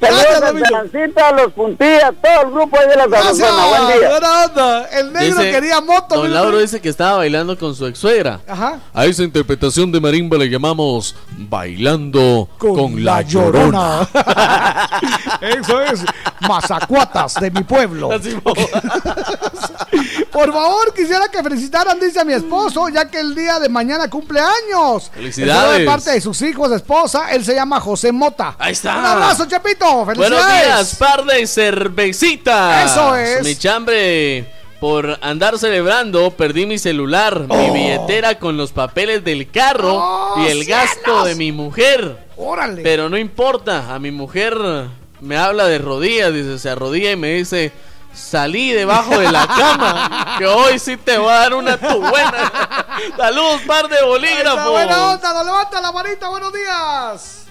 [0.00, 3.38] Saludos a Esperancita, los puntillas, todo el grupo ahí de la Gracias.
[3.38, 3.66] Sabrosona.
[3.86, 4.08] Buen día.
[4.10, 4.84] Buena onda.
[4.92, 6.14] El negro Dice- quería moto.
[6.16, 8.40] Don Lauro dice que estaba bailando con su ex suegra.
[8.46, 8.80] Ajá.
[8.92, 14.08] A esa interpretación de marimba le llamamos bailando con, la, llorona.
[15.40, 16.04] Eso es.
[16.48, 18.10] Mazacuatas de mi pueblo.
[20.32, 24.08] Por favor, quisiera que felicitaran, dice a mi esposo, ya que el día de mañana
[24.08, 25.10] cumple años.
[25.12, 25.80] Felicidades.
[25.80, 27.30] De parte de sus hijos, esposa.
[27.32, 28.56] Él se llama José Mota.
[28.58, 28.96] Ahí está.
[28.98, 29.46] Un abrazo.
[29.46, 30.64] Buenos Felicidades.
[30.64, 32.90] días, par de cervecitas.
[32.90, 33.44] Eso es.
[33.44, 34.46] Mi chambre,
[34.80, 40.46] por andar celebrando, perdí mi celular, mi billetera con los papeles del carro Oh, y
[40.50, 42.26] el gasto de mi mujer.
[42.36, 42.82] Órale.
[42.82, 44.56] Pero no importa, a mi mujer
[45.20, 47.70] me habla de rodillas, dice, se arrodilla y me dice,
[48.14, 52.52] salí debajo de la cama, que hoy sí te voy a dar una tu buena.
[53.16, 54.70] Saludos, par de bolígrafos.
[54.70, 57.44] buena onda, no levanta la manita, buenos días.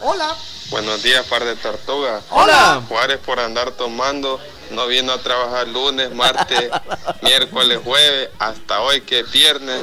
[0.00, 0.34] Hola.
[0.70, 2.22] Buenos días, par de tortugas.
[2.30, 2.82] Hola.
[2.88, 4.40] Juárez por andar tomando.
[4.70, 6.70] No vino a trabajar lunes, martes,
[7.22, 9.82] miércoles, jueves, hasta hoy que es viernes.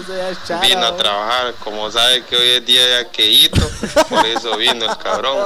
[0.61, 1.53] Vino a trabajar.
[1.64, 3.61] Como sabe que hoy es día de aqueíto,
[4.09, 5.38] por eso vino el cabrón.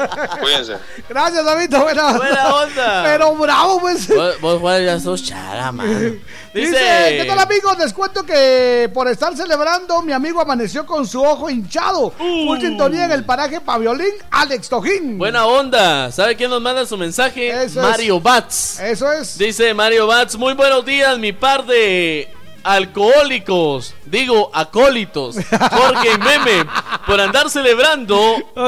[0.40, 0.78] Cuídense.
[1.08, 1.70] Gracias, David.
[1.70, 3.02] Buena, Buena onda.
[3.04, 4.08] Pero bravo, pues.
[4.40, 6.20] Vos, vos ya sos chara, man.
[6.54, 7.78] Dice, Dice, ¿qué tal amigos?
[7.78, 12.10] Les cuento que por estar celebrando, mi amigo amaneció con su ojo hinchado.
[12.10, 15.18] Full sintonía en el paraje Paviolín, Alex Tojín.
[15.18, 16.10] Buena onda.
[16.10, 17.64] ¿Sabe quién nos manda su mensaje?
[17.64, 18.22] Eso Mario es.
[18.22, 18.80] Bats.
[18.80, 19.36] Eso es.
[19.38, 22.28] Dice Mario Bats, muy buenos días, mi par de
[22.64, 26.64] alcohólicos, digo acólitos, Jorge y Meme,
[27.06, 28.18] por andar celebrando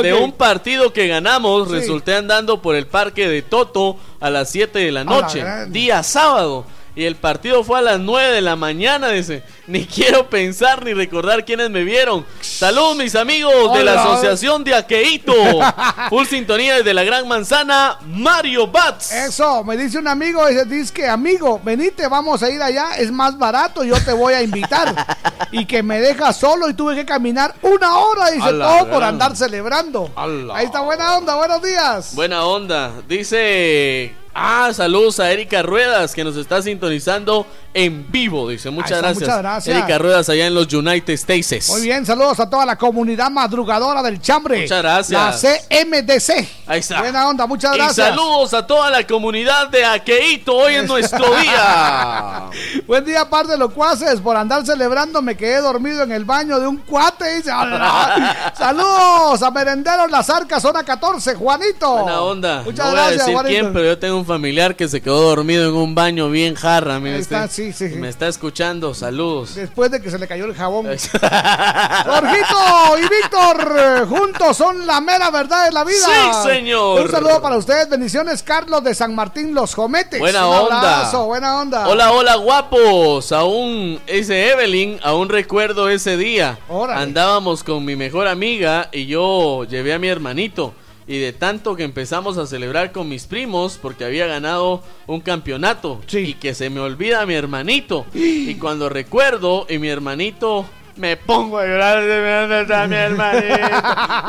[0.03, 1.75] de un partido que ganamos, Sí.
[1.75, 6.65] resulté andando por el parque de Toto a las 7 de la noche, día sábado.
[7.01, 9.43] Y el partido fue a las 9 de la mañana, dice.
[9.67, 12.27] Ni quiero pensar ni recordar quiénes me vieron.
[12.43, 14.03] Saludos, mis amigos de la.
[14.03, 15.33] Asociación de Aqueito.
[16.11, 19.13] Full sintonía desde la Gran Manzana, Mario Bats.
[19.13, 23.11] Eso, me dice un amigo, dice, dice que amigo, venite, vamos a ir allá, es
[23.11, 24.95] más barato, yo te voy a invitar.
[25.53, 29.35] y que me deja solo y tuve que caminar una hora, dice todo por andar
[29.35, 30.11] celebrando.
[30.17, 30.55] Ala.
[30.55, 32.15] Ahí está buena onda, buenos días.
[32.15, 32.93] Buena onda.
[33.09, 34.20] Dice.
[34.43, 38.49] Ah, saludos a Erika Ruedas que nos está sintonizando en vivo.
[38.49, 39.21] Dice, muchas está, gracias.
[39.29, 39.77] muchas gracias.
[39.77, 41.69] Erika Ruedas allá en los United States.
[41.69, 44.63] Muy bien, saludos a toda la comunidad madrugadora del chambre.
[44.63, 45.45] Muchas gracias.
[45.45, 46.49] La CMDC.
[46.67, 47.01] Ahí está.
[47.01, 48.09] Buena onda, muchas Y gracias.
[48.09, 52.45] saludos a toda la comunidad de Aqueito hoy en nuestro día.
[52.87, 54.23] Buen día, par de locuaces.
[54.23, 57.35] Por andar celebrando, me quedé dormido en el baño de un cuate.
[57.37, 57.51] Dice.
[58.57, 61.93] Saludos a Merenderos Las Arcas, zona 14, Juanito.
[61.99, 62.63] Buena onda.
[62.65, 63.61] Muchas no voy a gracias, decir Juanito.
[63.61, 67.01] quién, pero yo tengo un familiar que se quedó dormido en un baño bien jarra.
[67.01, 67.55] Mire Ahí está, usted.
[67.55, 67.97] sí, sí, sí.
[67.97, 68.95] Me está escuchando.
[68.95, 69.57] Saludos.
[69.57, 70.87] Después de que se le cayó el jabón.
[70.87, 76.07] Jorgito y Víctor, juntos son la mera verdad de la vida.
[76.43, 77.03] Sí, señor.
[77.03, 77.89] Un saludo para ustedes.
[77.89, 80.21] Bendiciones, Carlos de San Martín, Los Jometes.
[80.21, 80.99] Buena Un onda.
[80.99, 81.89] abrazo, buena onda.
[81.89, 83.33] Hola, hola, guapos.
[83.33, 86.59] Aún ese Evelyn, aún recuerdo ese día.
[86.69, 87.03] Órale.
[87.03, 90.75] Andábamos con mi mejor amiga y yo llevé a mi hermanito.
[91.11, 96.01] Y de tanto que empezamos a celebrar con mis primos porque había ganado un campeonato
[96.13, 98.07] y que se me olvida mi hermanito.
[98.15, 100.67] y cuando recuerdo y mi hermanito
[100.97, 103.55] Me pongo a llorar de dónde está mi hermanito.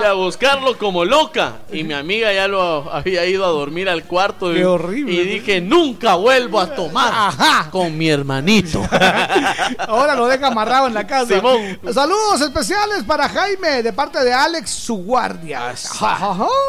[0.01, 1.59] Y a buscarlo como loca.
[1.71, 4.51] Y mi amiga ya lo había ido a dormir al cuarto.
[4.53, 5.13] y- Qué horrible.
[5.13, 8.81] Y dije, nunca vuelvo a tomar con mi hermanito.
[9.87, 11.35] Ahora lo deja amarrado en la casa.
[11.35, 11.79] Simón.
[11.93, 15.73] Saludos especiales para Jaime de parte de Alex, su guardia.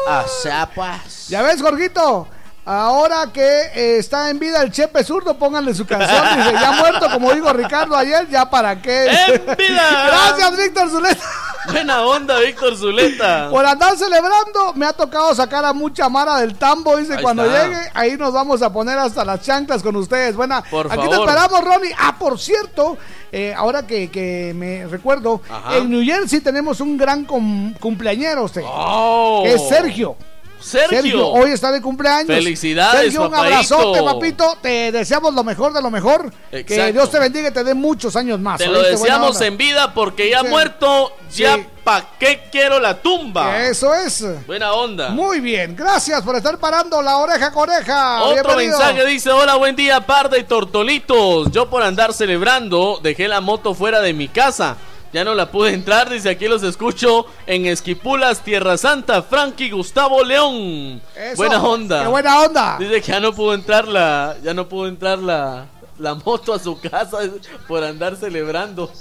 [0.07, 1.27] O sea, pues.
[1.29, 2.27] Ya ves, Jorgito.
[2.65, 3.41] Ahora que
[3.75, 6.23] eh, está en vida el Chepe Zurdo, pónganle su canción.
[6.37, 9.07] Dice, ya muerto, como dijo Ricardo ayer, ya para qué.
[9.07, 10.05] ¡En vida!
[10.07, 11.23] Gracias, Víctor Zuleta.
[11.71, 13.49] Buena onda, Víctor Zuleta.
[13.49, 16.95] Por andar celebrando, me ha tocado sacar a mucha mara del tambo.
[16.95, 17.63] Dice, Ahí cuando está.
[17.67, 20.33] llegue, ahí nos vamos a poner hasta las chanclas con ustedes.
[20.35, 21.93] Buena, Por aquí te esperamos, Ronnie.
[21.99, 22.97] Ah, por cierto,
[23.31, 25.41] eh, ahora que, que me recuerdo,
[25.71, 28.61] en New Jersey tenemos un gran cum- cumpleañero, usted.
[28.65, 29.41] Oh.
[29.43, 30.15] que es Sergio.
[30.63, 31.27] Sergio.
[31.29, 32.27] hoy está de cumpleaños.
[32.27, 33.55] Felicidades, Sergio, un papaito.
[33.55, 34.57] abrazote, papito.
[34.61, 36.31] Te deseamos lo mejor de lo mejor.
[36.51, 36.91] Que.
[36.93, 38.57] Dios te bendiga y te dé muchos años más.
[38.59, 40.47] Te lo deseamos en vida porque ya Sí.
[40.47, 41.65] muerto, ya Sí.
[41.83, 43.63] pa' qué quiero la tumba.
[43.65, 44.23] Eso es.
[44.47, 45.09] Buena onda.
[45.09, 48.21] Muy bien, gracias por estar parando la oreja con oreja.
[48.23, 48.77] Otro Bienvenido.
[48.79, 51.51] mensaje dice, hola, buen día, par de tortolitos.
[51.51, 54.77] Yo por andar celebrando dejé la moto fuera de mi casa.
[55.13, 60.23] Ya no la pude entrar, dice aquí los escucho en Esquipulas, Tierra Santa, Frankie Gustavo
[60.23, 60.99] León.
[61.15, 62.01] Eso, buena onda.
[62.01, 62.77] qué buena onda.
[62.79, 65.67] Dice que ya no pudo entrar la, ya no pudo entrar la,
[66.03, 67.19] la moto a su casa
[67.67, 68.91] por andar celebrando.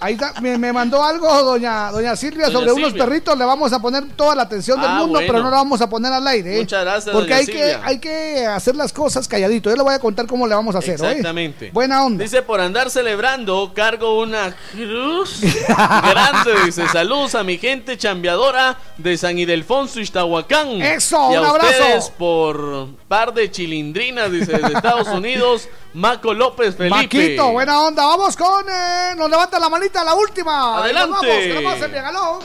[0.00, 3.38] Ahí está, me, me mandó algo doña, doña Silvia Doña sobre unos perritos.
[3.38, 5.26] Le vamos a poner toda la atención del Ah, mundo, bueno.
[5.30, 6.56] pero no la vamos a poner al aire.
[6.56, 6.60] ¿eh?
[6.60, 7.80] Muchas gracias, Porque doña hay que, Silvia.
[7.84, 9.70] hay que hacer las cosas calladito.
[9.70, 10.94] Yo le voy a contar cómo le vamos a hacer.
[10.94, 11.70] Exactamente.
[11.72, 12.24] Buena onda.
[12.24, 16.64] Dice, por andar celebrando, cargo una cruz grande.
[16.64, 20.82] Dice, saludos a mi gente chambeadora de San Ildefonso, Ixtahuacán.
[20.82, 21.68] Eso, y a un abrazo.
[21.70, 26.96] ustedes por par de chilindrinas, dice, de Estados Unidos, Maco López Felipe.
[26.96, 28.06] Maquito, buena onda.
[28.06, 28.64] Vamos con.
[28.68, 30.82] eh, nos levanta la manita, la última.
[30.82, 31.26] Ahí nos Adelante.
[31.28, 32.40] Vamos, que nos vamos, bien, aló.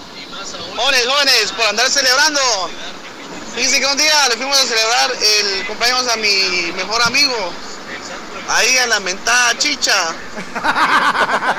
[0.76, 2.42] Jóvenes, jóvenes, por andar celebrando.
[3.56, 7.52] Fíjense que un día le fuimos a celebrar el cumpleaños a mi mejor amigo.
[8.50, 9.94] Ahí en la mentada chicha.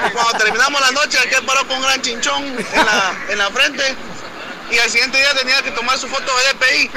[0.08, 3.50] Y cuando terminamos la noche, aquel paró con un gran chinchón en la, en la
[3.50, 3.96] frente.
[4.70, 6.90] Y al siguiente día tenía que tomar su foto de DPI.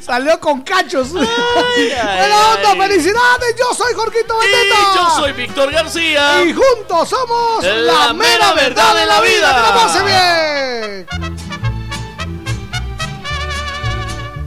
[0.02, 1.08] Salió con cachos.
[1.14, 2.80] ay, buena onda, ay.
[2.80, 3.56] felicidades.
[3.58, 4.74] Yo soy Jorgito Beteta.
[4.74, 6.42] Y yo soy Víctor García.
[6.42, 9.54] Y juntos somos La la, mera mera verdad de la vida.
[9.54, 11.06] Que la pase bien.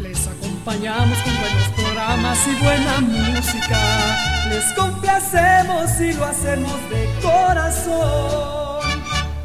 [0.01, 3.79] Les acompañamos con buenos programas y buena música.
[4.49, 8.72] Les complacemos y lo hacemos de corazón.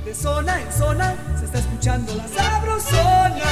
[0.09, 3.45] De zona en zona se está escuchando la sabrosona.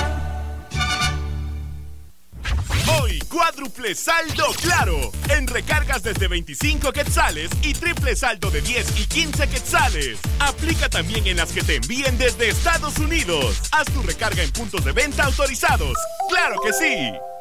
[2.98, 5.12] Hoy, cuádruple saldo claro.
[5.28, 10.18] En recargas desde 25 quetzales y triple saldo de 10 y 15 quetzales.
[10.40, 13.60] Aplica también en las que te envíen desde Estados Unidos.
[13.72, 15.98] Haz tu recarga en puntos de venta autorizados.
[16.30, 17.35] ¡Claro que sí!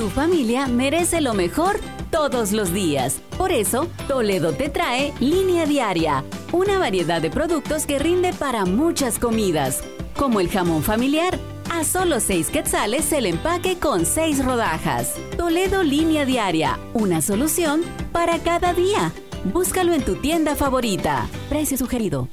[0.00, 1.78] Tu familia merece lo mejor
[2.10, 3.20] todos los días.
[3.36, 9.18] Por eso, Toledo te trae Línea Diaria, una variedad de productos que rinde para muchas
[9.18, 9.82] comidas,
[10.16, 11.38] como el jamón familiar.
[11.70, 15.16] A solo 6 quetzales el empaque con 6 rodajas.
[15.36, 19.12] Toledo Línea Diaria, una solución para cada día.
[19.52, 21.28] Búscalo en tu tienda favorita.
[21.50, 22.26] Precio sugerido.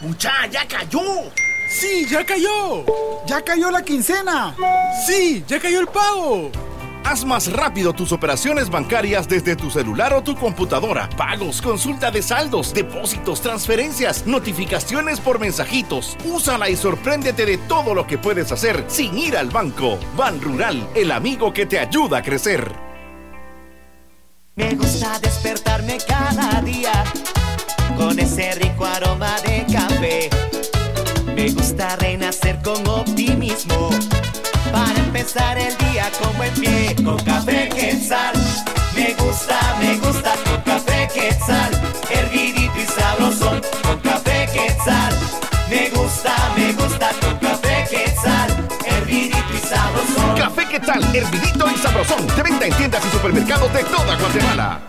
[0.00, 1.00] ¡Mucha, ya cayó!
[1.74, 2.84] ¡Sí, ya cayó!
[3.26, 4.54] ¡Ya cayó la quincena!
[5.04, 6.52] ¡Sí, ya cayó el pago!
[7.02, 11.10] Haz más rápido tus operaciones bancarias desde tu celular o tu computadora.
[11.16, 16.16] Pagos, consulta de saldos, depósitos, transferencias, notificaciones por mensajitos.
[16.24, 19.98] Úsala y sorpréndete de todo lo que puedes hacer sin ir al banco.
[20.16, 22.70] Ban Rural, el amigo que te ayuda a crecer.
[24.54, 27.02] Me gusta despertarme cada día
[27.96, 30.30] con ese rico aroma de café.
[31.34, 33.90] Me gusta renacer con optimismo
[34.72, 36.94] para empezar el día con buen pie.
[37.04, 38.34] Con café quetzal,
[38.94, 41.70] me gusta, me gusta con café quetzal,
[42.10, 43.60] hervidito y sabrosón.
[43.82, 45.14] Con café quetzal,
[45.68, 50.36] me gusta, me gusta con café quetzal, hervidito y sabrosón.
[50.36, 51.02] Café ¿qué tal?
[51.14, 52.26] Hervidito y sabrosón.
[52.28, 54.80] De venta en tiendas y supermercados de toda Guatemala.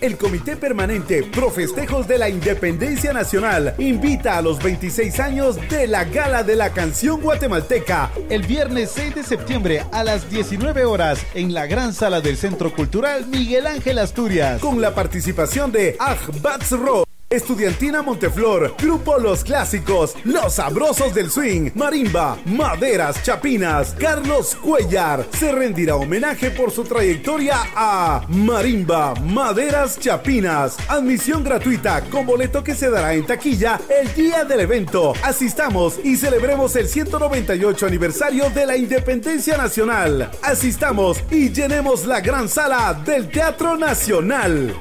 [0.00, 5.88] El Comité Permanente Pro Festejos de la Independencia Nacional invita a los 26 años de
[5.88, 11.26] la Gala de la Canción Guatemalteca el viernes 6 de septiembre a las 19 horas
[11.34, 16.18] en la gran sala del Centro Cultural Miguel Ángel Asturias con la participación de Aj
[16.40, 17.07] Bats.
[17.30, 25.26] Estudiantina Monteflor, Grupo Los Clásicos, Los Sabrosos del Swing, Marimba, Maderas Chapinas, Carlos Cuellar.
[25.38, 30.78] Se rendirá homenaje por su trayectoria a Marimba, Maderas Chapinas.
[30.88, 35.12] Admisión gratuita con boleto que se dará en taquilla el día del evento.
[35.22, 40.30] Asistamos y celebremos el 198 aniversario de la Independencia Nacional.
[40.40, 44.74] Asistamos y llenemos la gran sala del Teatro Nacional.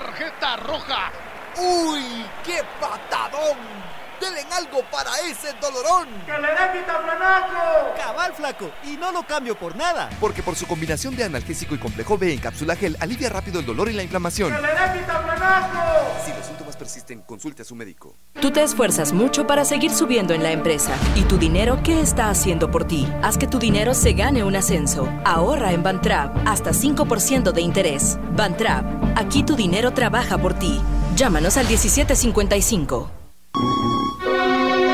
[0.00, 1.12] Tarjeta roja.
[1.58, 2.24] ¡Uy!
[2.42, 3.89] ¡Qué patadón!
[4.20, 6.08] ¡Denle algo para ese dolorón!
[6.26, 7.94] ¡Que le dé vitaflanaco!
[7.96, 10.10] Cabal flaco, y no lo cambio por nada.
[10.20, 13.66] Porque por su combinación de analgésico y complejo B en cápsula gel alivia rápido el
[13.66, 14.54] dolor y la inflamación.
[14.54, 16.22] ¡Que le dé vitaflanaco!
[16.24, 18.14] Si los síntomas persisten, consulte a su médico.
[18.40, 20.92] Tú te esfuerzas mucho para seguir subiendo en la empresa.
[21.14, 23.08] ¿Y tu dinero qué está haciendo por ti?
[23.22, 25.08] Haz que tu dinero se gane un ascenso.
[25.24, 28.18] Ahorra en Bantrap hasta 5% de interés.
[28.32, 28.84] Bantrap,
[29.16, 30.80] aquí tu dinero trabaja por ti.
[31.16, 33.19] Llámanos al 1755.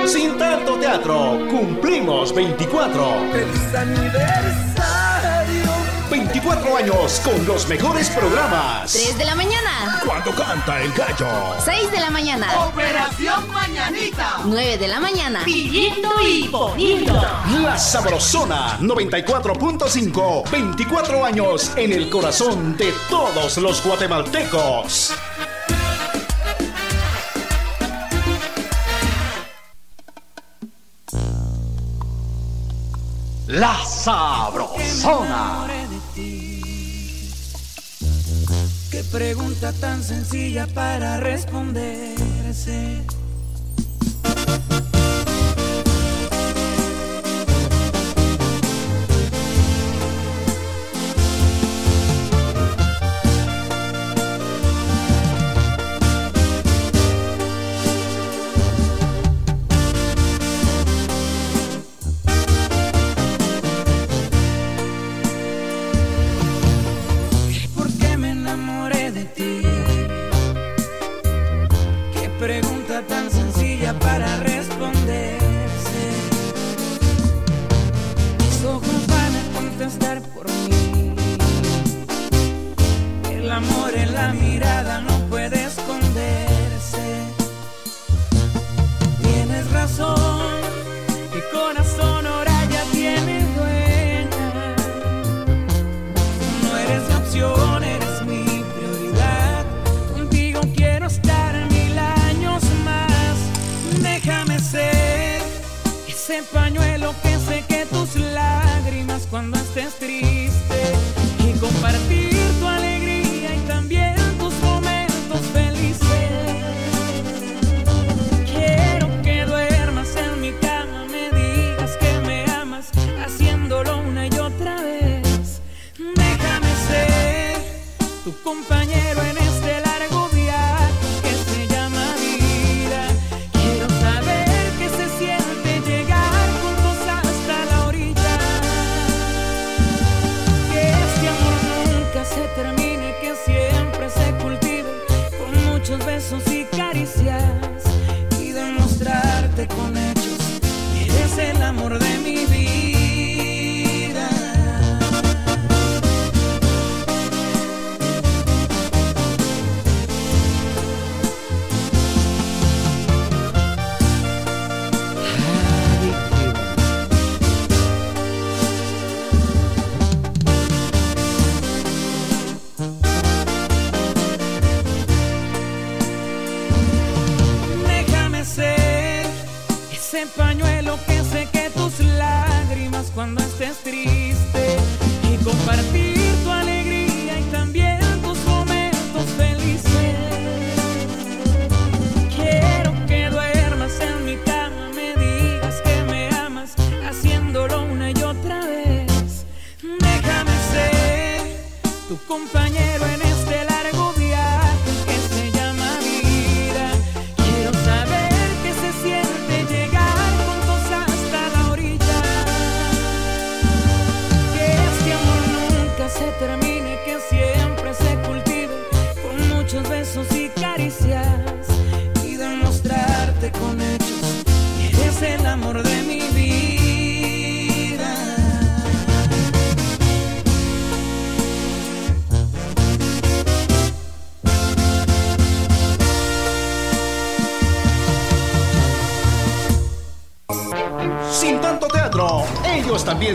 [0.06, 3.32] Sin tanto teatro, cumplimos 24.
[3.32, 4.86] ¡Feliz aniversario!
[6.08, 8.92] 24 años con los mejores programas.
[8.92, 10.00] 3 de la mañana.
[10.06, 11.56] Cuando canta el gallo.
[11.64, 12.66] 6 de la mañana.
[12.66, 14.38] Operación Mañanita.
[14.44, 15.42] 9 de la mañana.
[15.44, 17.20] Pillito y Ponito.
[17.60, 20.50] La Sabrosona 94.5.
[20.50, 25.12] 24 años en el corazón de todos los guatemaltecos.
[33.46, 35.66] La Sabrosona.
[38.90, 43.04] Qué pregunta tan sencilla para responderse.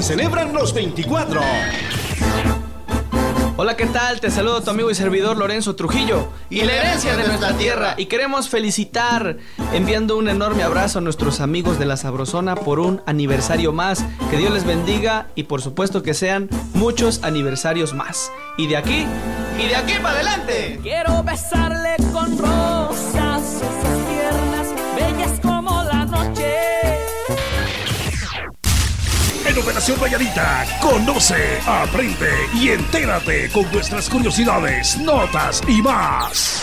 [0.01, 1.41] Celebran los 24.
[3.55, 4.19] Hola, ¿qué tal?
[4.19, 7.93] Te saludo tu amigo y servidor Lorenzo Trujillo y la herencia de nuestra tierra.
[7.97, 9.37] Y queremos felicitar
[9.73, 14.03] enviando un enorme abrazo a nuestros amigos de la Sabrosona por un aniversario más.
[14.31, 18.31] Que Dios les bendiga y por supuesto que sean muchos aniversarios más.
[18.57, 19.05] Y de aquí,
[19.59, 20.79] y de aquí para adelante.
[20.81, 22.35] Quiero besarle con
[29.81, 36.61] En Operación Valladita, conoce, aprende y entérate con nuestras curiosidades, notas y más.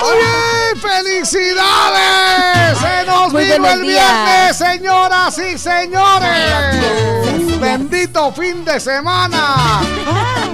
[0.00, 0.80] ¡Oye!
[0.80, 2.78] ¡Felicidades!
[2.78, 4.04] ¡Se nos Muy vino el días.
[4.06, 7.58] viernes, señoras y señores!
[7.60, 9.80] ¡Bendito fin de semana!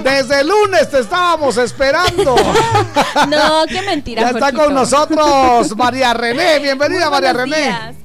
[0.01, 2.35] Desde el lunes te estábamos esperando.
[3.29, 4.21] No, qué mentira.
[4.21, 4.63] Ya está Jorgito.
[4.65, 6.57] con nosotros María René.
[6.59, 7.55] Bienvenida, Muy María René.
[7.55, 7.95] días.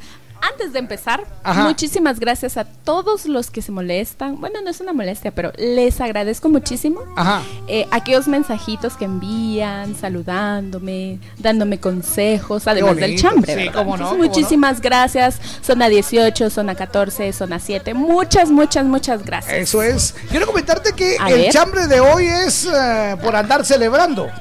[0.40, 1.64] Antes de empezar, Ajá.
[1.64, 4.40] muchísimas gracias a todos los que se molestan.
[4.40, 7.00] Bueno, no es una molestia, pero les agradezco muchísimo.
[7.16, 7.42] Ajá.
[7.68, 13.54] Eh, aquellos mensajitos que envían, saludándome, dándome consejos, además del chambre.
[13.54, 14.28] sí, cómo no, Entonces, cómo no.
[14.28, 15.40] muchísimas gracias.
[15.64, 17.94] Zona 18, zona 14, zona 7.
[17.94, 19.54] Muchas, muchas, muchas gracias.
[19.54, 20.14] Eso es.
[20.30, 21.52] Quiero comentarte que A el ver.
[21.52, 24.28] chambre de hoy es eh, por andar celebrando.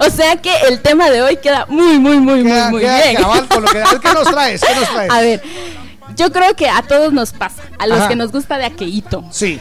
[0.00, 3.02] O sea que el tema de hoy queda muy, muy, muy, Queda- muy, muy queda
[3.02, 3.16] bien.
[3.16, 4.60] cabal con lo que- ¿qué nos traes?
[4.60, 5.10] ¿Qué nos traes?
[5.10, 5.42] A ver,
[6.16, 8.08] yo creo que a todos nos pasa, a los Ajá.
[8.08, 9.24] que nos gusta de aqueíto.
[9.30, 9.60] Sí.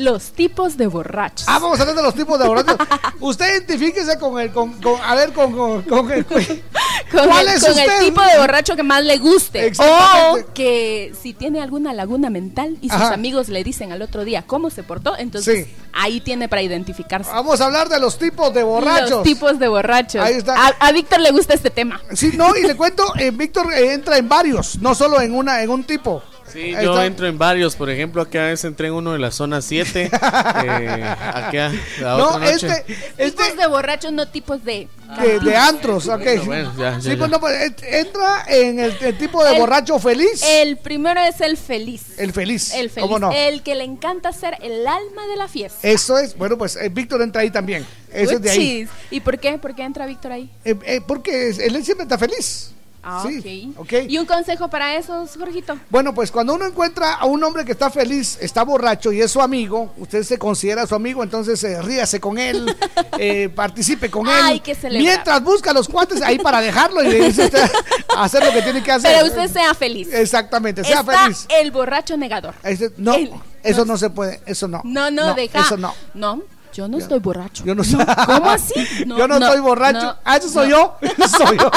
[0.00, 1.46] Los tipos de borrachos.
[1.48, 2.76] Ah, vamos a hablar de los tipos de borrachos.
[3.20, 6.24] Usted identifíquese con el, con, con- a ver, con, con, con el,
[7.12, 7.98] ¿cuál el, es con usted?
[8.00, 9.72] el tipo de borracho que más le guste.
[9.78, 13.12] O que si tiene alguna laguna mental y sus Ajá.
[13.14, 15.74] amigos le dicen al otro día cómo se portó, entonces Sí.
[15.92, 17.30] ahí tiene para identificarse.
[17.30, 19.10] Vamos a hablar de los tipos de borrachos.
[19.10, 20.22] Los tipos de borrachos.
[20.24, 20.54] Ahí está.
[20.54, 22.00] A, a Víctor le gusta este tema.
[22.14, 25.62] Sí, no, y le cuento, eh, Víctor eh, entra en varios, no solo en una,
[25.62, 26.22] en un tipo.
[26.52, 27.06] Sí, Ahí yo está.
[27.06, 27.76] entro en varios.
[27.76, 30.10] Por ejemplo, acá vez entré en uno de la zona 7.
[30.12, 32.68] eh, acá, la No, otra noche.
[33.16, 34.88] este, Tipos de borrachos, no tipos de...
[35.20, 36.20] de, de antros, ok.
[36.22, 37.16] Bueno, bueno, ya, ya, sí, ya.
[37.18, 40.42] pues no, pues, ent- entra en el, el tipo de El- borracho feliz.
[40.44, 42.18] El primero es el feliz.
[42.18, 42.74] El feliz.
[42.74, 43.02] El feliz.
[43.06, 43.32] ¿Cómo no?
[43.32, 45.86] El que le encanta ser el alma de la fiesta.
[45.86, 47.86] Eso es, bueno, pues eh, Víctor entra ahí también.
[48.12, 48.58] Ese es de ahí.
[48.58, 48.88] Uchis.
[49.10, 49.56] ¿Y por qué?
[49.58, 50.50] ¿Por qué entra Víctor ahí?
[50.64, 52.72] Eh, eh, porque él siempre está feliz.
[53.02, 53.80] Ah, Sí, ok.
[53.82, 53.92] ok.
[54.08, 55.78] ¿Y un consejo para esos, Jorgito?
[55.88, 59.30] Bueno, pues cuando uno encuentra a un hombre que está feliz, está borracho y es
[59.30, 62.74] su amigo, usted se considera su amigo, entonces eh, ríase con él,
[63.18, 64.32] eh, participe con él.
[64.42, 64.76] Hay que.
[64.90, 67.70] Mientras busca los cuates ahí para dejarlo y le dice usted
[68.16, 69.12] hacer lo que tiene que hacer.
[69.14, 70.08] Pero usted sea feliz.
[70.12, 71.46] Exactamente, sea Está feliz.
[71.48, 72.54] el borracho negador.
[72.98, 73.30] No, El-
[73.62, 74.80] eso no se puede, eso no.
[74.84, 75.60] No, no, deja.
[75.60, 75.94] Eso no.
[76.14, 77.64] No, yo no estoy borracho.
[77.64, 78.04] Yo no soy.
[78.26, 78.74] ¿Cómo así?
[79.06, 80.00] No, yo no, no, estoy borracho.
[80.02, 80.76] no, ah, eso soy no.
[80.76, 81.08] yo.
[81.24, 81.70] Eso soy yo.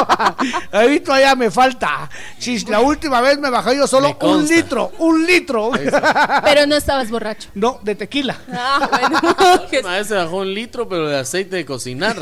[0.71, 2.09] Ahí todavía me falta.
[2.37, 4.91] Si la última vez me bajé yo solo un litro.
[4.99, 5.71] Un litro.
[6.43, 7.49] Pero no estabas borracho.
[7.55, 8.37] no, de tequila.
[8.51, 9.19] Ah, bueno.
[9.81, 12.15] Una vez se bajó un litro, pero de aceite de cocinar.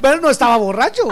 [0.00, 1.02] Pero no estaba borracho.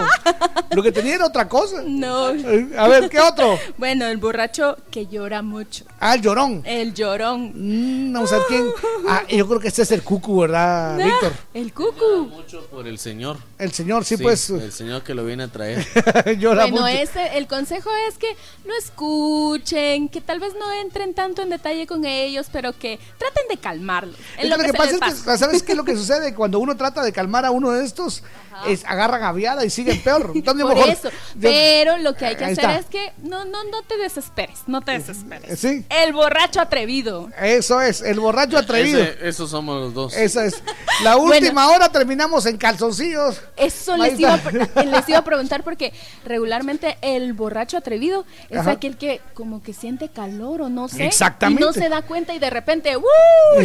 [0.71, 1.81] Lo que tenía era otra cosa.
[1.85, 2.29] No.
[2.31, 3.57] Eh, A ver, ¿qué otro?
[3.77, 5.85] Bueno, el borracho que llora mucho.
[5.99, 6.61] Ah, el llorón.
[6.65, 7.51] El llorón.
[7.55, 8.65] Mm, vamos a ver quién.
[9.07, 11.33] Ah, yo creo que este es el cucu, ¿verdad, Ah, Víctor?
[11.53, 12.27] El cucu.
[12.27, 13.37] Mucho por el señor.
[13.57, 14.49] El señor, sí, pues.
[14.49, 15.85] El señor que lo viene a traer.
[16.39, 16.87] llora Bueno, mucho.
[16.87, 21.87] ese, el consejo es que no escuchen, que tal vez no entren tanto en detalle
[21.87, 24.15] con ellos, pero que traten de calmarlos.
[24.43, 25.37] Lo que pasa es que.
[25.37, 26.33] ¿sabes qué es lo que sucede?
[26.33, 28.23] Cuando uno trata de calmar a uno de estos,
[28.67, 30.31] es, agarran aviada y siguen peor.
[30.35, 31.09] Entonces, Por mejor- eso.
[31.09, 32.75] yo- Pero lo que hay que hacer está.
[32.77, 35.59] es que no, no, no te desesperes, no te desesperes.
[35.59, 37.29] Sí, El borracho atrevido.
[37.41, 39.01] eso es, el borracho atrevido.
[39.01, 40.13] Ese- esos somos los dos.
[40.15, 40.61] Esa es.
[41.03, 43.41] La última hora terminamos en calzoncillos.
[43.57, 45.93] Eso les iba, a, pre- les iba a preguntar porque
[46.25, 48.71] regularmente el borracho atrevido es Ajá.
[48.71, 51.05] aquel que como que siente calor o no sé.
[51.05, 51.63] Exactamente.
[51.63, 53.01] Y no se da cuenta y de repente, ¡uh!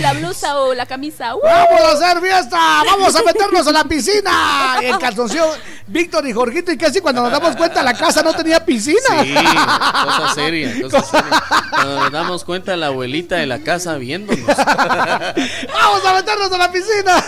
[0.00, 1.40] La blusa o la camisa, ¡uh!
[1.42, 2.82] ¡Vamos a hacer fiesta!
[2.86, 4.75] ¡Vamos a meternos a la piscina!
[4.82, 5.46] El calzoncillo,
[5.86, 9.22] Víctor y Jorgito, y casi cuando nos damos cuenta la casa no tenía piscina.
[9.22, 11.42] Sí, cosa seria, cosa seria.
[11.70, 14.46] Cuando nos damos cuenta la abuelita de la casa viéndonos.
[14.46, 17.24] ¡Vamos a meternos a la piscina!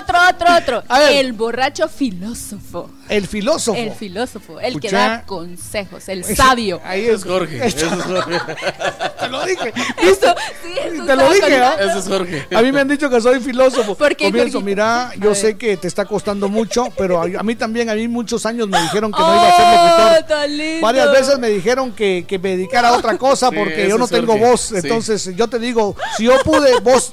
[0.00, 0.82] Otro, otro, otro.
[1.10, 2.90] El borracho filósofo.
[3.08, 3.78] El filósofo.
[3.78, 6.80] El filósofo, el que da consejos, el sabio.
[6.84, 7.56] Ahí es Jorge.
[7.66, 8.38] Ese es Jorge.
[9.20, 9.72] Te lo dije.
[10.02, 11.70] Eso, sí, eso Te lo dije, ¿ah?
[11.70, 11.90] contando.
[11.90, 12.46] Ese es Jorge.
[12.56, 13.94] A mí me han dicho que soy filósofo.
[13.94, 14.60] ¿Por qué, Comienzo, Jorgito?
[14.62, 18.06] mira, yo sé que te está costando mucho, pero a, a mí también, a mí
[18.08, 20.28] muchos años me dijeron que no ¡Oh, iba a ser locutor.
[20.28, 20.80] tan lindo!
[20.86, 24.06] Varias veces me dijeron que, que me dedicara a otra cosa Sí, porque yo no
[24.08, 24.60] tengo Jorge, voz.
[24.60, 24.74] sí.
[24.76, 27.12] Entonces yo te digo, si yo pude, vos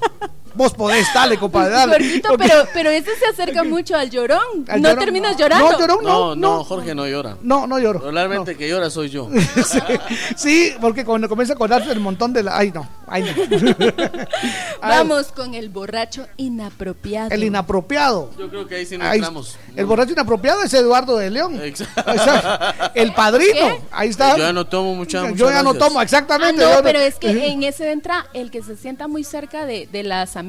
[0.56, 1.92] Vos podés, dale, compadre, dale.
[1.94, 4.66] Jorgito, pero, pero ese se acerca mucho al llorón.
[4.68, 5.38] Al no llorón, terminas no.
[5.40, 5.72] llorando.
[5.72, 7.38] No, llorón, No, no, Jorge no llora.
[7.42, 8.00] No, no lloro.
[8.00, 9.30] Regularmente el que llora soy yo.
[10.36, 12.58] Sí, porque cuando comienza a acordarse el montón de la.
[12.58, 14.16] Ay, no, ay, no.
[14.82, 17.30] Vamos con el borracho inapropiado.
[17.32, 18.30] El inapropiado.
[18.38, 19.58] Yo creo que ahí sí no Ahí- entramos.
[19.76, 21.60] el borracho inapropiado es Eduardo de León.
[21.62, 22.12] Exacto.
[22.96, 23.54] El padrino.
[23.54, 23.82] ¿Qué?
[23.92, 24.32] Ahí está.
[24.38, 26.62] Yo ya no tomo mucha Yo ya no tomo, Ah, exactamente.
[26.64, 29.88] no, yo pero es que en ese entra el que se sienta muy cerca de,
[29.92, 30.45] de las amigas.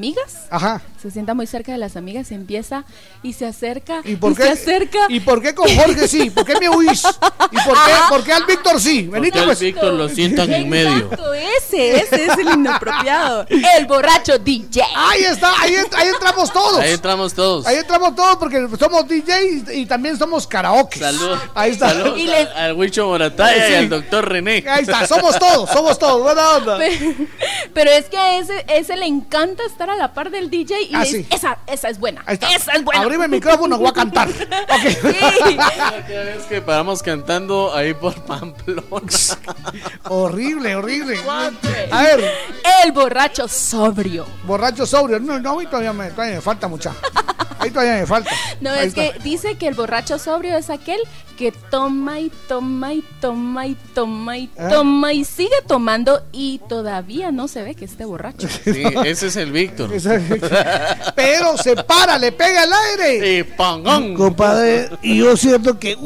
[0.49, 0.81] Ajá.
[1.01, 2.83] Se sienta muy cerca de las amigas y empieza
[3.23, 4.01] y se acerca.
[4.03, 4.49] ¿Y por se qué?
[4.49, 4.99] acerca.
[5.09, 6.29] ¿Y por qué con Jorge sí?
[6.31, 7.03] ¿Por qué me huís?
[7.51, 9.03] ¿Y por qué, por qué al Víctor sí?
[9.07, 9.59] Venite pues.
[9.59, 11.09] Víctor lo sientan en medio.
[11.57, 13.45] Ese, ese es el inapropiado.
[13.49, 14.83] El borracho DJ.
[14.95, 16.79] Ahí está, ahí, ent- ahí entramos todos.
[16.79, 17.65] Ahí entramos todos.
[17.67, 20.99] Ahí entramos todos porque somos DJ y, y también somos karaoke.
[20.99, 21.37] Salud.
[21.53, 21.89] Ahí está.
[21.89, 23.73] Salud Y a- al Huicho Morataya Sí.
[23.73, 24.63] y al doctor René.
[24.67, 26.21] Ahí está, somos todos, somos todos.
[26.23, 26.77] Buena onda.
[26.77, 27.13] Pero,
[27.73, 30.95] pero es que a ese, ese le encanta estar a la par del DJ y
[30.95, 31.27] Ah, le sí.
[31.29, 32.23] esa, esa es buena.
[32.27, 33.01] Esa es buena.
[33.01, 34.29] Abrime el micrófono, voy a cantar.
[34.67, 38.83] Cada vez que paramos cantando ahí por Pamplona.
[40.09, 41.19] horrible, horrible.
[41.91, 42.31] A ver.
[42.83, 44.25] El borracho sobrio.
[44.43, 45.19] Borracho sobrio.
[45.19, 46.93] No, no, a mí todavía me, todavía me falta mucha.
[47.67, 48.31] Ahí todavía me falta.
[48.61, 50.99] No, Ahí es que dice que el borracho sobrio es aquel
[51.37, 54.67] que toma y toma y toma y toma y ¿Eh?
[54.71, 58.47] toma y sigue tomando y todavía no se ve que esté borracho.
[58.67, 59.91] Sí, ese es el Víctor.
[61.15, 63.37] Pero se para, le pega el aire.
[63.37, 64.15] Y pongón.
[64.15, 65.95] Compadre, y yo siento que.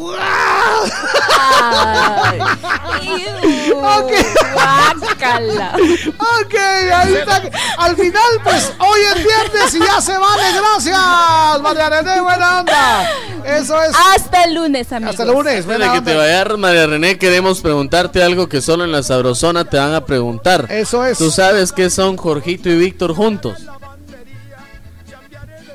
[3.82, 4.12] ok.
[4.54, 5.76] Guácala.
[6.18, 6.56] Ok,
[6.94, 7.42] ahí está.
[7.78, 10.44] Al final, pues hoy es viernes y ya se vale.
[10.54, 13.10] Gracias, María René, buena onda.
[13.46, 13.92] Eso es.
[14.16, 15.12] Hasta el lunes, amigos.
[15.12, 18.62] Hasta el lunes, Antes de buena que te vayas, María René, queremos preguntarte algo que
[18.62, 20.68] solo en la Sabrosona te van a preguntar.
[20.70, 21.18] Eso es.
[21.18, 23.58] ¿Tú sabes qué son Jorgito y Víctor juntos?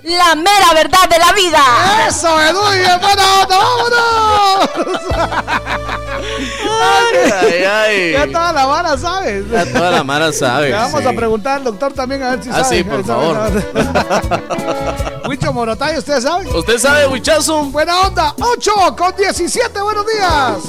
[0.05, 1.59] La mera verdad de la vida.
[2.09, 4.71] Eso, Edu, y bien, buena onda, vámonos.
[6.79, 8.13] Ay, ay.
[8.13, 9.45] Ya toda la vara, ¿sabes?
[9.51, 10.69] Ya toda la mara sabe.
[10.69, 11.07] Le vamos sí.
[11.09, 12.77] a preguntar al doctor también a ver si Ah, sabe.
[12.77, 13.53] sí, por sabe, favor.
[15.29, 16.49] Huicho Morotay, ¿usted sabe?
[16.57, 17.65] ¿Usted sabe, Huichazo?
[17.65, 20.63] Buena onda, 8 con 17, buenos días.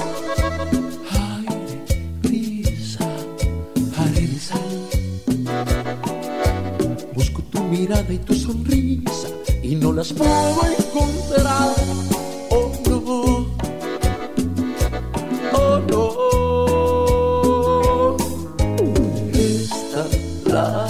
[4.00, 4.60] arena y sal.
[7.14, 9.28] Busco tu mirada y tu sonrisa
[9.62, 11.76] y no las puedo encontrar.
[12.50, 12.98] Oh no,
[15.54, 16.08] oh no.
[19.34, 20.06] Esta
[20.44, 20.86] playa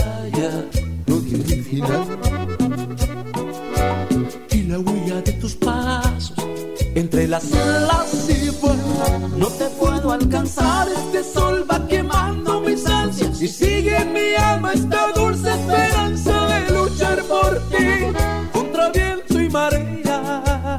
[6.97, 9.19] entre las olas y vuela.
[9.37, 13.41] No te puedo alcanzar, este sol va quemando mis ansias.
[13.41, 18.07] Y sigue en mi alma esta dulce esperanza de luchar por ti
[18.51, 20.77] contra viento y marea.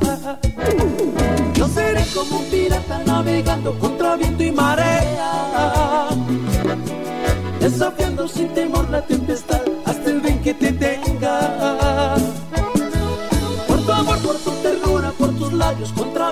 [1.54, 6.08] Yo seré como un pirata navegando contra viento y marea.
[7.60, 9.47] Desafiando sin temor la tempestad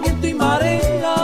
[0.00, 1.14] viento y marea.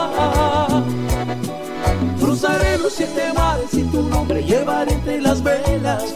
[2.19, 6.15] Cruzaré los siete mares y tu nombre llevaré entre las velas.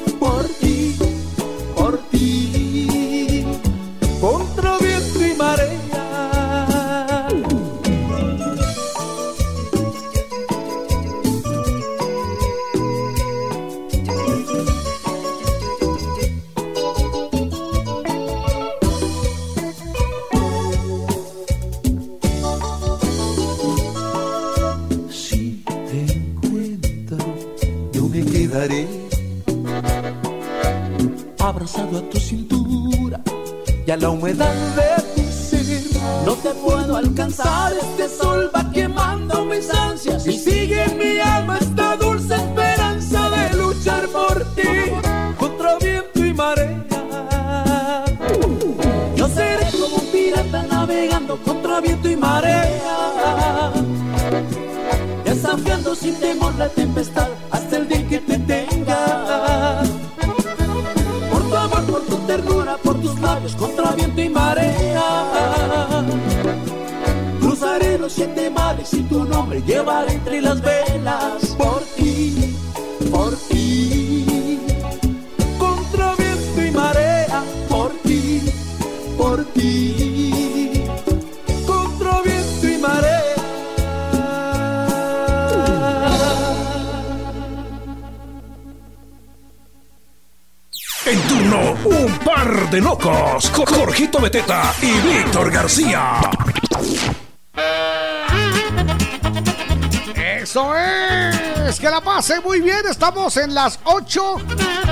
[104.07, 104.37] 8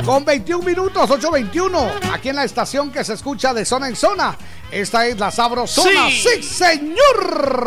[0.06, 4.38] con 21 minutos, 8.21, aquí en la estación que se escucha de zona en zona.
[4.70, 6.10] Esta es la Sabrosona.
[6.10, 6.42] Sí.
[6.42, 7.65] Sí, señor.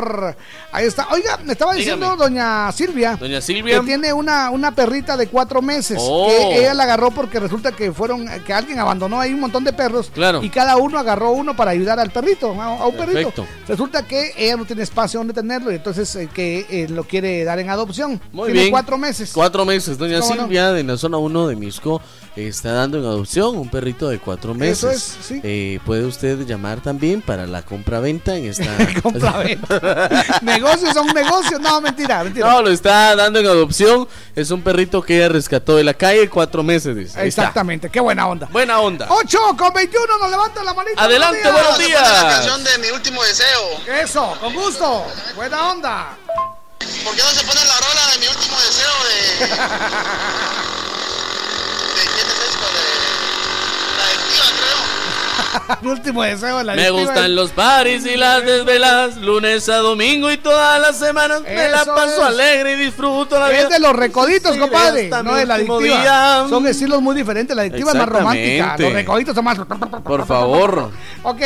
[0.78, 1.08] Ahí está.
[1.10, 2.22] Oiga, me estaba diciendo Dígame.
[2.22, 3.16] doña Silvia.
[3.16, 3.80] Doña Silvia.
[3.80, 5.98] Que tiene una, una perrita de cuatro meses.
[6.00, 6.28] Oh.
[6.28, 9.72] Que ella la agarró porque resulta que fueron, que alguien abandonó ahí un montón de
[9.72, 10.08] perros.
[10.14, 10.40] Claro.
[10.40, 13.30] Y cada uno agarró uno para ayudar al perrito, a, a un perrito.
[13.32, 13.46] Perfecto.
[13.66, 17.42] Resulta que ella no tiene espacio donde tenerlo y entonces eh, que eh, lo quiere
[17.42, 18.20] dar en adopción.
[18.30, 18.70] Muy tiene bien.
[18.70, 19.32] cuatro meses.
[19.34, 19.98] Cuatro meses.
[19.98, 20.22] Doña.
[20.22, 22.00] Silvia, de la zona 1 de Misco,
[22.36, 24.78] está dando en adopción un perrito de cuatro meses.
[24.78, 25.40] Eso es, sí.
[25.42, 28.76] Eh, puede usted llamar también para la compra-venta en esta.
[29.02, 30.08] Compra-venta.
[30.68, 31.60] negocios son negocios.
[31.60, 32.50] No, mentira, mentira.
[32.50, 34.08] No, lo está dando en adopción.
[34.34, 36.96] Es un perrito que ella rescató de la calle cuatro meses.
[36.96, 37.18] Dice.
[37.18, 37.42] Ahí está.
[37.42, 38.48] Exactamente, qué buena onda.
[38.50, 39.06] Buena onda.
[39.08, 41.02] 8 con 21, nos levanta la manita.
[41.02, 42.22] Adelante, buenos días.
[42.22, 43.80] La canción de mi último deseo.
[44.02, 45.06] Eso, con gusto.
[45.34, 46.16] Buena onda.
[47.04, 49.46] ¿Por qué no se pone la rola de mi último deseo de.
[49.46, 49.48] de
[52.14, 52.66] quién es esto?
[52.66, 52.72] De.
[53.98, 54.78] La adictiva, creo.
[55.82, 59.76] Mi último deseo de la Me gustan es- los paris y las desvelas, lunes a
[59.76, 61.42] domingo y todas las semanas.
[61.42, 62.26] Me la paso es.
[62.26, 63.60] alegre y disfruto la vida.
[63.62, 65.08] Es de los recoditos, Sí, compadre.
[65.22, 65.78] No de la adictiva.
[65.80, 66.46] día.
[66.48, 67.54] Son estilos muy diferentes.
[67.56, 68.76] La adictiva es más romántica.
[68.78, 69.58] Los recoditos son más.
[70.04, 70.90] Por favor.
[71.22, 71.42] Ok.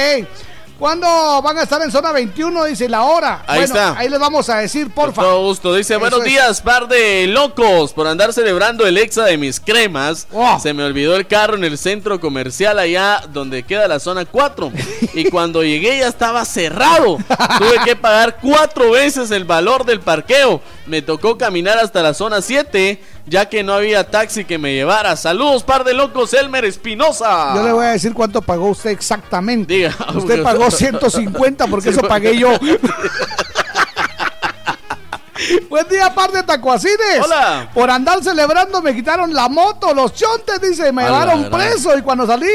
[0.82, 1.06] ¿Cuándo
[1.42, 2.64] van a estar en zona 21?
[2.64, 3.44] Dice la hora.
[3.46, 3.96] Ahí bueno, está.
[3.96, 5.22] Ahí les vamos a decir, Por porfa.
[5.22, 5.72] todo gusto.
[5.72, 6.24] Dice, Eso buenos es.
[6.24, 10.26] días, par de locos, por andar celebrando el exa de mis cremas.
[10.60, 14.72] Se me olvidó el carro en el centro comercial allá donde queda la zona 4.
[15.14, 17.16] y cuando llegué ya estaba cerrado.
[17.58, 20.60] Tuve que pagar cuatro veces el valor del parqueo.
[20.86, 25.16] Me tocó caminar hasta la zona 7, ya que no había taxi que me llevara.
[25.16, 27.54] Saludos, par de locos, Elmer Espinosa.
[27.54, 29.72] Yo le voy a decir cuánto pagó usted exactamente.
[29.72, 29.94] Diga.
[30.14, 32.50] Usted pagó 150 porque eso pagué yo.
[35.68, 37.20] Buen día, par de tacuacines.
[37.24, 37.70] Hola.
[37.72, 41.96] Por andar celebrando me quitaron la moto, los chontes, dice, me llevaron preso.
[41.96, 42.46] Y cuando salí,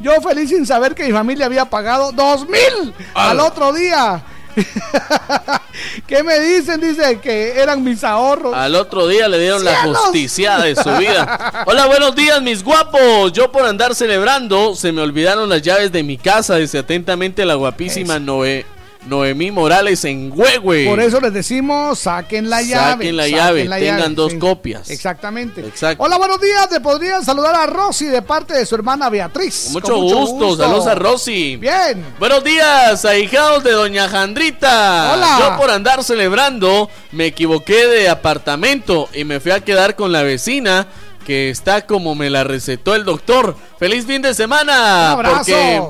[0.00, 4.22] yo feliz sin saber que mi familia había pagado dos mil al otro día.
[6.06, 6.80] ¿Qué me dicen?
[6.80, 8.54] Dice que eran mis ahorros.
[8.54, 9.98] Al otro día le dieron la ¡Cielos!
[9.98, 11.64] justiciada de su vida.
[11.66, 13.32] Hola, buenos días, mis guapos.
[13.32, 16.56] Yo por andar celebrando, se me olvidaron las llaves de mi casa.
[16.56, 18.64] Dice atentamente la guapísima Noé,
[19.06, 20.86] Noemí Morales en Huehue.
[20.86, 22.92] Por eso les decimos, saquen la llave.
[22.92, 24.38] Saquen la llave, tengan dos sí.
[24.38, 24.90] copias.
[24.90, 25.60] Exactamente.
[25.60, 26.02] Exacto.
[26.02, 26.68] Hola, buenos días.
[26.68, 29.70] Te podrían saludar a Rosy de parte de su hermana Beatriz.
[29.70, 30.56] Mucho, Con gusto.
[30.56, 31.56] saludos a Rosy.
[31.56, 32.04] Bien.
[32.18, 35.14] Buenos días, ahijados de Doña Jandrita.
[35.14, 35.38] Hola.
[35.40, 40.22] Yo por andar celebrando me equivoqué de apartamento y me fui a quedar con la
[40.22, 40.86] vecina
[41.26, 43.56] que está como me la recetó el doctor.
[43.78, 45.14] Feliz fin de semana.
[45.14, 45.44] Un abrazo.
[45.44, 45.82] Porque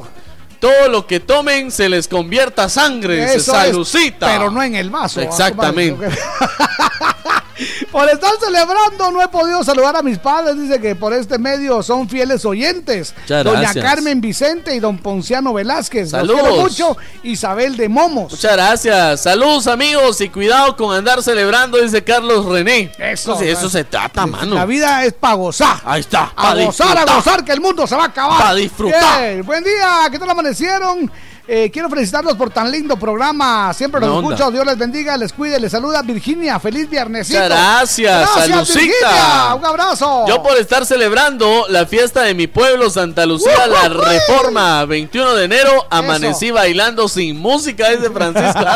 [0.59, 3.25] todo lo que tomen se les convierta a sangre.
[3.25, 4.27] Eso es, Salucita.
[4.27, 5.21] pero no en el vaso.
[5.21, 6.09] Exactamente.
[7.91, 10.61] Por estar celebrando no he podido saludar a mis padres.
[10.61, 13.15] Dice que por este medio son fieles oyentes.
[13.23, 13.85] Muchas Doña gracias.
[13.85, 16.11] Carmen Vicente y don Ponciano Velázquez.
[16.13, 16.41] Los Saludos.
[16.41, 16.97] quiero mucho.
[17.23, 18.33] Isabel de Momos.
[18.33, 19.23] Muchas gracias.
[19.23, 22.93] Saludos amigos y cuidado con andar celebrando, dice Carlos René.
[22.99, 24.55] Eso, eso se trata, mano.
[24.55, 25.79] La vida es para gozar.
[25.85, 26.33] Ahí está.
[26.37, 28.43] A gozar, a gozar, que el mundo se va a acabar.
[28.43, 29.21] Pa' disfrutar.
[29.21, 31.11] Bien, Buen día, ¿qué tal amanecieron?
[31.49, 33.73] Eh, quiero felicitarlos por tan lindo programa.
[33.73, 34.35] Siempre los onda.
[34.35, 34.51] escucho.
[34.51, 36.59] Dios les bendiga, les cuide, les saluda Virginia.
[36.59, 37.39] Feliz viernesito.
[37.39, 38.81] Gracias, Salucita.
[38.81, 39.55] Virginia.
[39.55, 40.25] Un abrazo.
[40.27, 43.89] Yo por estar celebrando la fiesta de mi pueblo, Santa Lucía, la.
[43.89, 48.61] Reforma, 21 de enero, amanecí bailando sin música, dice Francisco.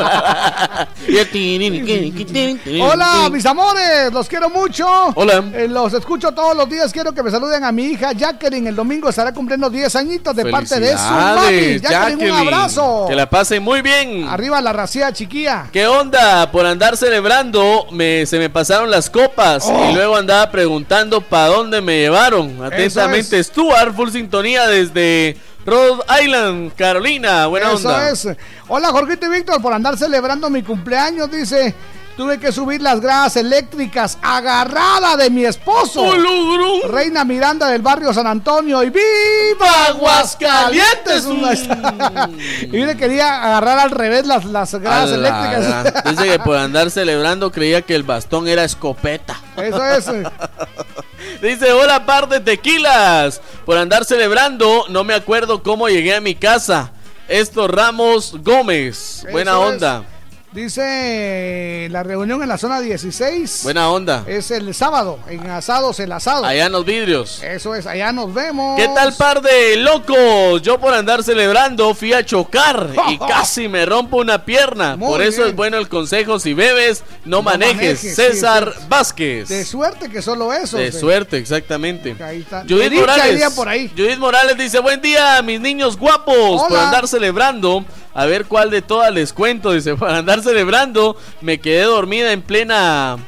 [2.80, 4.86] Hola, mis amores, los quiero mucho.
[5.14, 5.44] Hola.
[5.54, 6.92] Eh, los escucho todos los días.
[6.92, 8.68] Quiero que me saluden a mi hija Jacqueline.
[8.68, 11.46] El domingo estará cumpliendo 10 añitos de parte de su mami.
[11.46, 12.59] Felicidades, Jacqueline, un abrazo.
[13.08, 14.26] Que la pasen muy bien.
[14.28, 15.66] Arriba la racía chiquilla.
[15.72, 16.50] ¿Qué onda?
[16.50, 19.90] Por andar celebrando, me, se me pasaron las copas Oh.
[19.90, 22.62] y luego andaba preguntando para dónde me llevaron.
[22.64, 27.46] Atentamente, Stuart, full sintonía desde Rhode Island, Carolina.
[27.46, 28.10] Buena Eso onda.
[28.10, 28.28] es.
[28.68, 31.74] Hola, Jorgito y Víctor, por andar celebrando mi cumpleaños, dice.
[32.20, 36.04] Tuve que subir las gradas eléctricas agarrada de mi esposo.
[36.86, 38.82] Reina Miranda del barrio San Antonio.
[38.82, 41.26] Y ¡Viva Aguascalientes!
[42.64, 46.04] y le quería agarrar al revés las, las gradas eléctricas.
[46.04, 49.40] Dice que por andar celebrando creía que el bastón era escopeta.
[49.56, 50.04] Eso es.
[51.40, 53.40] Dice, hola par de tequilas.
[53.64, 56.92] Por andar celebrando, no me acuerdo cómo llegué a mi casa.
[57.28, 59.24] Esto Ramos Gómez.
[59.32, 60.19] Buena es.
[60.52, 63.60] Dice la reunión en la zona 16.
[63.62, 64.24] Buena onda.
[64.26, 66.44] Es el sábado, en Asados el Asado.
[66.44, 67.40] Allá en los vidrios.
[67.40, 68.76] Eso es, allá nos vemos.
[68.76, 70.60] ¿Qué tal par de locos?
[70.62, 74.96] Yo por andar celebrando fui a chocar y casi me rompo una pierna.
[74.96, 75.50] Muy por eso bien.
[75.50, 78.00] es bueno el consejo, si bebes, no, manejes.
[78.00, 78.86] César sí.
[78.88, 79.48] Vázquez.
[79.48, 80.78] De suerte que solo eso.
[80.78, 82.16] De suerte, exactamente.
[82.20, 82.64] Ahí está.
[82.68, 83.50] Judith Morales.
[83.54, 83.88] por ahí.
[83.96, 87.84] Judith Morales dice, buen día, mis niños guapos, por andar celebrando.
[88.12, 89.72] A ver cuál de todas les cuento.
[89.72, 93.18] Dice, por andar celebrando, me quedé dormida en plena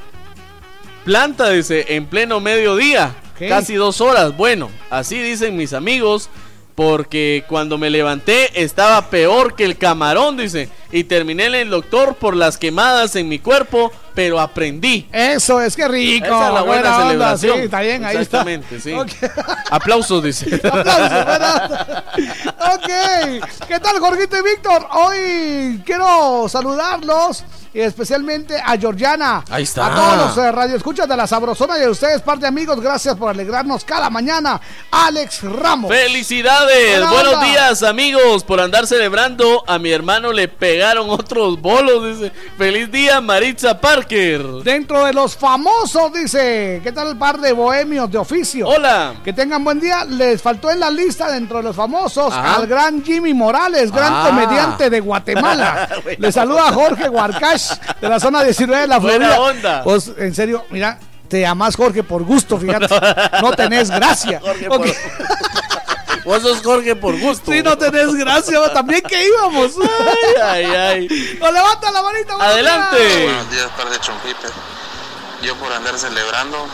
[1.04, 3.14] planta, dice, en pleno mediodía.
[3.38, 3.48] ¿Qué?
[3.48, 4.36] Casi dos horas.
[4.36, 6.30] Bueno, así dicen mis amigos.
[6.74, 10.70] Porque cuando me levanté estaba peor que el camarón, dice.
[10.90, 15.08] Y terminé en el doctor por las quemadas en mi cuerpo, pero aprendí.
[15.12, 16.26] Eso es que rico.
[16.26, 17.58] Esa es la buena onda, celebración.
[17.58, 18.42] Sí, está bien, ahí está.
[18.42, 18.94] Exactamente, sí.
[19.70, 20.54] Aplausos, dice.
[20.64, 22.04] Aplausos, onda.
[22.74, 24.86] Ok, ¿qué tal Jorgito y Víctor?
[24.92, 29.44] Hoy quiero saludarlos y especialmente a Georgiana.
[29.48, 29.86] Ahí está.
[29.86, 33.16] A todos los eh, radioescuchas de la Sabrosona y a ustedes, par de amigos, gracias
[33.16, 34.60] por alegrarnos cada mañana.
[34.90, 35.90] Alex Ramos.
[35.90, 36.98] ¡Felicidades!
[36.98, 37.46] Buena Buenos onda.
[37.46, 38.44] días, amigos.
[38.44, 42.18] Por andar celebrando, a mi hermano le pegaron otros bolos.
[42.18, 44.42] Dice: ¡Feliz día, Maritza Parker!
[44.64, 48.66] Dentro de los famosos, dice, ¿qué tal el par de bohemios de oficio?
[48.68, 49.14] Hola.
[49.24, 50.04] Que tengan buen día.
[50.04, 52.56] Les faltó en la lista dentro de los famosos Ajá.
[52.56, 54.24] al gran Jimmy Morales, gran Ah.
[54.28, 55.88] comediante de Guatemala.
[56.02, 59.40] Buena Le saluda Jorge Huarcash de la zona 19 de la Buena Florida.
[59.40, 59.84] onda.
[59.84, 60.98] Pues, en serio, mira,
[61.28, 62.88] te llamas Jorge por gusto, fíjate.
[63.40, 64.40] No tenés gracia.
[64.40, 64.76] Jorge Ok.
[64.78, 64.86] por-
[66.24, 67.50] Vos sos Jorge por gusto.
[67.50, 68.72] Sí, no tenés gracia.
[68.72, 69.72] También que íbamos.
[70.40, 71.38] Ay, ay, ay.
[71.40, 72.34] No levanta la manita.
[72.34, 73.24] Adelante.
[73.24, 74.48] Buenos días, par de chompipe.
[75.42, 76.66] Yo por andar celebrando,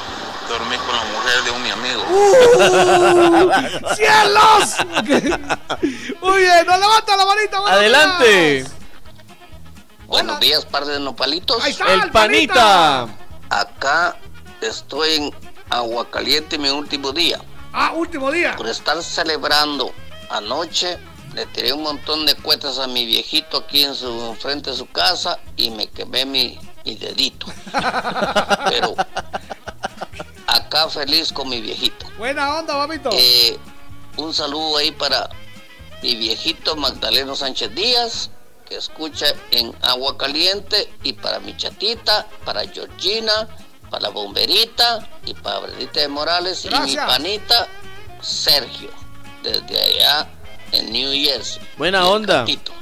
[0.48, 2.04] dormí con la mujer de un mi amigo.
[2.10, 3.94] ¡Uh!
[3.94, 4.76] ¡Cielos!
[6.20, 7.60] Muy bien, no levanta la manita.
[7.60, 8.54] buenos Adelante.
[8.54, 8.70] días.
[10.06, 11.62] Buenos días, par de nopalitos.
[11.64, 13.08] Ahí está, El panita.
[13.48, 14.16] Acá
[14.60, 15.34] estoy en
[15.70, 17.40] Aguacaliente, mi último día.
[17.80, 18.56] Ah, último día.
[18.56, 19.94] Por estar celebrando
[20.30, 20.98] anoche,
[21.32, 24.90] le tiré un montón de cuetas a mi viejito aquí en su frente de su
[24.90, 27.46] casa y me quemé mi, mi dedito.
[28.68, 28.96] Pero
[30.48, 32.04] acá feliz con mi viejito.
[32.18, 33.10] Buena onda, mamito.
[33.12, 33.56] Eh,
[34.16, 35.30] un saludo ahí para
[36.02, 38.30] mi viejito Magdaleno Sánchez Díaz,
[38.68, 43.48] que escucha en Agua Caliente, y para mi chatita, para Georgina,
[43.90, 47.68] para la bomberita, y para Bredita de Morales, y mi panita
[48.20, 48.90] Sergio,
[49.42, 50.28] desde allá
[50.72, 51.62] en New Jersey.
[51.76, 52.38] Buena onda.
[52.38, 52.72] Cantito.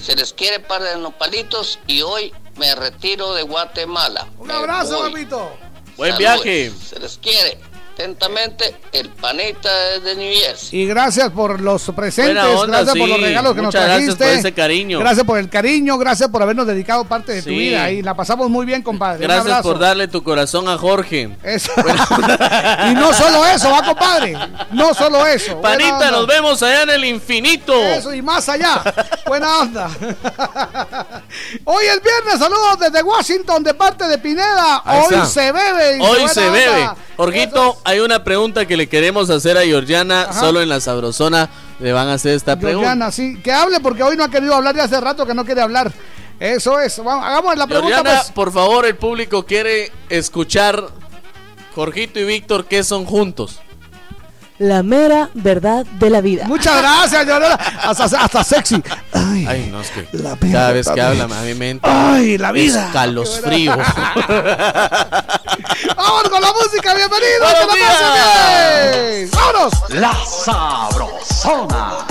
[0.00, 4.26] Se les quiere par de nopalitos y hoy me retiro de Guatemala.
[4.38, 5.10] Un Me abrazo, voy.
[5.12, 5.50] mamito.
[5.96, 6.42] Buen Saludos.
[6.44, 6.72] viaje.
[6.88, 7.58] Se les quiere.
[7.98, 9.68] Atentamente, el panita
[9.98, 10.82] desde New Jersey.
[10.82, 14.24] Y gracias por los presentes, onda, gracias por los regalos que Muchas nos gracias trajiste.
[14.24, 14.98] por ese cariño.
[15.00, 18.48] Gracias por el cariño, gracias por habernos dedicado parte de tu vida y la pasamos
[18.50, 19.26] muy bien, compadre.
[19.26, 21.36] Gracias por darle tu corazón a Jorge.
[21.42, 21.72] Eso.
[22.88, 24.38] y no solo eso, va, compadre.
[24.70, 25.60] No solo eso.
[25.60, 27.74] Panita, nos vemos allá en el infinito.
[27.74, 28.80] Eso y más allá.
[29.26, 29.90] Buena onda.
[31.64, 34.82] Hoy es viernes, saludos desde Washington de parte de Pineda.
[34.84, 35.26] Ahí Hoy está.
[35.26, 35.98] se bebe.
[36.00, 36.96] Hoy se onda.
[37.18, 40.22] Jorgito, hay una pregunta que le queremos hacer a Georgiana.
[40.22, 40.38] Ajá.
[40.38, 42.90] Solo en la sabrosona le van a hacer esta pregunta.
[42.90, 43.42] Georgiana, sí.
[43.42, 45.92] Que hable porque hoy no ha querido hablar de hace rato que no quiere hablar.
[46.38, 46.96] Eso es.
[47.02, 48.30] Vamos, hagamos la pregunta, Georgiana, pues.
[48.30, 50.90] por favor, el público quiere escuchar
[51.74, 53.58] Jorgito y Víctor que son juntos.
[54.58, 56.44] La mera verdad de la vida.
[56.46, 57.54] Muchas gracias, Georgiana.
[57.82, 58.82] Hasta, hasta sexy.
[59.12, 61.88] Ay, Ay, no, es que La vida cada vez que habla a mi mente.
[61.88, 62.86] Ah, Ay, la vida.
[62.86, 63.76] Escalofrío.
[65.96, 67.52] Vamos con la música, bienvenidos.
[67.52, 68.12] Que la pasen
[68.92, 69.30] bien.
[69.30, 69.72] ¡Vámonos!
[69.90, 70.12] La
[70.44, 72.06] Sabrosona.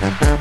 [0.00, 0.31] ¡Ay,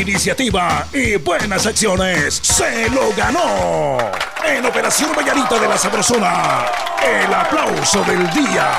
[0.00, 3.98] iniciativa y buenas acciones, se lo ganó.
[4.46, 6.64] En Operación Vallarita de la Sabrosona,
[7.02, 8.70] el aplauso del día.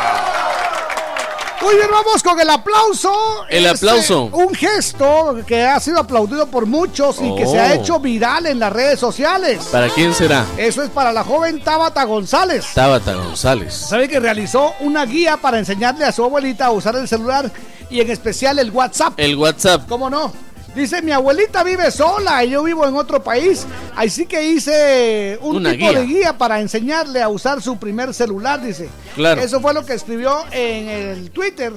[1.62, 3.14] Muy bien, vamos con el aplauso.
[3.48, 4.24] El Este, aplauso.
[4.34, 7.74] un gesto que ha sido aplaudido por muchos y que se ha Oh.
[7.74, 9.66] hecho viral en las redes sociales.
[9.72, 10.44] ¿Para quién será?
[10.58, 12.66] Eso es para la joven Tabata González.
[12.74, 13.76] Tabata González.
[13.76, 17.52] Sabe que realizó una guía para enseñarle a su abuelita a usar el celular
[17.92, 19.14] y en especial el WhatsApp.
[19.18, 19.84] El WhatsApp.
[19.88, 20.34] ¿Cómo no?
[20.76, 23.66] Dice, mi abuelita vive sola y yo vivo en otro país.
[23.96, 26.00] Así que hice un Una tipo guía.
[26.00, 28.90] de guía para enseñarle a usar su primer celular, dice.
[29.16, 29.42] Claro.
[29.42, 31.74] Eso fue lo que escribió en el Twitter.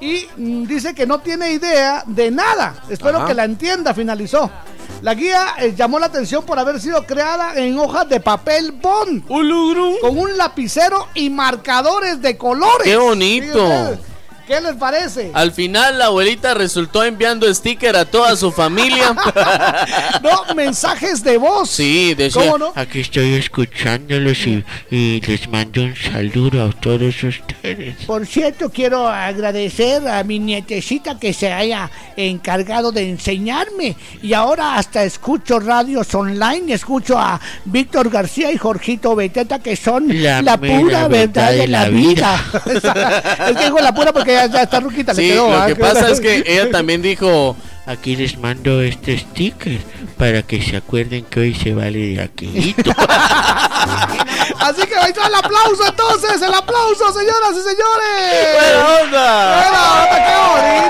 [0.00, 2.82] Y mm, dice que no tiene idea de nada.
[2.88, 3.26] Espero Ajá.
[3.26, 4.50] que la entienda, finalizó.
[5.02, 9.26] La guía eh, llamó la atención por haber sido creada en hojas de papel bond.
[9.26, 12.82] Con un lapicero y marcadores de colores.
[12.84, 13.98] ¡Qué bonito!
[14.48, 15.30] ¿Qué les parece?
[15.34, 19.14] Al final la abuelita resultó enviando sticker a toda su familia.
[20.22, 21.68] No, mensajes de voz.
[21.70, 22.72] Sí, decía, ¿Cómo no?
[22.74, 27.96] Aquí estoy escuchándolos y, y les mando un saludo a todos ustedes.
[28.06, 31.90] Por cierto, quiero agradecer a mi nietecita que se haya
[32.26, 33.96] encargado de enseñarme.
[34.22, 40.06] Y ahora hasta escucho radios online, escucho a Víctor García y Jorgito Beteta, que son
[40.22, 42.42] la, La pura verdad de la vida.
[42.66, 45.50] es que dijo la pura porque ya, ya está ruquita, le Sí, quedó.
[45.50, 45.66] lo ¿ah?
[45.66, 47.56] que pasa es que ella también dijo,
[47.88, 49.78] Aquí les mando este sticker
[50.18, 52.90] para que se acuerden que hoy se vale de aquelito.
[54.58, 58.56] Así que ahí está el aplauso entonces, el aplauso, señoras y señores.
[58.58, 59.54] ¡Buena onda!
[59.62, 60.16] ¡Buena onda!
[60.26, 60.88] ¡Qué bonito!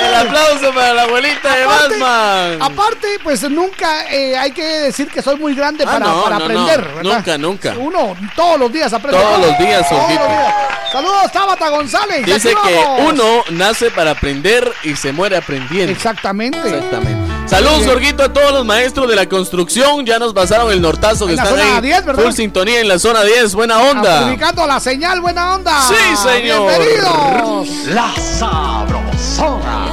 [0.00, 2.62] el aplauso para la abuelita de Batman.
[2.62, 6.38] Aparte, pues nunca eh, hay que decir que soy muy grande Ah, para, no, para
[6.38, 7.04] no, aprender.
[7.04, 7.74] Nunca, nunca.
[7.76, 9.20] Uno todos los días aprende.
[9.20, 10.54] Todos los días, Todos los días.
[10.92, 12.24] Saludos, Tabata González.
[12.24, 15.92] Dice aquí que uno nace para aprender y se muere aprendiendo.
[15.92, 16.58] Exactamente.
[16.58, 17.17] Exactamente.
[17.48, 20.04] Saludos, Jorgito, a todos los maestros de la construcción.
[20.04, 21.82] Ya nos pasaron el nortazo que En la están zona ahí.
[21.82, 22.22] 10, ¿verdad?
[22.22, 23.54] Full sintonía en la zona 10.
[23.54, 24.18] Buena onda.
[24.18, 25.80] Amplificando la señal, buena onda.
[25.88, 26.70] Sí, señor.
[26.70, 27.68] Bienvenidos.
[27.86, 29.86] La Sabrosona.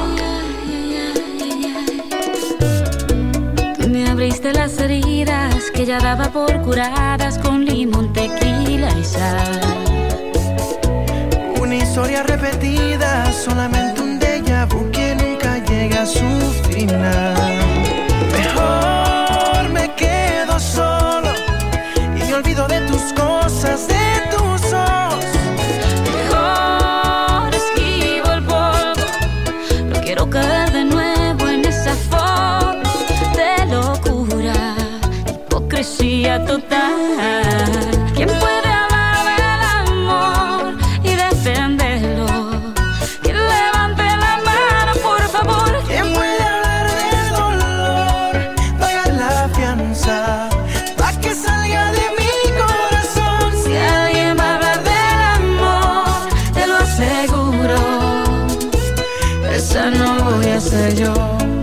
[3.80, 9.60] Tú me abriste las heridas que ya daba por curadas con limón, tequila y sal.
[11.58, 13.95] Una historia repetida, solamente
[15.98, 17.34] a su final.
[18.30, 21.30] Mejor me quedo solo
[22.14, 25.24] y me olvido de tus cosas, de tus ojos.
[26.18, 29.06] Mejor esquivo el polvo.
[29.90, 32.90] No quiero caer de nuevo en esa foto
[33.40, 34.76] de locura,
[35.30, 36.85] hipocresía total.
[59.76, 61.55] esa no voy a ser yo.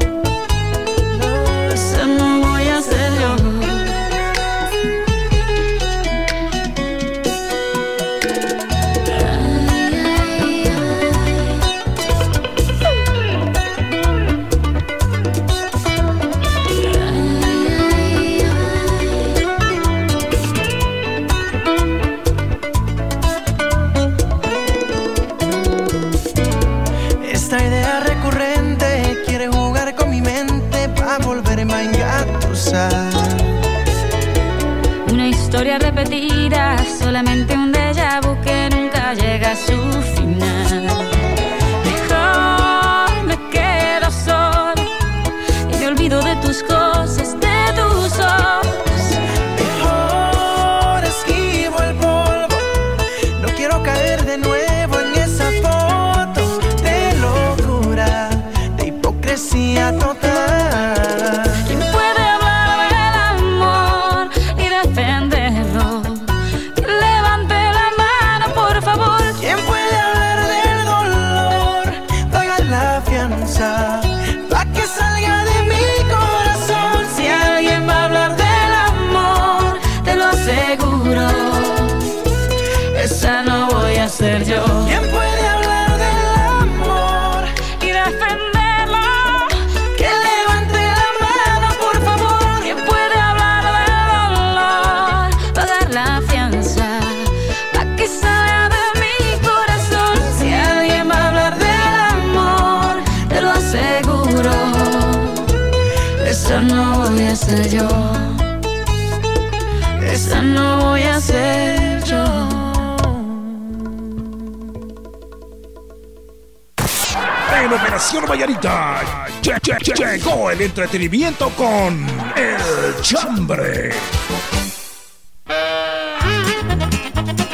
[120.94, 122.06] Entretenimiento con
[122.38, 123.90] El Chambre.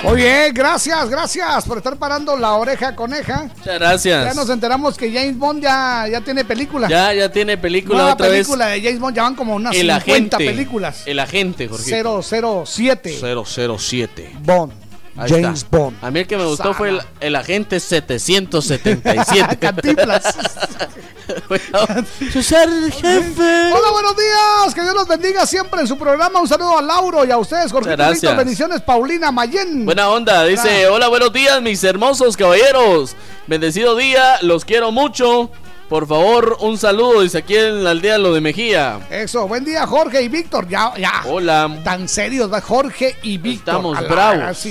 [0.04, 3.44] Muy bien, gracias, gracias por estar parando la oreja coneja.
[3.44, 4.36] Muchas Ya gracias.
[4.36, 6.90] nos enteramos que James Bond ya, ya tiene película.
[6.90, 9.74] Ya, ya tiene película Nueva otra película de James Bond, ya van como unas.
[9.74, 9.98] El 50
[10.36, 10.38] agente.
[10.38, 11.04] películas.
[11.06, 12.22] El agente, Jorgito.
[12.66, 14.36] 007 007.
[14.42, 14.74] Bond.
[15.16, 15.78] Ahí James está.
[15.78, 15.98] Bond.
[16.02, 19.58] A mí el que me gustó fue el, el agente 777.
[19.60, 20.24] Cantinflas.
[22.20, 23.72] Jefe.
[23.74, 24.76] Hola, buenos días.
[24.76, 26.40] Que Dios los bendiga siempre en su programa.
[26.40, 27.92] Un saludo a Lauro y a ustedes, Jorge.
[27.92, 28.38] Gracias.
[28.38, 29.86] Bendiciones, Paulina Mayen.
[29.86, 33.16] Buena onda, dice, hola, buenos días, mis hermosos caballeros.
[33.48, 35.50] Bendecido día, los quiero mucho.
[35.90, 39.00] Por favor, un saludo, dice aquí en la aldea Lo de Mejía.
[39.10, 40.68] Eso, buen día, Jorge y Víctor.
[40.68, 41.24] Ya, ya.
[41.26, 41.80] Hola.
[41.84, 42.62] Tan serios, ¿va?
[42.62, 43.74] Jorge y Víctor.
[43.74, 44.68] Estamos bravos.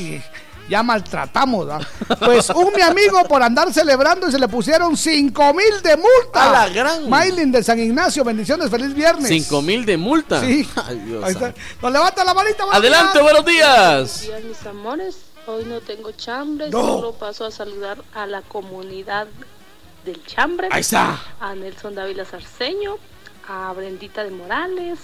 [0.69, 1.81] Ya maltratamos, ¿va?
[2.19, 6.49] Pues un mi amigo por andar celebrando y se le pusieron 5 mil de multa.
[6.49, 7.09] A la gran.
[7.09, 9.29] Maylin de San Ignacio, bendiciones, feliz viernes.
[9.29, 10.41] Cinco mil de multa.
[10.41, 10.69] Sí.
[10.87, 11.55] Ay, Dios Ahí está.
[11.83, 12.65] Nos levanta la manita.
[12.65, 13.23] buenos Adelante, días.
[13.23, 14.21] buenos días.
[14.23, 15.17] días, mis amores.
[15.47, 16.81] Hoy no tengo chambre, No.
[16.83, 19.27] solo paso a saludar a la comunidad
[20.05, 20.69] del chambre.
[20.71, 21.19] Ahí está.
[21.41, 22.97] A Nelson Dávila Sarceño,
[23.49, 24.99] a Brendita de Morales,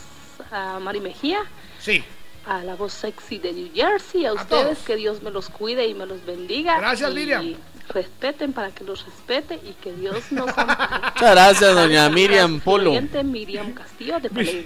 [0.51, 1.39] a Mari Mejía,
[1.81, 2.05] Sí.
[2.47, 5.94] A la voz sexy de New Jersey, a, ustedes, que Dios me los cuide y
[5.94, 6.78] me los bendiga.
[6.78, 7.55] Gracias, y Miriam.
[7.89, 10.47] Respeten para que los respete y que Dios nos.
[10.56, 12.92] Muchas gracias, doña Miriam Polo.
[13.23, 14.64] Miriam Castillo de Palencia.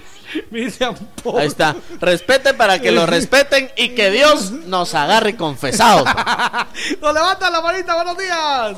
[0.49, 1.39] Miriam Polo.
[1.39, 1.75] Ahí está.
[1.99, 6.07] Respete para que lo respeten y que Dios nos agarre confesados.
[7.01, 8.77] Nos levanta la manita, buenos días.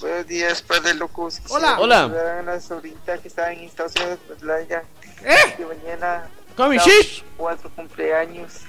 [0.00, 0.92] Buenos días, padre.
[1.48, 1.78] Hola.
[1.78, 2.06] Hola.
[2.06, 4.60] Una que está en Estados Unidos, pues la.
[4.60, 4.84] ¿Eh?
[5.56, 6.28] Que mañana.
[7.36, 8.60] Cuatro cumpleaños.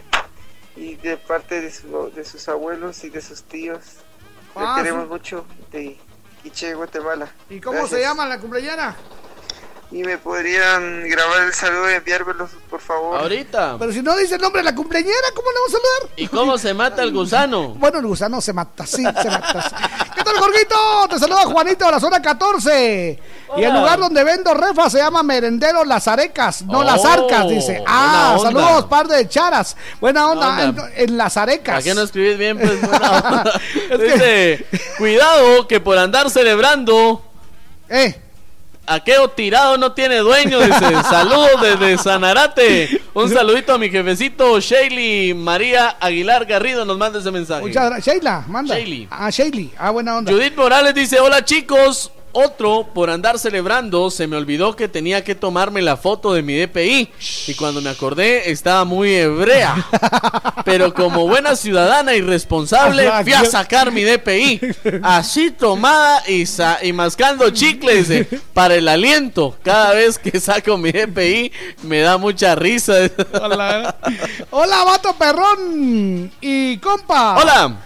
[0.75, 3.79] Y de parte de, su- de sus abuelos y de sus tíos.
[4.55, 5.09] Ah, Le queremos sí.
[5.09, 5.45] mucho.
[5.71, 5.97] De
[6.43, 7.31] Quiche, Guatemala.
[7.49, 7.99] ¿Y cómo Gracias.
[7.99, 8.95] se llama la cumpleañera?
[9.89, 13.21] Y me podrían grabar el saludo y enviármelos, por favor.
[13.21, 13.77] Ahorita.
[13.79, 16.13] Pero si no dice el nombre de la cumpleañera, ¿cómo le vamos a saludar?
[16.17, 17.69] ¿Y cómo se mata el gusano?
[17.79, 19.61] Bueno, el gusano se mata, sí, se mata.
[19.61, 19.75] sí.
[20.13, 20.75] ¿Qué tal, Jorgito?
[21.09, 23.19] Te saluda Juanito de la zona 14.
[23.55, 27.47] Y el lugar donde vendo refas se llama Merendero Las Arecas, no Oh, Las Arcas,
[27.47, 27.81] dice.
[27.87, 29.77] Ah, saludos, par de charas.
[30.01, 30.89] Buena onda, onda.
[30.97, 31.75] En, en Las Arecas.
[31.75, 32.57] ¿Para qué no escribís bien?
[32.59, 33.61] Pues, buena onda.
[33.89, 34.65] Es que- Dice,
[34.97, 37.21] cuidado que por andar celebrando,
[37.87, 38.21] Eh,
[38.87, 40.79] aquello tirado no tiene dueño, dice.
[41.09, 43.01] Saludos desde Sanarate.
[43.13, 47.61] Un saludito a mi jefecito Shaley María Aguilar Garrido nos manda ese mensaje.
[47.61, 48.15] muchas gracias.
[48.15, 48.75] Sheila, manda.
[48.75, 49.07] Shailey.
[49.11, 49.71] Ah, Shailey.
[49.77, 50.31] Ah, buena onda.
[50.31, 52.11] Judith Morales dice, hola chicos.
[52.39, 56.53] Otro, por andar celebrando, se me olvidó que tenía que tomarme la foto de mi
[56.55, 57.09] DPI.
[57.47, 59.75] Y cuando me acordé, estaba muy hebrea.
[60.63, 64.61] Pero como buena ciudadana y responsable, fui a sacar mi DPI.
[65.01, 69.57] Así tomada y, sa- y mascando chicles eh, para el aliento.
[69.63, 71.51] Cada vez que saco mi DPI,
[71.83, 72.93] me da mucha risa.
[73.41, 73.95] Hola,
[74.51, 76.31] Hola, vato perrón.
[76.39, 77.37] Y compa.
[77.41, 77.77] Hola.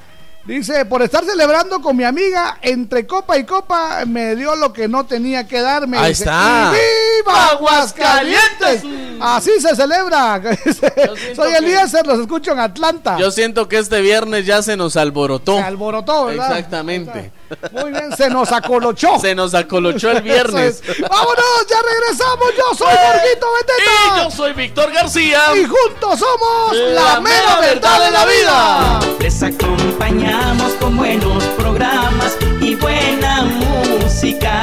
[0.46, 4.88] Dice, por estar celebrando con mi amiga, entre copa y copa, me dio lo que
[4.88, 5.98] no tenía que darme.
[5.98, 6.74] Ahí Dice, está.
[6.74, 8.84] ¡Y ¡Viva Aguascalientes!
[9.20, 10.42] Así se celebra.
[11.36, 13.18] Soy Eliezer, los escucho en Atlanta.
[13.20, 15.58] Yo siento que este viernes ya se nos alborotó.
[15.58, 16.50] Se alborotó, ¿verdad?
[16.58, 17.32] Exactamente.
[17.72, 19.20] Muy bien, se nos acolochó.
[19.20, 20.82] Se nos acolochó el viernes.
[20.88, 21.02] Es.
[21.02, 22.48] Vámonos, ya regresamos.
[22.58, 23.92] Yo soy Jorgito Beteta.
[24.18, 25.42] Y yo soy Víctor García.
[25.56, 29.00] Y juntos somos La mera verdad de la vida.
[29.20, 34.62] Les acompañamos con buenos programas y buena música.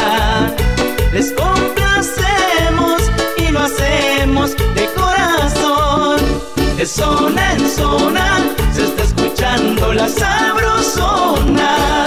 [1.12, 3.02] Les complacemos
[3.36, 6.20] y lo hacemos de corazón.
[6.76, 8.38] De zona en zona
[8.74, 12.04] se está escuchando la sabrosona.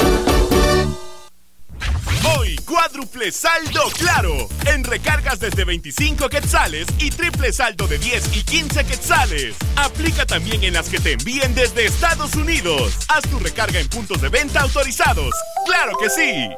[2.91, 4.49] Cuádruple saldo claro.
[4.65, 9.55] En recargas desde 25 quetzales y triple saldo de 10 y 15 quetzales.
[9.77, 12.97] Aplica también en las que te envíen desde Estados Unidos.
[13.07, 15.33] Haz tu recarga en puntos de venta autorizados.
[15.65, 16.49] ¡Claro que sí!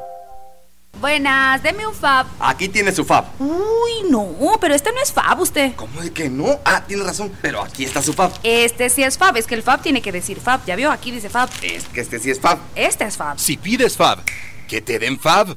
[1.00, 2.26] Buenas, deme un fab.
[2.40, 3.26] Aquí tiene su fab.
[3.38, 5.76] Uy, no, pero este no es fab usted.
[5.76, 6.58] ¿Cómo de que no?
[6.64, 8.32] Ah, tiene razón, pero aquí está su fab.
[8.42, 10.64] Este sí es fab, es que el fab tiene que decir fab.
[10.66, 10.90] ¿Ya vio?
[10.90, 11.48] Aquí dice fab.
[11.62, 12.58] Es que este sí es fab.
[12.74, 13.38] Este es fab.
[13.38, 14.18] Si pides fab,
[14.66, 15.56] que te den fab.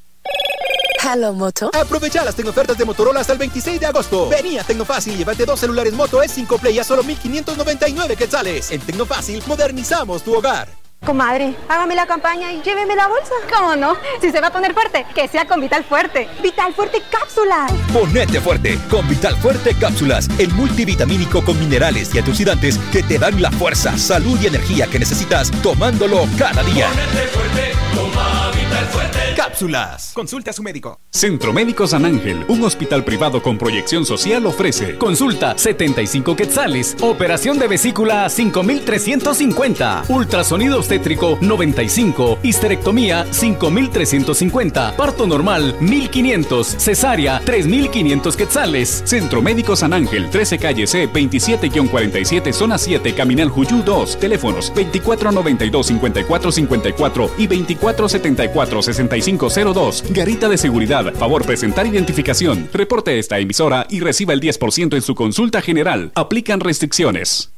[1.02, 1.72] Hello Moto.
[1.74, 4.30] Aprovecha las tecnofertas de Motorola hasta el 26 de agosto.
[4.30, 8.72] Vení a Tecnofácil y llévate dos celulares Moto S5 Play a solo 1599 quetzales.
[8.72, 10.68] En Tecnofácil modernizamos tu hogar.
[11.06, 13.32] Comadre, hágame la campaña y lléveme la bolsa.
[13.56, 13.96] ¿Cómo no?
[14.22, 16.28] Si se va a poner fuerte, que sea con Vital Fuerte.
[16.44, 17.72] Vital Fuerte Cápsulas.
[17.94, 23.42] Ponete fuerte con Vital Fuerte Cápsulas, el multivitamínico con minerales y antioxidantes que te dan
[23.42, 26.90] la fuerza, salud y energía que necesitas tomándolo cada día.
[26.90, 29.20] Ponete fuerte, toma Vital Fuerte.
[29.36, 30.12] Cápsulas.
[30.14, 31.00] Consulte a su médico.
[31.10, 37.58] Centro Médico San Ángel, un hospital privado con proyección social ofrece consulta 75 quetzales, operación
[37.58, 49.04] de vesícula 5350, ultrasonido obstétrico 95, histerectomía 5350, parto normal 1500, cesárea 3500 quetzales.
[49.06, 55.86] Centro Médico San Ángel, 13 calle C 27-47 zona 7, Caminal Juyú 2, teléfonos 2492
[55.86, 60.04] 5454 y 2474 6502.
[60.10, 62.68] Garita de seguridad, favor presentar identificación.
[62.74, 66.12] Reporte esta emisora y reciba el 10% en su consulta general.
[66.16, 67.52] Aplican restricciones.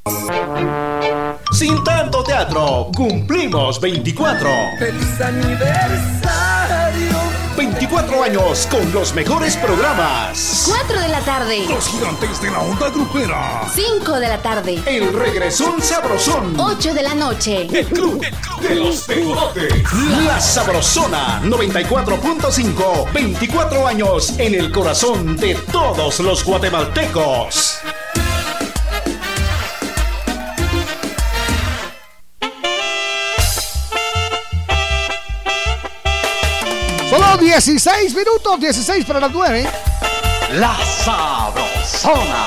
[1.51, 4.49] Sin tanto teatro, cumplimos 24.
[4.79, 6.31] ¡Feliz aniversario!
[7.57, 10.63] 24 años con los mejores programas.
[10.67, 11.65] 4 de la tarde.
[11.67, 13.69] Los gigantes de la onda grupera.
[13.73, 14.81] 5 de la tarde.
[14.85, 16.55] El regresón sabrosón.
[16.57, 17.67] 8 de la noche.
[17.71, 19.73] El club, el club de los pegotes.
[20.25, 23.11] La sabrosona 94.5.
[23.13, 27.81] 24 años en el corazón de todos los guatemaltecos.
[37.11, 39.67] Solo 16 minutos, 16 para las 9.
[40.53, 42.45] La Sabrosona.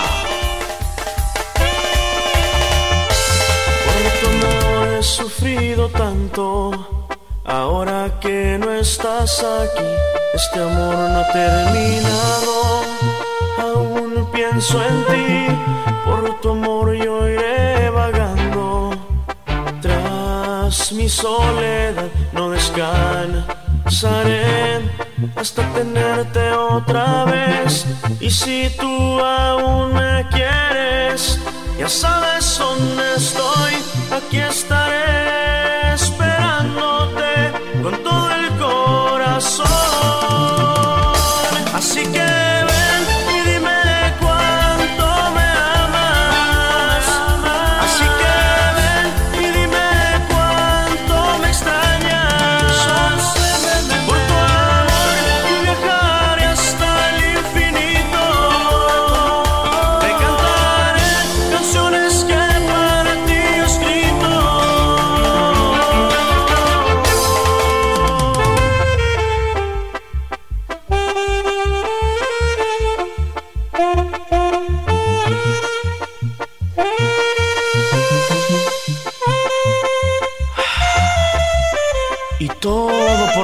[3.84, 7.06] Por tu amor he sufrido tanto.
[7.44, 9.84] Ahora que no estás aquí,
[10.32, 12.84] este amor no ha terminado.
[13.58, 15.46] Aún pienso en ti,
[16.06, 18.96] por tu amor yo iré vagando.
[19.82, 22.48] Tras mi soledad no
[23.84, 24.80] descansaré
[25.36, 27.86] hasta tenerte otra vez.
[28.20, 31.38] Y si tú aún me quieres,
[31.78, 33.74] ya sabes dónde estoy,
[34.10, 39.66] aquí estaré esperándote con todo el corazón.
[41.74, 42.23] Así que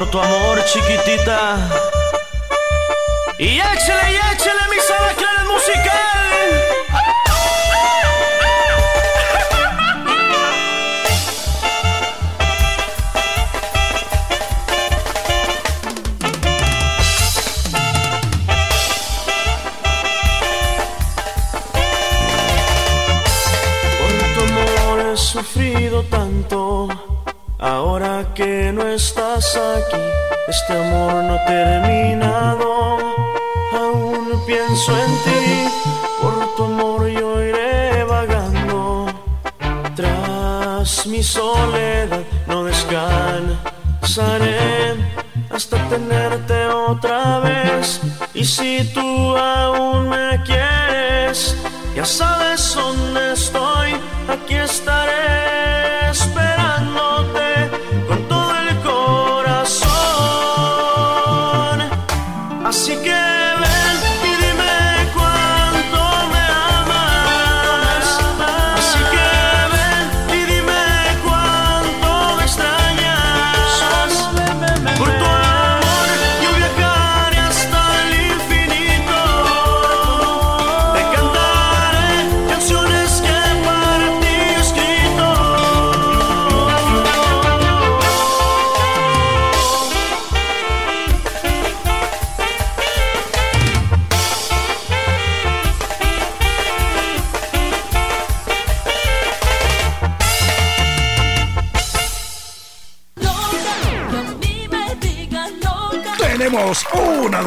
[0.01, 1.57] por tu amor, chiquitita.
[3.37, 6.27] Y échale, y échale, mis alacranes musical.
[23.99, 27.00] Por tu amor he sufrido tanto.
[28.35, 29.97] Que no estás aquí,
[30.47, 32.97] este amor no ha terminado.
[33.73, 35.67] Aún pienso en ti,
[36.21, 39.07] por tu amor yo iré vagando.
[39.95, 43.61] Tras mi soledad no descansaré
[45.49, 47.99] hasta tenerte otra vez.
[48.33, 51.57] Y si tú aún me quieres,
[51.95, 53.91] ya sabes dónde estoy,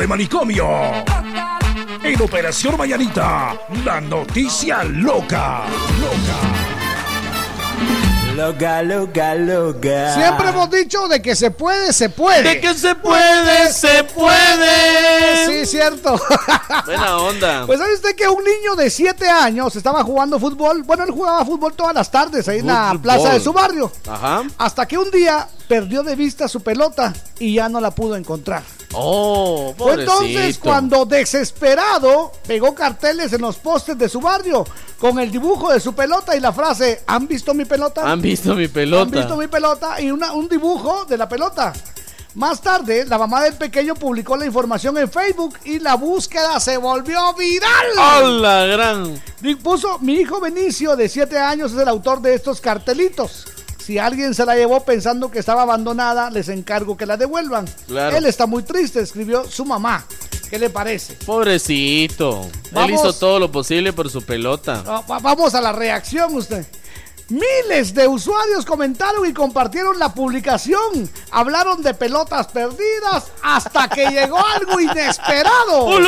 [0.04, 0.68] de manicomio.
[2.02, 5.62] En Operación Mañanita, la noticia loca.
[8.36, 10.14] Loca, loca, loca.
[10.14, 12.42] Siempre hemos dicho de que se puede, se puede.
[12.42, 15.46] De que se puede, se puede.
[15.46, 16.20] Sí, cierto.
[16.84, 17.64] Buena onda.
[17.64, 20.82] Pues sabe usted que un niño de 7 años estaba jugando fútbol.
[20.82, 23.90] Bueno, él jugaba fútbol todas las tardes ahí en la plaza de su barrio.
[24.06, 24.42] Ajá.
[24.58, 28.62] Hasta que un día perdió de vista su pelota y ya no la pudo encontrar.
[28.96, 34.64] Oh, Fue entonces cuando desesperado pegó carteles en los postes de su barrio
[34.98, 38.10] con el dibujo de su pelota y la frase ¿Han visto mi pelota?
[38.10, 39.02] Han visto mi pelota.
[39.02, 40.00] ¿Han visto mi pelota?
[40.00, 41.72] Y una- un dibujo de la pelota.
[42.36, 46.76] Más tarde, la mamá del pequeño publicó la información en Facebook y la búsqueda se
[46.78, 48.24] volvió viral.
[48.24, 49.22] ¡Hola, gran!
[49.40, 53.46] Y puso, mi hijo Benicio, de 7 años, es el autor de estos cartelitos.
[53.84, 57.66] Si alguien se la llevó pensando que estaba abandonada, les encargo que la devuelvan.
[57.86, 58.16] Claro.
[58.16, 60.04] Él está muy triste, escribió su mamá.
[60.48, 61.14] ¿Qué le parece?
[61.26, 62.48] Pobrecito.
[62.72, 62.88] Vamos.
[62.88, 64.82] Él hizo todo lo posible por su pelota.
[64.82, 66.64] Va- Vamos a la reacción usted.
[67.30, 71.10] Miles de usuarios comentaron y compartieron la publicación.
[71.30, 75.98] Hablaron de pelotas perdidas hasta que llegó algo inesperado.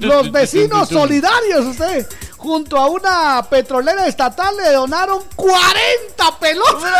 [0.00, 2.06] Los vecinos solidarios, usted,
[2.46, 6.92] junto a una petrolera estatal, le donaron 40 pelotas.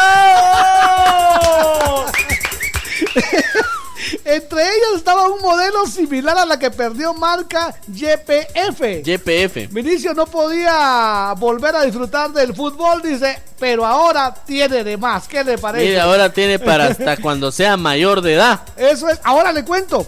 [4.25, 9.05] Entre ellas estaba un modelo similar a la que perdió marca YPF.
[9.05, 9.73] YPF.
[9.73, 15.29] Vinicio no podía volver a disfrutar del fútbol, dice, pero ahora tiene de más.
[15.29, 15.87] ¿Qué le parece?
[15.87, 18.61] Mire, ahora tiene para hasta cuando sea mayor de edad.
[18.77, 20.07] Eso es, ahora le cuento.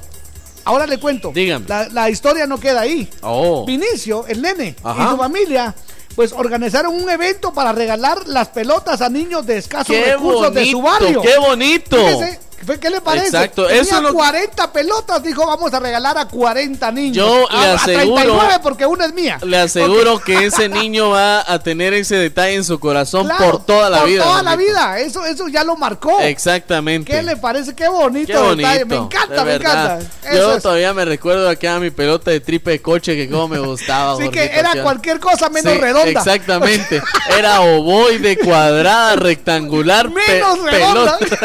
[0.68, 1.32] Ahora le cuento.
[1.34, 1.64] Dígame.
[1.66, 3.08] La, la historia no queda ahí.
[3.22, 3.64] Oh.
[3.64, 5.02] Vinicio, el nene Ajá.
[5.06, 5.74] y su familia,
[6.14, 10.66] pues organizaron un evento para regalar las pelotas a niños de escasos ¡Qué recursos de
[10.70, 11.22] su barrio.
[11.22, 11.96] qué bonito!
[11.96, 13.26] Fíjese, ¿qué- ¿Qué le parece?
[13.26, 17.16] Exacto, Tenía eso es lo que- 40 pelotas, dijo, vamos a regalar a 40 niños.
[17.16, 19.38] Yo le a, a aseguro- 39 porque una es mía.
[19.42, 23.64] Le aseguro que ese niño va a tener ese detalle en su corazón Claro, por
[23.66, 24.24] toda la por vida.
[24.24, 24.98] toda la vida.
[24.98, 26.20] Eso, eso ya lo marcó.
[26.20, 27.10] Exactamente.
[27.12, 27.74] ¿Qué le parece?
[27.74, 28.56] Qué bonito, Qué bonito.
[28.68, 28.84] detalle.
[28.84, 29.98] Me encanta, me encanta.
[30.34, 30.62] Yo es.
[30.62, 34.12] todavía me recuerdo acá mi pelota de tripe de coche que como me gustaba.
[34.12, 36.08] Así que era cualquier cosa menos Sí, redonda.
[36.10, 37.02] Exactamente.
[37.38, 41.18] Era ovoide, cuadrada, rectangular, pe- Menos redonda.
[41.18, 41.38] pelota.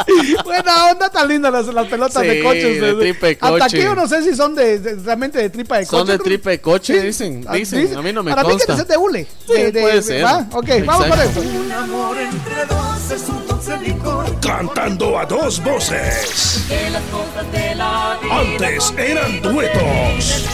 [0.45, 2.81] Buena onda, tan lindas las, las pelotas Sí, de coches.
[2.81, 3.63] de tripa de Hasta coche.
[3.63, 5.97] aquí yo no sé si son de, de- realmente de tripa de coche.
[5.97, 7.07] Son de tripe de coche, Sí.
[7.07, 7.45] dicen.
[7.47, 7.81] Ah, Dicen.
[7.81, 8.75] dice- A mí no me Para mí consta.
[8.75, 9.27] que es de hule.
[9.47, 10.23] Sí, De- de- puede ser.
[10.25, 10.45] ¿va?
[10.53, 11.39] Ok, vamos con esto.
[11.41, 14.39] Un amor entre dos es un dulce licor.
[14.41, 16.65] Cantando a dos voces.
[16.67, 20.45] Que las cosas de la vida Antes eran duetos.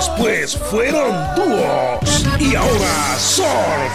[0.00, 2.24] Después fueron dúos.
[2.38, 3.44] Y ahora son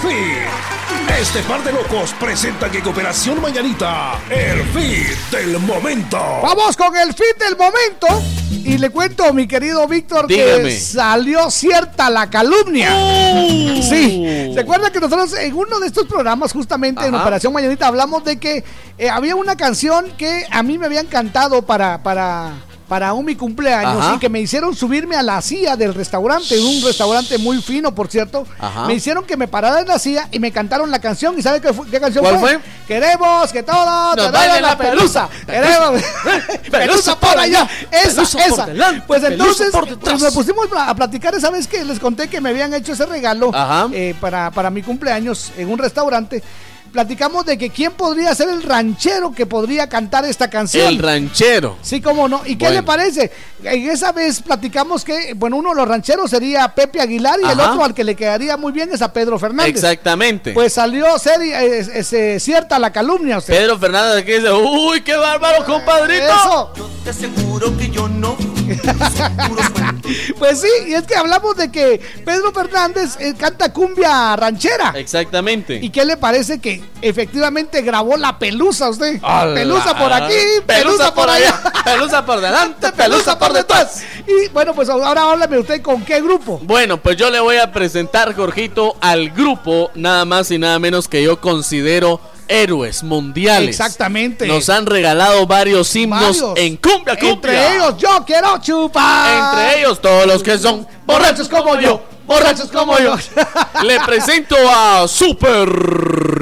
[0.04, 1.18] fit.
[1.20, 6.20] Este par de locos presentan en Cooperación Mañanita el fit del momento.
[6.44, 8.22] Vamos con el fit del momento.
[8.52, 12.92] Y le cuento, mi querido Víctor, que salió cierta la calumnia.
[13.82, 14.52] Sí.
[14.54, 17.16] ¿Se acuerda que nosotros en uno de estos programas, justamente en.
[17.16, 18.64] Operación Mañanita, hablamos de que
[19.00, 22.52] eh, había una canción que a mí me habían cantado para, para,
[22.88, 24.16] para un mi cumpleaños Ajá.
[24.16, 28.08] y que me hicieron subirme a la silla del restaurante, un restaurante muy fino, por
[28.10, 28.46] cierto.
[28.60, 28.86] Ajá.
[28.86, 31.38] Me hicieron que me parara en la silla y me cantaron la canción.
[31.38, 32.60] ¿Y sabe qué, fue- qué canción ¿Cuál fue?
[32.60, 32.62] fue?
[32.88, 35.28] Queremos que todos Nos bailen la pelusa.
[35.48, 36.02] Queremos
[36.72, 37.68] pelusa por allá.
[37.92, 38.66] Esa, Pelusa por esa.
[38.68, 42.40] delante, Pues entonces por pues me pusimos a platicar esa vez que les conté que
[42.42, 43.52] me habían hecho ese regalo
[43.94, 46.44] eh, para, para mi cumpleaños en un restaurante.
[47.00, 50.88] Platicamos de que quién podría ser el ranchero que podría cantar esta canción.
[50.88, 51.76] El ranchero.
[51.82, 52.44] Sí, cómo no.
[52.46, 52.76] ¿Y qué Bueno.
[52.80, 53.32] le parece?
[53.66, 57.60] En esa vez platicamos que, bueno, uno de los rancheros sería Pepe Aguilar y el
[57.60, 59.76] otro al que le quedaría muy bien es a Pedro Fernández.
[59.76, 60.54] Exactamente.
[60.54, 63.40] Pues salió ser, eh, es- es cierta la calumnia.
[63.40, 63.54] usted.
[63.58, 66.24] Pedro Fernández que dice, uy, qué bárbaro, compadrito.
[66.24, 66.72] Eso.
[67.04, 68.38] Te aseguro que yo no.
[70.38, 74.94] Pues sí, y es que hablamos de que Pedro Fernández eh, canta cumbia ranchera.
[74.96, 75.80] Exactamente.
[75.82, 79.20] ¿Y qué le parece que efectivamente grabó la pelusa usted?
[79.54, 80.36] Pelusa por aquí,
[80.66, 81.62] pelusa, por allá.
[81.84, 84.04] pelusa por delante, pelusa por detrás.
[84.28, 86.60] Y bueno, pues ahora háblame usted con qué grupo.
[86.64, 91.08] Bueno, pues yo le voy a presentar, Jorgito, al grupo nada más y nada menos
[91.08, 93.70] que yo considero héroes mundiales.
[93.70, 94.48] Exactamente.
[94.48, 96.52] Nos han regalado varios himnos Varios.
[96.58, 97.32] en cumbia, cumbia.
[97.34, 99.56] Entre ellos, yo quiero chupar.
[99.58, 103.16] Entre ellos, todos los que son borrachos como yo, borrachos como yo.
[103.84, 105.68] Le presento a Super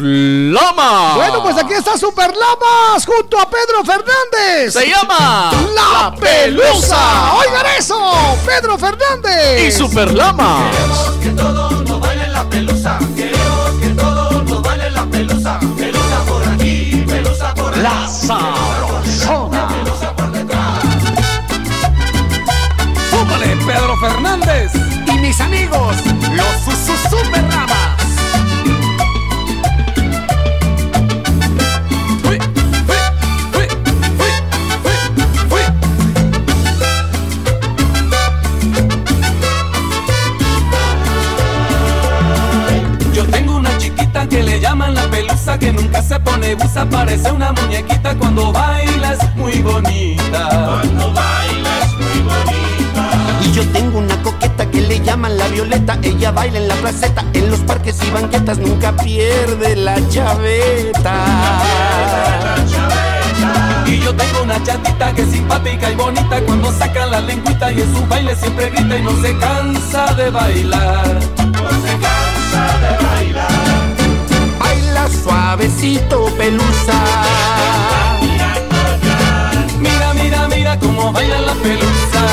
[0.02, 1.16] Lama.
[1.16, 4.74] Bueno, pues aquí está Super Lamas junto a Pedro Fernández.
[4.74, 7.34] Se llama La Pelusa.
[7.36, 9.68] Oigan eso, Pedro Fernández.
[9.68, 10.70] y Super Lama.
[11.22, 13.00] Que todos nos bailen la pelusa.
[13.16, 15.60] Queremos que todos nos bailen la pelusa.
[17.84, 19.68] La Sabrosona.
[23.12, 24.72] ¡Súbale, Pedro Fernández!
[25.06, 25.98] Y mis amigos,
[26.32, 27.44] los Susu Super
[46.54, 50.50] se pone busa, parece una muñequita cuando baila es muy bonita.
[50.50, 53.42] Cuando baila es muy bonita.
[53.42, 55.98] Y yo tengo una coqueta que le llaman la violeta.
[56.02, 61.16] Ella baila en la placeta, en los parques y banquetas, nunca pierde la chaveta.
[63.86, 67.82] Y yo tengo una chatita que es simpática y bonita cuando saca la lengüita y
[67.82, 71.20] en su baile siempre grita y no se cansa de bailar.
[71.38, 73.03] No se cansa de bailar.
[75.10, 76.94] Suavecito, pelusa.
[79.80, 82.24] Mira, mira, mira cómo baila la pelusa.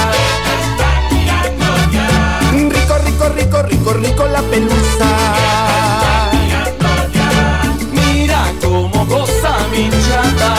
[2.52, 5.08] Rico, rico, rico, rico, rico la pelusa.
[7.92, 10.54] Mira cómo goza mi chata.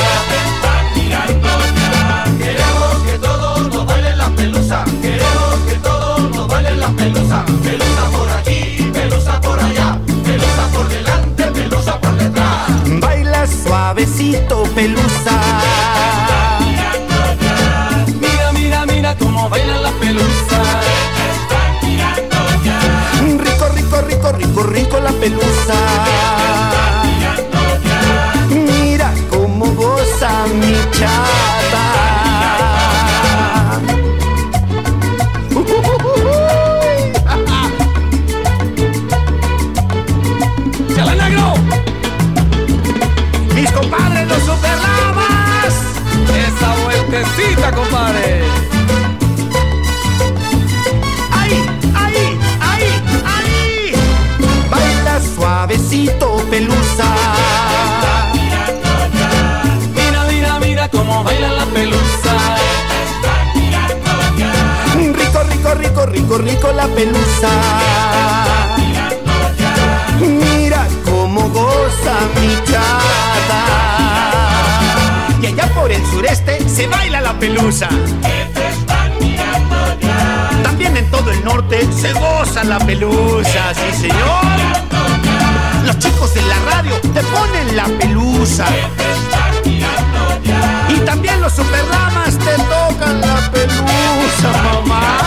[2.38, 4.84] Queremos que todos nos bailen la pelusa.
[5.02, 7.46] Queremos que todos nos bailen la pelusa.
[7.64, 7.91] Pelusa
[14.40, 15.32] pelusa.
[18.20, 20.62] Mira, mira, mira cómo baila la pelusa.
[23.38, 26.41] Rico, rico, rico, rico, rico la pelusa.
[47.70, 48.42] Compadre.
[51.32, 52.88] ¡Ahí, ahí, ahí,
[53.26, 53.94] ahí!
[54.70, 57.06] Baila suavecito, pelusa.
[59.94, 62.34] Mira, mira, mira cómo baila la pelusa.
[64.96, 67.50] Rico, rico, rico, rico, rico la pelusa.
[70.20, 73.11] Mira cómo goza mi chata.
[75.52, 77.90] Y allá por el sureste se baila la pelusa.
[80.64, 84.46] También en todo el norte se goza la pelusa, sí señor.
[85.86, 88.66] Los chicos de la radio te ponen la pelusa.
[90.88, 95.18] Y también los superlamas te tocan la pelusa, mamá.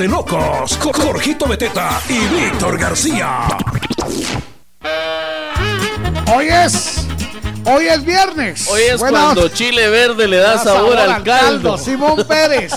[0.00, 3.48] De locos, con Jorgito Beteta y Víctor García.
[6.34, 7.06] Hoy es.
[7.66, 8.66] Hoy es viernes.
[8.70, 11.76] Hoy es cuando chile verde le da, sabor, al caldo.
[11.76, 12.72] Simón Pérez.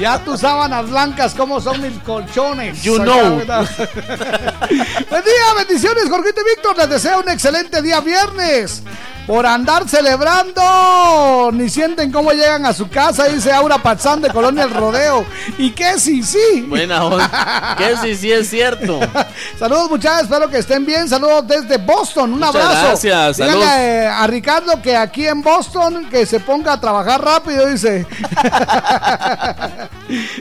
[0.00, 2.82] Ya tus sábanas blancas, ¿cómo son mis colchones?
[2.82, 3.36] You Acá, know.
[3.38, 6.78] Buen día, bendiciones, Jorgito y Víctor.
[6.78, 8.82] Les deseo un excelente día viernes.
[9.28, 14.64] Por andar celebrando, ni sienten cómo llegan a su casa, dice Aura Pazán de Colonia
[14.64, 15.26] El Rodeo.
[15.58, 16.64] ¿Y qué sí, sí?
[16.66, 17.74] Buena onda.
[17.76, 18.98] Que sí, sí es cierto.
[19.58, 21.06] Saludos muchachos, espero que estén bien.
[21.10, 22.86] Saludos desde Boston, un Muchas abrazo.
[22.86, 23.68] gracias, saludos.
[23.76, 28.06] eh, a Ricardo que aquí en Boston que se ponga a trabajar rápido, dice.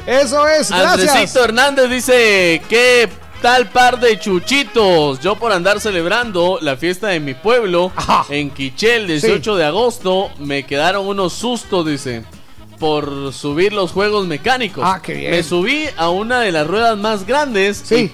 [0.07, 1.09] Eso es, gracias.
[1.11, 3.09] Andresito Hernández dice, ¿qué
[3.41, 5.19] tal par de chuchitos?
[5.19, 7.91] Yo por andar celebrando la fiesta de mi pueblo
[8.29, 12.23] en Quichel, 18 de agosto, me quedaron unos sustos, dice.
[12.79, 14.83] Por subir los juegos mecánicos.
[14.85, 15.31] Ah, qué bien.
[15.31, 18.11] Me subí a una de las ruedas más grandes y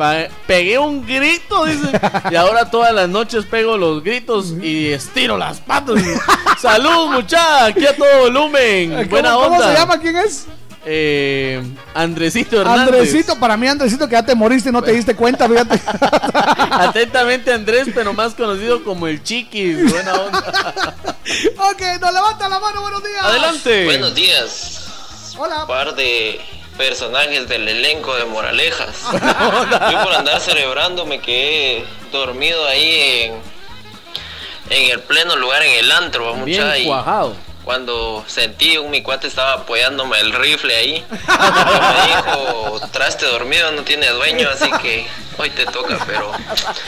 [0.47, 1.89] pegué un grito, dice.
[2.31, 6.01] y ahora todas las noches pego los gritos y estiro las patas.
[6.61, 8.91] Salud, muchacha, aquí a todo volumen.
[8.91, 9.67] ¿Cómo, Buena cómo onda.
[9.67, 9.99] se llama?
[9.99, 10.47] ¿Quién es?
[10.85, 11.63] Eh,
[11.93, 12.87] Andresito Hernández.
[12.87, 15.79] Andresito, para mí Andresito que ya te moriste y no te diste cuenta, fíjate.
[16.71, 19.91] Atentamente Andrés, pero más conocido como el Chiquis.
[19.91, 20.39] Buena onda.
[21.71, 23.23] ok, nos levanta la mano, buenos días.
[23.23, 23.85] Adelante.
[23.85, 24.79] Buenos días.
[25.37, 25.65] Hola.
[25.67, 26.41] Par de
[26.77, 29.03] personajes del elenco de Moralejas.
[29.91, 33.33] Yo por andar celebrando me quedé dormido ahí en,
[34.69, 37.35] en el pleno lugar, en el antro, Bien mucha y cuajado.
[37.63, 41.05] Cuando sentí un mi cuate estaba apoyándome el rifle ahí.
[41.09, 46.31] me dijo, traste dormido, no tiene dueño, así que hoy te toca, pero...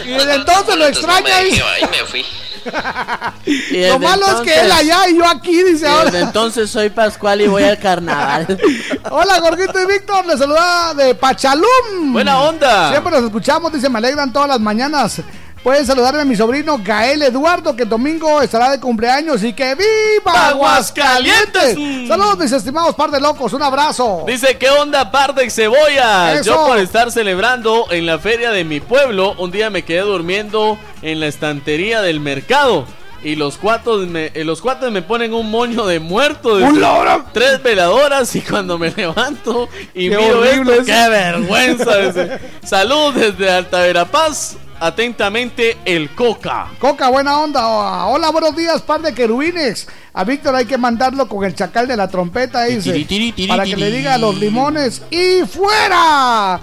[0.03, 2.25] Y desde entonces lo no extraña me dejé, ahí me fui.
[3.45, 6.05] Y Lo malo es que él allá y yo aquí, dice y ahora.
[6.05, 8.59] Desde entonces soy Pascual y voy al carnaval.
[9.11, 12.11] Hola, Gorgito y Víctor, les saluda de Pachalum.
[12.11, 12.89] Buena onda.
[12.89, 15.21] Siempre nos escuchamos, dice, me alegran todas las mañanas.
[15.66, 19.74] Pueden saludarme a mi sobrino Gael Eduardo, que el domingo estará de cumpleaños y que
[19.74, 22.08] ¡Viva Aguascalientes!
[22.08, 24.26] Saludos, mis estimados par de locos, un abrazo.
[24.27, 26.35] Dice, ¿qué onda, par de cebolla?
[26.35, 26.44] Eso.
[26.44, 30.77] Yo por estar celebrando en la feria de mi pueblo, un día me quedé durmiendo
[31.02, 32.85] en la estantería del mercado.
[33.24, 36.58] Y los cuatos me, eh, los cuates me ponen un moño de muerto.
[36.58, 36.80] ¡Un dice.
[36.80, 37.26] loro!
[37.34, 40.85] Tres veladoras y cuando me levanto y ¡Qué miro esto!
[40.85, 41.98] ¡qué vergüenza!
[41.98, 42.40] dice.
[42.64, 44.58] Salud desde Alta Verapaz.
[44.85, 46.67] Atentamente, el Coca.
[46.77, 48.05] Coca, buena onda.
[48.05, 49.88] Hola, buenos días, par de querubines.
[50.14, 52.91] A Víctor hay que mandarlo con el chacal de la trompeta, dice.
[52.91, 53.81] Tiri, tiri, tiri, para que tiri.
[53.81, 55.01] le diga a los limones.
[55.09, 56.59] ¡Y fuera!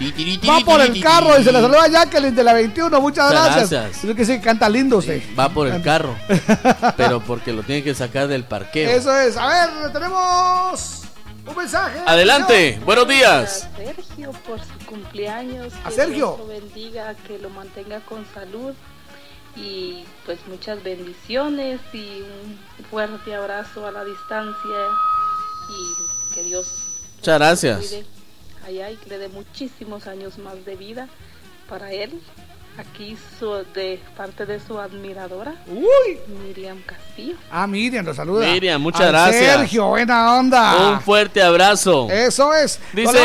[0.48, 3.00] Va por el carro y se le saluda a Jacqueline de la 21.
[3.00, 3.70] Muchas gracias.
[3.70, 4.14] gracias.
[4.14, 5.20] Que sí, canta lindo usted.
[5.36, 6.14] Va por el carro.
[6.96, 8.88] pero porque lo tiene que sacar del parqueo.
[8.88, 9.36] Eso es.
[9.36, 11.02] A ver, tenemos
[11.44, 11.98] un mensaje.
[12.06, 13.68] Adelante, buenos días.
[13.76, 15.72] Sergio por su cumpleaños.
[15.84, 16.36] A que Sergio.
[16.36, 18.74] Dios lo bendiga, que lo mantenga con salud
[19.56, 22.58] y pues muchas bendiciones y un
[22.90, 24.88] fuerte abrazo a la distancia
[25.70, 26.66] y que Dios
[27.16, 27.78] Muchas gracias.
[27.78, 28.04] cuide
[28.66, 31.08] allá y que le dé muchísimos años más de vida
[31.68, 32.20] para él.
[32.78, 35.54] Aquí su, de parte de su admiradora,
[36.46, 37.36] Miriam Castillo.
[37.50, 38.46] Ah, Miriam, lo saluda.
[38.50, 39.56] Miriam, muchas Al gracias.
[39.58, 40.92] Sergio, buena onda.
[40.92, 42.08] Un fuerte abrazo.
[42.10, 42.80] Eso es.
[42.94, 43.18] Dice,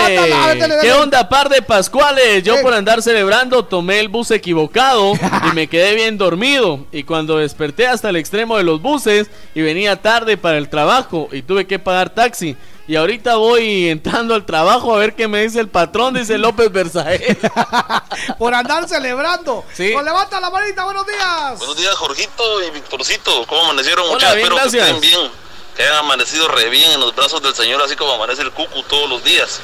[0.81, 2.43] ¿qué onda, par de Pascuales?
[2.43, 2.61] Yo Eh.
[2.61, 6.85] por andar celebrando tomé el bus equivocado y me quedé bien dormido.
[6.91, 11.29] Y cuando desperté hasta el extremo de los buses y venía tarde para el trabajo
[11.31, 12.57] y tuve que pagar taxi.
[12.87, 16.71] Y ahorita voy entrando al trabajo a ver qué me dice el patrón, dice López
[16.71, 17.37] Versailles.
[18.39, 19.65] Por andar celebrando.
[19.73, 19.91] Sí.
[19.93, 21.57] Pues levanta la manita, buenos días.
[21.57, 23.45] Buenos días, Jorgito y Victorcito.
[23.45, 24.35] ¿Cómo amanecieron, Hola, muchachos?
[24.35, 24.85] bien, Espero gracias.
[24.85, 25.31] que estén bien.
[25.77, 28.81] Que hayan amanecido re bien en los brazos del Señor, así como amanece el cucu
[28.83, 29.61] todos los días.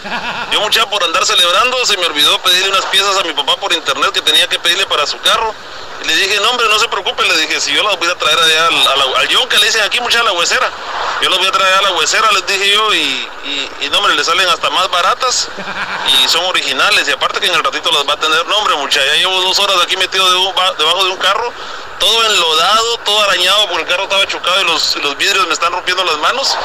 [0.52, 3.74] Yo, muchacho, por andar celebrando, se me olvidó pedirle unas piezas a mi papá por
[3.74, 5.56] internet que tenía que pedirle para su carro.
[6.04, 7.24] Y le dije, no, hombre, no se preocupe.
[7.26, 9.82] Le dije, si yo las voy a traer allá al, a al que le dicen
[9.84, 10.70] aquí, muchacha, la huesera.
[11.22, 14.00] Yo las voy a traer a la huesera, les dije yo, y, y, y, no,
[14.00, 15.48] hombre, le salen hasta más baratas
[16.08, 17.08] y son originales.
[17.08, 19.42] Y aparte que en el ratito las va a tener, no, hombre, muchacha, ya llevo
[19.42, 20.28] dos horas aquí metido
[20.78, 21.54] debajo de un carro,
[22.00, 25.72] todo enlodado, todo arañado, porque el carro estaba chocado y los, los vidrios me están
[25.72, 26.58] rompiendo las manos.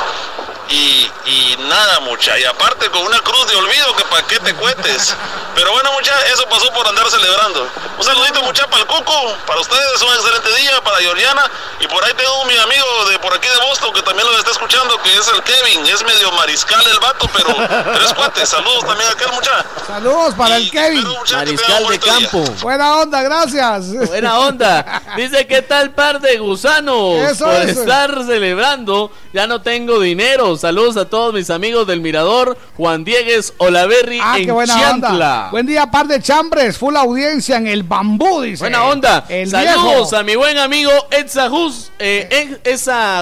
[0.70, 2.39] Y, y nada, mucha.
[2.39, 5.15] Y aparte con una cruz de olvido que pa' qué te cuentes.
[5.55, 7.67] Pero bueno, mucha, eso pasó por andar celebrando.
[7.97, 11.50] Un saludito mucha para el Cuco, para ustedes, un excelente día, para Yoliana.
[11.81, 14.50] Y por ahí tengo mi amigo de por aquí de Boston que también lo está
[14.50, 15.86] escuchando, que es el Kevin.
[15.86, 17.55] Es medio mariscal el vato, pero
[17.94, 18.49] tres cuates.
[18.50, 19.65] Saludos también a aquel muchacho.
[19.86, 21.08] Saludos para el Kevin.
[21.33, 22.41] Mariscal de campo.
[22.60, 23.91] Buena onda, gracias.
[24.07, 25.02] Buena onda.
[25.17, 27.17] Dice, ¿qué tal par de gusanos?
[27.20, 27.78] Eso Por es.
[27.78, 30.57] estar celebrando, ya no tengo dinero.
[30.57, 35.08] Saludos a todos mis amigos del Mirador, Juan Diegues Olaverri Ah, en qué buena Chiantla.
[35.10, 35.48] onda.
[35.50, 36.78] Buen día, par de chambres.
[36.78, 38.62] Full audiencia en el bambú, dice.
[38.65, 39.24] Buena onda.
[39.28, 40.16] El Saludos viejo.
[40.16, 42.57] a mi buen amigo Edsa Hus, eh,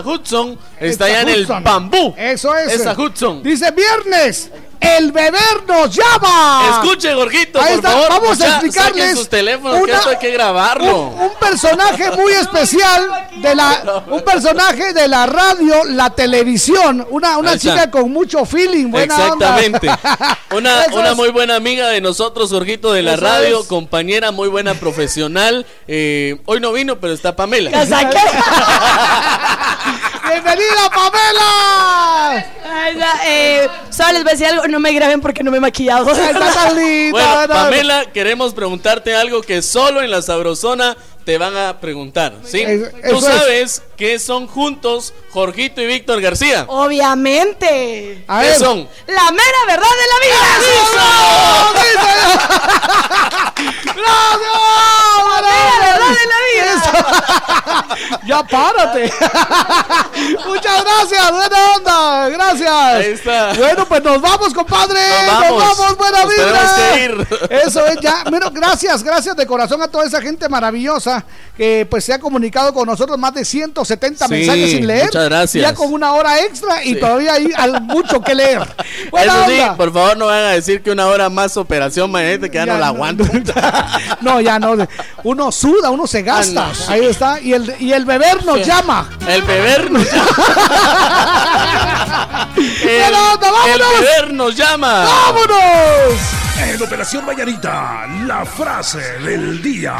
[0.04, 0.58] Hudson.
[0.80, 2.14] Está allá en el bambú.
[2.16, 2.72] Eso es.
[2.74, 3.42] Esa Hudson.
[3.42, 4.50] Dice viernes.
[4.80, 6.80] El beber nos llama.
[6.82, 8.08] Escuche, Jorgito, Ahí por está, favor.
[8.08, 9.02] Vamos a explicarles.
[9.02, 10.98] saquen sus teléfonos, que una- esto hay que grabarlo.
[11.08, 17.38] Un, un personaje muy especial de la, un personaje de la radio, la televisión, una,
[17.38, 19.88] una chica con mucho feeling, buena Exactamente.
[19.88, 20.38] onda.
[20.56, 21.16] Una, Eso una es.
[21.16, 23.66] muy buena amiga de nosotros, Jorgito, de la Eso radio, es.
[23.66, 25.66] compañera muy buena profesional.
[25.88, 27.70] Eh, hoy no vino, pero está Pamela.
[30.28, 32.46] ¡Bienvenida, Pamela!
[32.64, 35.58] Ay, ya, eh, solo les voy a decir algo, no me graben porque no me
[35.58, 36.10] he maquillado.
[36.10, 37.10] Está tan linda,
[37.46, 37.54] Bueno.
[37.54, 42.64] Pamela, queremos preguntarte algo que solo en la Sabrosona te van a preguntar, ¿sí?
[43.08, 43.82] Tú eso es.
[43.96, 46.64] Que son juntos Jorgito y Víctor García.
[46.68, 48.24] Obviamente.
[48.26, 48.88] ¿Qué son?
[49.06, 50.36] La mera verdad de la vida.
[50.40, 50.88] ¡Gracias!
[53.96, 56.72] La mera verdad de la vida.
[58.26, 59.12] ya párate.
[60.46, 62.70] Muchas gracias, buena onda, gracias.
[62.70, 63.52] Ahí está.
[63.54, 65.00] Bueno, pues nos vamos, compadre.
[65.26, 65.96] Nos vamos.
[65.96, 66.52] buena Nos vibra.
[66.52, 67.26] tenemos que ir.
[67.66, 68.24] Eso es ya.
[68.28, 71.24] Bueno, gracias, gracias de corazón a toda esa gente maravillosa
[71.56, 73.44] que pues se ha comunicado con nosotros más de
[73.86, 75.04] 170 Sí, mensajes sin leer.
[75.06, 75.62] muchas gracias.
[75.62, 77.00] Ya con una hora extra y Sí.
[77.00, 77.48] todavía hay
[77.82, 78.62] mucho que leer.
[78.62, 82.54] Eso sí, por favor no van a decir que una hora más operación mañana que
[82.54, 83.24] ya, no la aguanto.
[84.20, 84.74] No, ya no.
[85.24, 86.66] Uno suda, uno se gasta.
[86.66, 86.92] Ah, no.
[86.92, 87.40] Ahí está.
[87.40, 89.08] Y el, y el beber nos llama.
[89.28, 90.26] El beber nos llama.
[92.56, 92.90] el,
[93.72, 95.04] el beber nos llama.
[95.04, 96.45] ¡Vámonos!
[96.58, 99.96] En Operación Mañanita, la frase del día.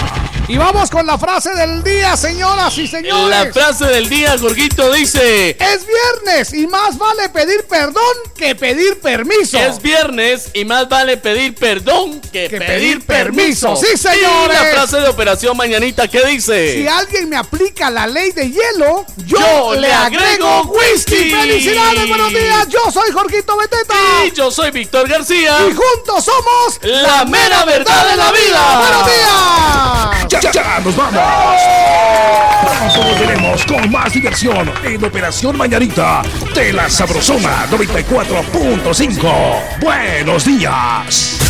[0.49, 3.29] Y vamos con la frase del día, señoras y señores.
[3.47, 8.03] La frase del día, Jorgito, dice: Es viernes y más vale pedir perdón
[8.37, 9.59] que pedir permiso.
[9.59, 13.75] Es viernes y más vale pedir perdón que, pedir, pedir permiso.
[13.75, 13.77] permiso.
[13.77, 14.57] ¡Sí, señores!
[14.61, 16.75] Y la frase de Operación Mañanita, ¿qué dice?
[16.75, 21.15] Si alguien me aplica la ley de hielo, yo, Yo le le agrego agrego whisky.
[21.17, 21.31] whisky.
[21.33, 22.69] ¡Felicidades, buenos días!
[22.69, 23.95] Yo soy Jorgito Beteta.
[24.27, 25.57] Y yo soy Víctor García.
[25.69, 28.79] Y juntos somos La mera verdad de la vida.
[28.79, 30.27] ¡Buenos días!
[30.29, 31.61] Ya, ya, nos vamos.
[32.63, 36.23] Pronto volveremos con más diversión en Operación Mañanita
[36.55, 39.81] de la Sabrosona 94.5.
[39.81, 41.46] Buenos días.